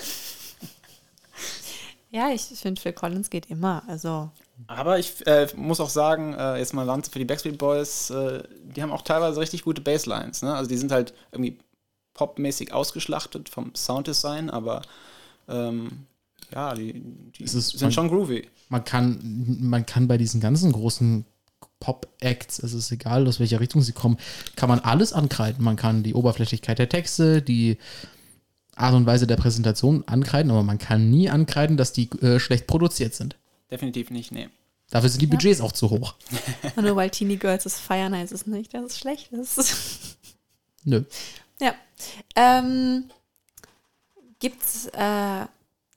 Ja, 2.09 2.29
ich 2.29 2.43
finde, 2.43 2.79
Phil 2.79 2.93
Collins 2.93 3.29
geht 3.29 3.47
immer. 3.47 3.83
Also, 3.87 4.31
Aber 4.67 4.97
ich 4.97 5.27
äh, 5.27 5.47
muss 5.55 5.81
auch 5.81 5.89
sagen, 5.89 6.33
äh, 6.33 6.57
jetzt 6.57 6.73
mal 6.73 6.83
Lanze 6.83 7.11
für 7.11 7.19
die 7.19 7.25
Backstreet 7.25 7.57
Boys, 7.57 8.09
äh, 8.09 8.43
die 8.63 8.81
haben 8.81 8.91
auch 8.91 9.01
teilweise 9.01 9.41
richtig 9.41 9.63
gute 9.63 9.81
Basslines. 9.81 10.41
Ne? 10.41 10.55
Also 10.55 10.69
die 10.69 10.77
sind 10.77 10.91
halt 10.91 11.13
irgendwie 11.31 11.59
popmäßig 12.17 12.73
ausgeschlachtet 12.73 13.47
vom 13.47 13.73
Sounddesign, 13.73 14.49
aber 14.49 14.81
ähm, 15.47 16.05
ja, 16.53 16.73
die, 16.75 16.93
die 17.37 17.43
Es 17.43 17.53
ist- 17.53 17.69
sind 17.69 17.81
man- 17.83 17.91
schon 17.93 18.09
groovy. 18.09 18.47
Man 18.69 18.83
kann, 18.83 19.57
man 19.61 19.85
kann 19.85 20.09
bei 20.09 20.17
diesen 20.17 20.41
ganzen 20.41 20.73
großen 20.73 21.23
Pop-Acts, 21.79 22.59
es 22.59 22.73
ist 22.73 22.91
egal, 22.91 23.25
aus 23.27 23.39
welcher 23.39 23.59
Richtung 23.61 23.81
sie 23.81 23.93
kommen, 23.93 24.17
kann 24.57 24.67
man 24.67 24.79
alles 24.79 25.13
ankreiden. 25.13 25.63
Man 25.63 25.75
kann 25.77 26.03
die 26.03 26.13
Oberflächlichkeit 26.15 26.79
der 26.79 26.89
Texte, 26.89 27.41
die 27.41 27.77
Art 28.75 28.93
und 28.93 29.05
Weise 29.05 29.25
der 29.25 29.37
Präsentation 29.37 30.03
ankreiden, 30.07 30.51
aber 30.51 30.63
man 30.63 30.79
kann 30.79 31.09
nie 31.09 31.29
ankreiden, 31.29 31.77
dass 31.77 31.93
die 31.93 32.09
äh, 32.21 32.39
schlecht 32.39 32.67
produziert 32.67 33.13
sind. 33.15 33.37
Definitiv 33.71 34.09
nicht, 34.11 34.31
nee. 34.31 34.49
Dafür 34.89 35.09
sind 35.09 35.21
die 35.21 35.27
Budgets 35.27 35.61
auch 35.61 35.71
zu 35.71 35.89
hoch. 35.89 36.15
nur 36.81 36.95
weil 36.95 37.09
Teenie 37.09 37.37
Girls 37.37 37.65
es 37.65 37.79
feiern, 37.79 38.15
heißt 38.15 38.31
es 38.33 38.47
nicht, 38.47 38.73
dass 38.73 38.85
es 38.85 38.97
schlecht 38.97 39.31
ist. 39.33 40.17
Nö. 40.83 41.03
Ja. 41.59 41.73
Ähm, 42.35 43.09
gibt's 44.39 44.87
äh, 44.93 45.45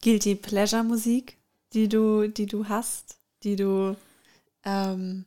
Guilty 0.03 0.35
Pleasure 0.35 0.85
Musik, 0.85 1.37
die 1.73 1.89
du, 1.89 2.29
die 2.29 2.47
du 2.47 2.69
hast, 2.69 3.19
die 3.43 3.57
du 3.57 3.97
ähm, 4.65 5.27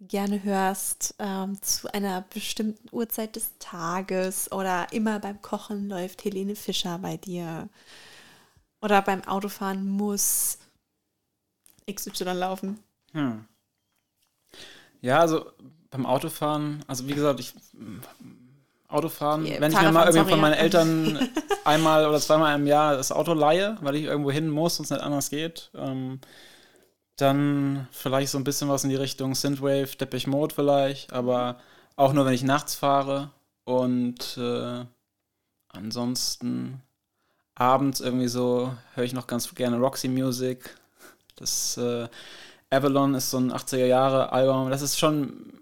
gerne 0.00 0.42
hörst 0.42 1.14
ähm, 1.18 1.60
zu 1.62 1.92
einer 1.92 2.22
bestimmten 2.32 2.88
Uhrzeit 2.94 3.36
des 3.36 3.52
Tages 3.58 4.50
oder 4.52 4.92
immer 4.92 5.18
beim 5.20 5.40
Kochen 5.40 5.88
läuft 5.88 6.24
Helene 6.24 6.56
Fischer 6.56 6.98
bei 6.98 7.16
dir 7.16 7.68
oder 8.80 9.00
beim 9.02 9.24
Autofahren 9.24 9.88
muss 9.88 10.58
XY 11.90 12.24
laufen. 12.24 12.78
Hm. 13.12 13.46
Ja, 15.00 15.20
also 15.20 15.50
beim 15.90 16.04
Autofahren, 16.04 16.84
also 16.86 17.06
wie 17.08 17.14
gesagt, 17.14 17.40
ich 17.40 17.54
Autofahren, 18.88 19.44
Ja, 19.46 19.60
wenn 19.60 19.72
ich 19.72 19.80
mir 19.80 19.90
mal 19.92 20.06
irgendwie 20.06 20.30
von 20.30 20.40
meinen. 20.40 20.54
Eltern 20.54 21.28
einmal 21.64 22.06
oder 22.06 22.20
zweimal 22.20 22.54
im 22.54 22.66
Jahr 22.66 22.96
das 22.96 23.12
Auto 23.12 23.34
leihe, 23.34 23.76
weil 23.80 23.96
ich 23.96 24.04
irgendwo 24.04 24.30
hin 24.30 24.48
muss 24.48 24.78
und 24.78 24.84
es 24.84 24.90
nicht 24.90 25.02
anders 25.02 25.30
geht, 25.30 25.70
ähm, 25.74 26.20
dann 27.16 27.88
vielleicht 27.90 28.30
so 28.30 28.38
ein 28.38 28.44
bisschen 28.44 28.68
was 28.68 28.84
in 28.84 28.90
die 28.90 28.96
Richtung 28.96 29.34
Synthwave, 29.34 29.96
Depeche 29.96 30.28
Mode 30.30 30.54
vielleicht, 30.54 31.12
aber 31.12 31.58
auch 31.96 32.12
nur, 32.12 32.26
wenn 32.26 32.34
ich 32.34 32.42
nachts 32.44 32.74
fahre 32.74 33.30
und 33.64 34.36
äh, 34.36 34.84
ansonsten 35.68 36.82
abends 37.54 38.00
irgendwie 38.00 38.28
so, 38.28 38.72
höre 38.94 39.04
ich 39.04 39.14
noch 39.14 39.26
ganz 39.26 39.52
gerne 39.54 39.78
Roxy 39.78 40.08
Music. 40.08 40.76
Das 41.36 41.76
äh, 41.78 42.08
Avalon 42.70 43.14
ist 43.14 43.30
so 43.30 43.38
ein 43.38 43.52
80er 43.52 43.86
Jahre 43.86 44.32
Album. 44.32 44.70
Das 44.70 44.82
ist 44.82 44.98
schon, 44.98 45.60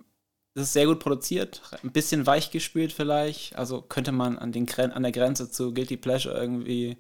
das 0.55 0.65
ist 0.65 0.73
sehr 0.73 0.87
gut 0.87 1.01
produziert, 1.01 1.61
ein 1.83 1.93
bisschen 1.93 2.27
weich 2.27 2.51
gespielt 2.51 2.93
vielleicht. 2.93 3.57
Also 3.57 3.83
könnte 3.83 4.13
man 4.13 4.39
an, 4.39 4.53
den, 4.53 4.67
Gren- 4.67 4.93
an 4.93 5.03
der 5.03 5.13
Grenze 5.13 5.51
zu 5.51 5.75
Guilty 5.75 5.97
Pleasure 5.97 6.35
irgendwie 6.37 6.97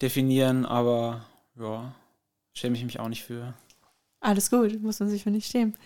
definieren, 0.00 0.64
aber 0.64 1.24
ja, 1.58 1.94
schäme 2.54 2.76
ich 2.76 2.84
mich 2.84 3.00
auch 3.00 3.08
nicht 3.08 3.24
für. 3.24 3.54
Alles 4.20 4.50
gut, 4.50 4.80
muss 4.82 5.00
man 5.00 5.08
sich 5.08 5.22
für 5.22 5.30
nicht 5.30 5.50
schämen. 5.50 5.76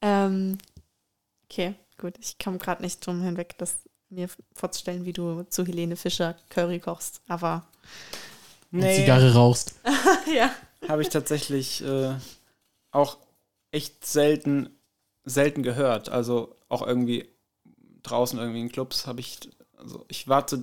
Ähm, 0.00 0.58
okay, 1.44 1.74
gut. 1.98 2.14
Ich 2.20 2.38
komme 2.38 2.58
gerade 2.58 2.82
nicht 2.82 3.04
drum 3.04 3.22
hinweg, 3.22 3.56
das 3.58 3.80
mir 4.08 4.28
vorzustellen, 4.54 5.04
wie 5.04 5.12
du 5.12 5.42
zu 5.44 5.64
Helene 5.64 5.96
Fischer 5.96 6.36
Curry 6.48 6.80
kochst. 6.80 7.20
Aber 7.28 7.68
Und 8.72 8.82
Zigarre 8.82 9.34
rauchst. 9.34 9.74
ja. 10.34 10.50
habe 10.88 11.02
ich 11.02 11.10
tatsächlich 11.10 11.84
äh, 11.84 12.14
auch 12.92 13.18
echt 13.72 14.04
selten, 14.04 14.70
selten 15.24 15.62
gehört. 15.62 16.08
Also 16.08 16.56
auch 16.68 16.86
irgendwie 16.86 17.28
draußen 18.02 18.38
irgendwie 18.38 18.60
in 18.60 18.72
Clubs 18.72 19.06
habe 19.06 19.20
ich, 19.20 19.38
also 19.76 20.04
ich 20.08 20.28
warte, 20.28 20.56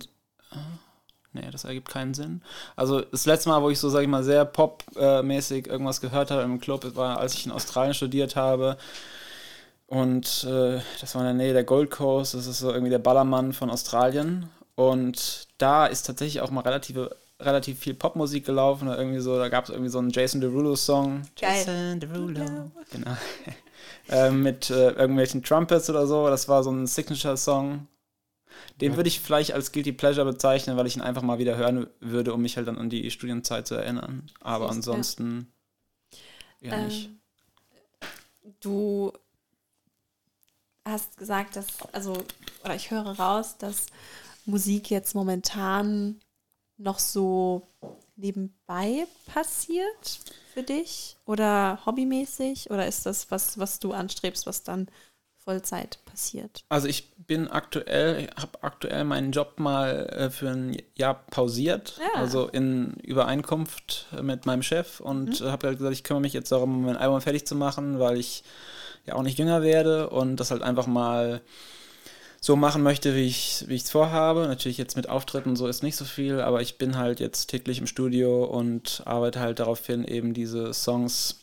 äh, 0.51 0.57
nee, 1.33 1.49
das 1.51 1.63
ergibt 1.63 1.89
keinen 1.89 2.13
Sinn. 2.13 2.41
Also 2.75 3.01
das 3.01 3.25
letzte 3.25 3.49
Mal, 3.49 3.61
wo 3.61 3.69
ich 3.69 3.79
so, 3.79 3.89
sag 3.89 4.01
ich 4.01 4.07
mal, 4.07 4.23
sehr 4.23 4.45
popmäßig 4.45 5.67
irgendwas 5.67 6.01
gehört 6.01 6.31
habe 6.31 6.41
im 6.41 6.59
Club, 6.59 6.95
war, 6.95 7.19
als 7.19 7.33
ich 7.33 7.45
in 7.45 7.51
Australien 7.51 7.93
studiert 7.93 8.35
habe. 8.35 8.77
Und 9.87 10.43
äh, 10.43 10.81
das 10.99 11.15
war 11.15 11.21
in 11.21 11.37
der 11.37 11.45
Nähe 11.45 11.53
der 11.53 11.63
Gold 11.63 11.91
Coast, 11.91 12.33
das 12.33 12.45
ist 12.45 12.59
so 12.59 12.71
irgendwie 12.71 12.89
der 12.89 12.99
Ballermann 12.99 13.53
von 13.53 13.69
Australien. 13.69 14.49
Und 14.75 15.47
da 15.57 15.87
ist 15.87 16.03
tatsächlich 16.03 16.41
auch 16.41 16.51
mal 16.51 16.61
relative, 16.61 17.15
relativ 17.39 17.79
viel 17.79 17.93
Popmusik 17.93 18.45
gelaufen. 18.45 18.87
Oder 18.87 18.97
irgendwie 18.97 19.21
so, 19.21 19.37
da 19.37 19.49
gab 19.49 19.63
es 19.63 19.69
irgendwie 19.69 19.89
so 19.89 19.99
einen 19.99 20.11
Jason 20.11 20.41
Derulo-Song. 20.41 21.23
Jason 21.37 21.99
Derulo. 21.99 22.71
Genau. 22.91 23.11
äh, 24.09 24.31
mit 24.31 24.69
äh, 24.69 24.91
irgendwelchen 24.91 25.43
Trumpets 25.43 25.89
oder 25.89 26.07
so. 26.07 26.27
Das 26.27 26.47
war 26.47 26.63
so 26.63 26.71
ein 26.71 26.87
Signature-Song. 26.87 27.87
Den 28.81 28.95
würde 28.95 29.07
ich 29.07 29.19
vielleicht 29.19 29.53
als 29.53 29.71
Guilty 29.71 29.91
Pleasure 29.91 30.25
bezeichnen, 30.25 30.77
weil 30.77 30.87
ich 30.87 30.95
ihn 30.95 31.01
einfach 31.01 31.21
mal 31.21 31.39
wieder 31.39 31.57
hören 31.57 31.87
würde, 31.99 32.33
um 32.33 32.41
mich 32.41 32.57
halt 32.57 32.67
dann 32.67 32.77
an 32.77 32.89
die 32.89 33.09
Studienzeit 33.11 33.67
zu 33.67 33.75
erinnern. 33.75 34.29
Aber 34.39 34.65
ja. 34.65 34.71
ansonsten 34.71 35.51
eher 36.61 36.85
nicht. 36.85 37.09
Ähm, 37.09 38.51
du 38.59 39.13
hast 40.85 41.17
gesagt, 41.17 41.55
dass, 41.55 41.67
also, 41.91 42.13
oder 42.63 42.75
ich 42.75 42.91
höre 42.91 43.07
raus, 43.19 43.57
dass 43.57 43.87
Musik 44.45 44.89
jetzt 44.89 45.15
momentan 45.15 46.19
noch 46.77 46.99
so 46.99 47.67
nebenbei 48.15 49.07
passiert 49.25 50.19
für 50.57 50.63
dich 50.63 51.17
oder 51.27 51.77
hobbymäßig 51.85 52.71
oder 52.71 52.87
ist 52.87 53.05
das 53.05 53.29
was, 53.29 53.59
was 53.59 53.77
du 53.79 53.93
anstrebst, 53.93 54.47
was 54.47 54.63
dann 54.63 54.87
Vollzeit 55.37 55.99
passiert? 56.05 56.63
Also 56.69 56.87
ich 56.87 57.13
bin 57.27 57.47
aktuell, 57.47 58.27
habe 58.35 58.63
aktuell 58.63 59.03
meinen 59.03 59.31
Job 59.31 59.59
mal 59.59 60.07
äh, 60.07 60.29
für 60.31 60.49
ein 60.49 60.81
Jahr 60.95 61.13
pausiert, 61.29 61.99
Ja. 61.99 62.19
also 62.19 62.47
in 62.47 62.93
Übereinkunft 63.03 64.07
mit 64.19 64.47
meinem 64.47 64.63
Chef 64.63 64.99
und 64.99 65.41
Mhm. 65.41 65.45
habe 65.51 65.67
halt 65.67 65.77
gesagt, 65.77 65.93
ich 65.93 66.03
kümmere 66.03 66.21
mich 66.21 66.33
jetzt 66.33 66.51
darum, 66.51 66.85
mein 66.85 66.97
Album 66.97 67.21
fertig 67.21 67.45
zu 67.45 67.53
machen, 67.53 67.99
weil 67.99 68.17
ich 68.17 68.43
ja 69.05 69.13
auch 69.13 69.21
nicht 69.21 69.37
jünger 69.37 69.61
werde 69.61 70.09
und 70.09 70.37
das 70.37 70.49
halt 70.49 70.63
einfach 70.63 70.87
mal 70.87 71.41
so 72.39 72.55
machen 72.55 72.83
möchte, 72.83 73.15
wie 73.15 73.25
ich 73.25 73.65
wie 73.67 73.75
ich 73.75 73.83
es 73.83 73.91
vorhabe. 73.91 74.47
Natürlich 74.47 74.77
jetzt 74.77 74.95
mit 74.95 75.09
Auftritten 75.09 75.55
so 75.55 75.67
ist 75.67 75.83
nicht 75.83 75.95
so 75.95 76.05
viel, 76.05 76.39
aber 76.39 76.61
ich 76.61 76.77
bin 76.77 76.97
halt 76.97 77.19
jetzt 77.19 77.47
täglich 77.47 77.79
im 77.79 77.87
Studio 77.87 78.45
und 78.45 79.01
arbeite 79.05 79.39
halt 79.39 79.59
darauf 79.59 79.85
hin, 79.85 80.03
eben 80.03 80.33
diese 80.33 80.73
Songs 80.73 81.39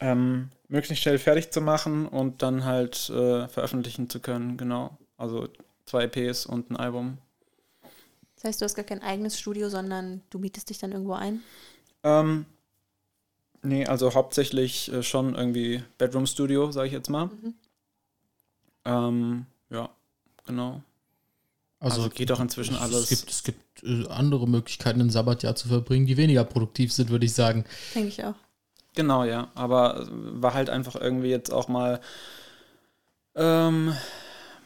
ähm, 0.00 0.50
möglichst 0.68 1.02
schnell 1.02 1.18
fertig 1.18 1.50
zu 1.50 1.60
machen 1.60 2.06
und 2.06 2.42
dann 2.42 2.64
halt 2.64 3.10
äh, 3.10 3.48
veröffentlichen 3.48 4.08
zu 4.08 4.20
können, 4.20 4.56
genau. 4.56 4.96
Also 5.16 5.48
zwei 5.84 6.04
EPs 6.04 6.46
und 6.46 6.70
ein 6.70 6.76
Album. 6.76 7.18
Das 8.36 8.44
heißt, 8.44 8.60
du 8.60 8.64
hast 8.64 8.74
gar 8.74 8.84
kein 8.84 9.02
eigenes 9.02 9.38
Studio, 9.38 9.68
sondern 9.68 10.22
du 10.30 10.38
mietest 10.38 10.70
dich 10.70 10.78
dann 10.78 10.92
irgendwo 10.92 11.12
ein? 11.12 11.42
Ähm, 12.02 12.46
nee, 13.62 13.84
also 13.84 14.14
hauptsächlich 14.14 14.90
äh, 14.90 15.02
schon 15.02 15.34
irgendwie 15.34 15.82
Bedroom-Studio, 15.98 16.72
sage 16.72 16.86
ich 16.86 16.94
jetzt 16.94 17.10
mal. 17.10 17.26
Mhm. 17.26 17.54
Ähm, 18.86 19.46
ja, 19.70 19.88
genau. 20.46 20.82
Also 21.80 22.10
geht 22.10 22.28
doch 22.28 22.40
inzwischen 22.40 22.74
es, 22.74 22.80
alles. 22.80 23.02
Es 23.02 23.08
gibt, 23.08 23.30
es 23.30 23.42
gibt 23.42 23.82
äh, 23.82 24.06
andere 24.08 24.46
Möglichkeiten, 24.46 25.00
ein 25.00 25.10
Sabbatjahr 25.10 25.56
zu 25.56 25.68
verbringen, 25.68 26.06
die 26.06 26.18
weniger 26.18 26.44
produktiv 26.44 26.92
sind, 26.92 27.08
würde 27.08 27.24
ich 27.24 27.32
sagen. 27.32 27.64
Denke 27.94 28.08
ich 28.08 28.24
auch. 28.24 28.34
Genau, 28.94 29.24
ja. 29.24 29.50
Aber 29.54 30.02
äh, 30.02 30.08
war 30.10 30.52
halt 30.52 30.68
einfach 30.68 30.94
irgendwie 30.94 31.30
jetzt 31.30 31.50
auch 31.50 31.68
mal 31.68 32.00
ähm, 33.34 33.94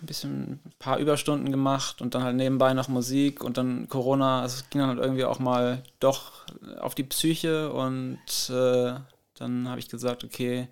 ein 0.02 0.06
bisschen 0.06 0.60
ein 0.64 0.72
paar 0.80 0.98
Überstunden 0.98 1.52
gemacht 1.52 2.02
und 2.02 2.14
dann 2.14 2.24
halt 2.24 2.36
nebenbei 2.36 2.74
noch 2.74 2.88
Musik 2.88 3.44
und 3.44 3.58
dann 3.58 3.88
Corona. 3.88 4.42
Also 4.42 4.56
es 4.56 4.70
ging 4.70 4.80
dann 4.80 4.90
halt 4.90 4.98
irgendwie 4.98 5.24
auch 5.24 5.38
mal 5.38 5.84
doch 6.00 6.46
auf 6.80 6.96
die 6.96 7.04
Psyche 7.04 7.72
und 7.72 8.18
äh, 8.50 8.94
dann 9.34 9.68
habe 9.68 9.78
ich 9.78 9.88
gesagt, 9.88 10.24
okay, 10.24 10.68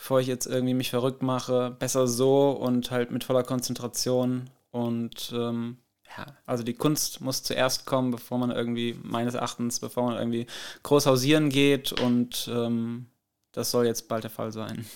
bevor 0.00 0.18
ich 0.18 0.26
jetzt 0.26 0.46
irgendwie 0.46 0.72
mich 0.72 0.88
verrückt 0.88 1.22
mache, 1.22 1.76
besser 1.78 2.08
so 2.08 2.52
und 2.52 2.90
halt 2.90 3.10
mit 3.10 3.22
voller 3.22 3.42
Konzentration 3.42 4.48
und 4.70 5.30
ähm, 5.34 5.76
ja, 6.16 6.24
also 6.46 6.62
die 6.62 6.72
Kunst 6.72 7.20
muss 7.20 7.42
zuerst 7.42 7.84
kommen, 7.84 8.10
bevor 8.10 8.38
man 8.38 8.50
irgendwie, 8.50 8.98
meines 9.02 9.34
Erachtens, 9.34 9.78
bevor 9.78 10.04
man 10.04 10.16
irgendwie 10.16 10.46
groß 10.84 11.04
hausieren 11.04 11.50
geht 11.50 11.92
und 12.00 12.50
ähm, 12.50 13.08
das 13.52 13.70
soll 13.70 13.84
jetzt 13.84 14.08
bald 14.08 14.24
der 14.24 14.30
Fall 14.30 14.52
sein. 14.52 14.86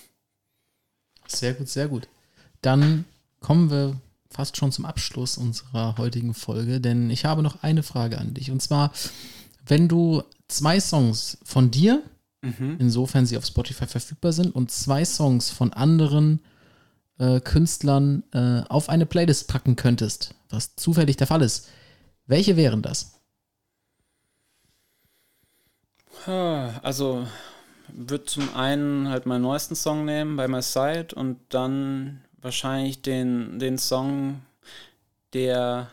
Sehr 1.26 1.52
gut, 1.52 1.68
sehr 1.68 1.88
gut. 1.88 2.08
Dann 2.62 3.04
kommen 3.40 3.70
wir 3.70 4.00
fast 4.30 4.56
schon 4.56 4.72
zum 4.72 4.86
Abschluss 4.86 5.36
unserer 5.36 5.98
heutigen 5.98 6.32
Folge, 6.32 6.80
denn 6.80 7.10
ich 7.10 7.26
habe 7.26 7.42
noch 7.42 7.62
eine 7.62 7.82
Frage 7.82 8.16
an 8.16 8.32
dich. 8.32 8.50
Und 8.50 8.62
zwar, 8.62 8.90
wenn 9.66 9.86
du 9.86 10.22
zwei 10.48 10.80
Songs 10.80 11.36
von 11.44 11.70
dir, 11.70 12.02
insofern 12.78 13.26
sie 13.26 13.36
auf 13.36 13.46
Spotify 13.46 13.86
verfügbar 13.86 14.32
sind, 14.32 14.54
und 14.54 14.70
zwei 14.70 15.04
Songs 15.04 15.50
von 15.50 15.72
anderen 15.72 16.40
äh, 17.18 17.40
Künstlern 17.40 18.24
äh, 18.32 18.62
auf 18.68 18.88
eine 18.88 19.06
Playlist 19.06 19.48
packen 19.48 19.76
könntest, 19.76 20.34
was 20.50 20.76
zufällig 20.76 21.16
der 21.16 21.26
Fall 21.26 21.42
ist, 21.42 21.68
welche 22.26 22.56
wären 22.56 22.82
das? 22.82 23.20
Also 26.26 27.26
würde 27.88 28.24
zum 28.24 28.54
einen 28.54 29.08
halt 29.08 29.26
meinen 29.26 29.42
neuesten 29.42 29.74
Song 29.74 30.04
nehmen, 30.04 30.36
By 30.36 30.48
My 30.48 30.62
Side, 30.62 31.08
und 31.14 31.38
dann 31.50 32.22
wahrscheinlich 32.40 33.02
den, 33.02 33.58
den 33.58 33.78
Song, 33.78 34.42
der, 35.32 35.90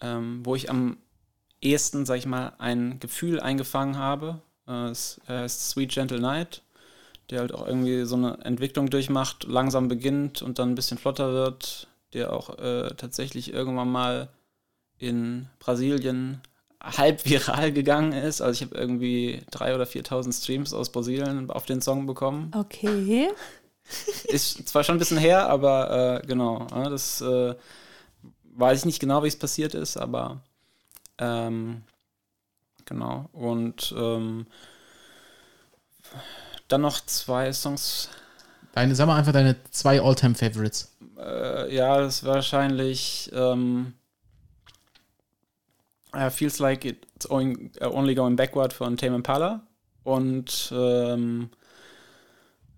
ähm, 0.00 0.44
wo 0.44 0.54
ich 0.54 0.70
am 0.70 0.98
ehesten, 1.60 2.06
sag 2.06 2.18
ich 2.18 2.26
mal, 2.26 2.52
ein 2.58 3.00
Gefühl 3.00 3.40
eingefangen 3.40 3.96
habe. 3.96 4.40
Äh, 4.68 4.88
es 4.88 5.20
heißt 5.28 5.70
Sweet 5.70 5.92
Gentle 5.92 6.20
Night, 6.20 6.62
der 7.30 7.40
halt 7.40 7.52
auch 7.52 7.66
irgendwie 7.66 8.04
so 8.04 8.16
eine 8.16 8.38
Entwicklung 8.44 8.90
durchmacht, 8.90 9.44
langsam 9.44 9.88
beginnt 9.88 10.42
und 10.42 10.58
dann 10.58 10.70
ein 10.70 10.74
bisschen 10.74 10.98
flotter 10.98 11.32
wird, 11.32 11.88
der 12.12 12.32
auch 12.32 12.58
äh, 12.58 12.94
tatsächlich 12.96 13.52
irgendwann 13.52 13.90
mal 13.90 14.28
in 14.98 15.48
Brasilien 15.58 16.40
halb 16.80 17.24
viral 17.24 17.72
gegangen 17.72 18.12
ist. 18.12 18.40
Also 18.40 18.62
ich 18.62 18.68
habe 18.68 18.78
irgendwie 18.80 19.42
3.000 19.50 19.74
oder 19.74 19.84
4.000 19.84 20.42
Streams 20.42 20.72
aus 20.72 20.90
Brasilien 20.90 21.50
auf 21.50 21.66
den 21.66 21.82
Song 21.82 22.06
bekommen. 22.06 22.52
Okay. 22.54 23.30
Ist 24.24 24.68
zwar 24.68 24.84
schon 24.84 24.96
ein 24.96 24.98
bisschen 24.98 25.18
her, 25.18 25.48
aber 25.48 26.20
äh, 26.22 26.26
genau, 26.26 26.66
ja, 26.72 26.88
das 26.88 27.20
äh, 27.20 27.54
weiß 28.54 28.80
ich 28.80 28.84
nicht 28.84 29.00
genau, 29.00 29.22
wie 29.22 29.28
es 29.28 29.38
passiert 29.38 29.74
ist, 29.74 29.96
aber 29.96 30.40
ähm, 31.18 31.82
genau. 32.86 33.28
Und 33.32 33.94
ähm, 33.96 34.46
dann 36.68 36.80
noch 36.80 37.04
zwei 37.04 37.52
Songs. 37.52 38.08
Deine, 38.72 38.94
sag 38.94 39.06
mal 39.06 39.16
einfach 39.16 39.32
deine 39.32 39.56
zwei 39.70 40.00
All-Time-Favorites. 40.00 40.96
Äh, 41.18 41.74
ja, 41.74 41.98
das 41.98 42.16
ist 42.16 42.24
wahrscheinlich 42.24 43.30
ähm, 43.34 43.94
äh, 46.12 46.30
Feels 46.30 46.58
Like 46.58 46.84
It's 46.84 47.28
only, 47.30 47.70
uh, 47.80 47.86
only 47.86 48.14
Going 48.14 48.36
Backward 48.36 48.72
von 48.72 48.96
Tame 48.96 49.16
Impala 49.16 49.66
und 50.02 50.72
ähm, 50.74 51.50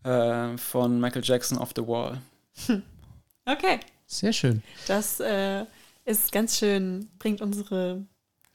äh, 0.05 0.57
von 0.57 1.01
Michael 1.01 1.23
Jackson 1.25 1.59
Off 1.59 1.73
the 1.77 1.87
Wall. 1.87 2.21
Okay. 3.51 3.81
Sehr 4.07 4.35
schön. 4.35 4.63
Das 4.89 5.21
äh, 5.21 5.65
ist 6.05 6.33
ganz 6.33 6.59
schön, 6.59 7.09
bringt 7.19 7.41
unsere 7.41 8.05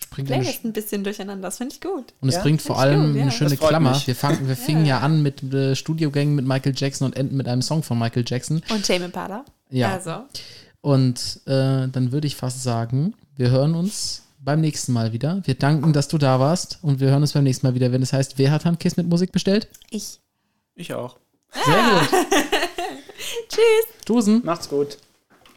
Bringt 0.09 0.31
eine, 0.31 0.41
Playlist 0.43 0.65
ein 0.65 0.73
bisschen 0.73 1.03
durcheinander. 1.03 1.47
Das 1.47 1.57
finde 1.57 1.73
ich 1.75 1.81
gut. 1.81 2.13
und 2.21 2.29
es 2.29 2.35
Ja, 2.35 2.41
bringt 2.41 2.61
vor 2.61 2.79
allem 2.79 3.07
gut, 3.07 3.15
ja. 3.15 3.21
eine 3.23 3.31
schöne 3.31 3.57
Klammer. 3.57 3.91
mich. 3.91 4.07
Wir, 4.07 4.15
fangen, 4.15 4.47
wir 4.47 4.55
fingen 4.55 4.85
ja 4.85 4.99
an 4.99 5.21
mit 5.23 5.41
äh, 5.53 5.75
Studiogängen 5.75 6.35
mit 6.35 6.45
Michael 6.45 6.73
Jackson 6.75 7.05
und 7.05 7.17
enden 7.17 7.35
mit 7.37 7.47
einem 7.47 7.61
Song 7.61 7.83
von 7.83 7.97
Michael 7.99 8.23
Jackson. 8.27 8.61
Und 8.69 8.85
Tame 8.85 9.05
Impala. 9.05 9.45
Ja. 9.69 9.91
Also, 9.93 10.23
Und 10.81 11.39
äh, 11.45 11.87
dann 11.87 12.11
würde 12.11 12.27
ich 12.27 12.35
fast 12.35 12.61
sagen, 12.63 13.15
wir 13.35 13.49
hören 13.49 13.73
uns 13.75 14.23
beim 14.39 14.59
nächsten 14.61 14.91
Mal 14.93 15.13
wieder. 15.13 15.41
Wir 15.45 15.55
danken, 15.55 15.93
dass 15.93 16.07
du 16.09 16.17
da 16.17 16.39
warst 16.39 16.79
und 16.81 16.99
wir 16.99 17.09
hören 17.09 17.21
uns 17.21 17.31
beim 17.33 17.43
nächsten 17.45 17.65
Mal 17.65 17.75
wieder, 17.75 17.91
wenn 17.91 18.01
es 18.01 18.11
heißt, 18.13 18.37
wer 18.37 18.51
hat 18.51 18.65
Handkiss 18.65 18.97
mit 18.97 19.07
Musik 19.07 19.31
bestellt? 19.31 19.67
Ich. 19.89 20.19
Ich 20.75 20.93
auch. 20.93 21.17
Sehr 21.65 21.75
gut. 21.75 22.09
Tschüss. 23.49 24.05
Tusen. 24.05 24.41
Macht's 24.43 24.67
gut. 24.69 24.97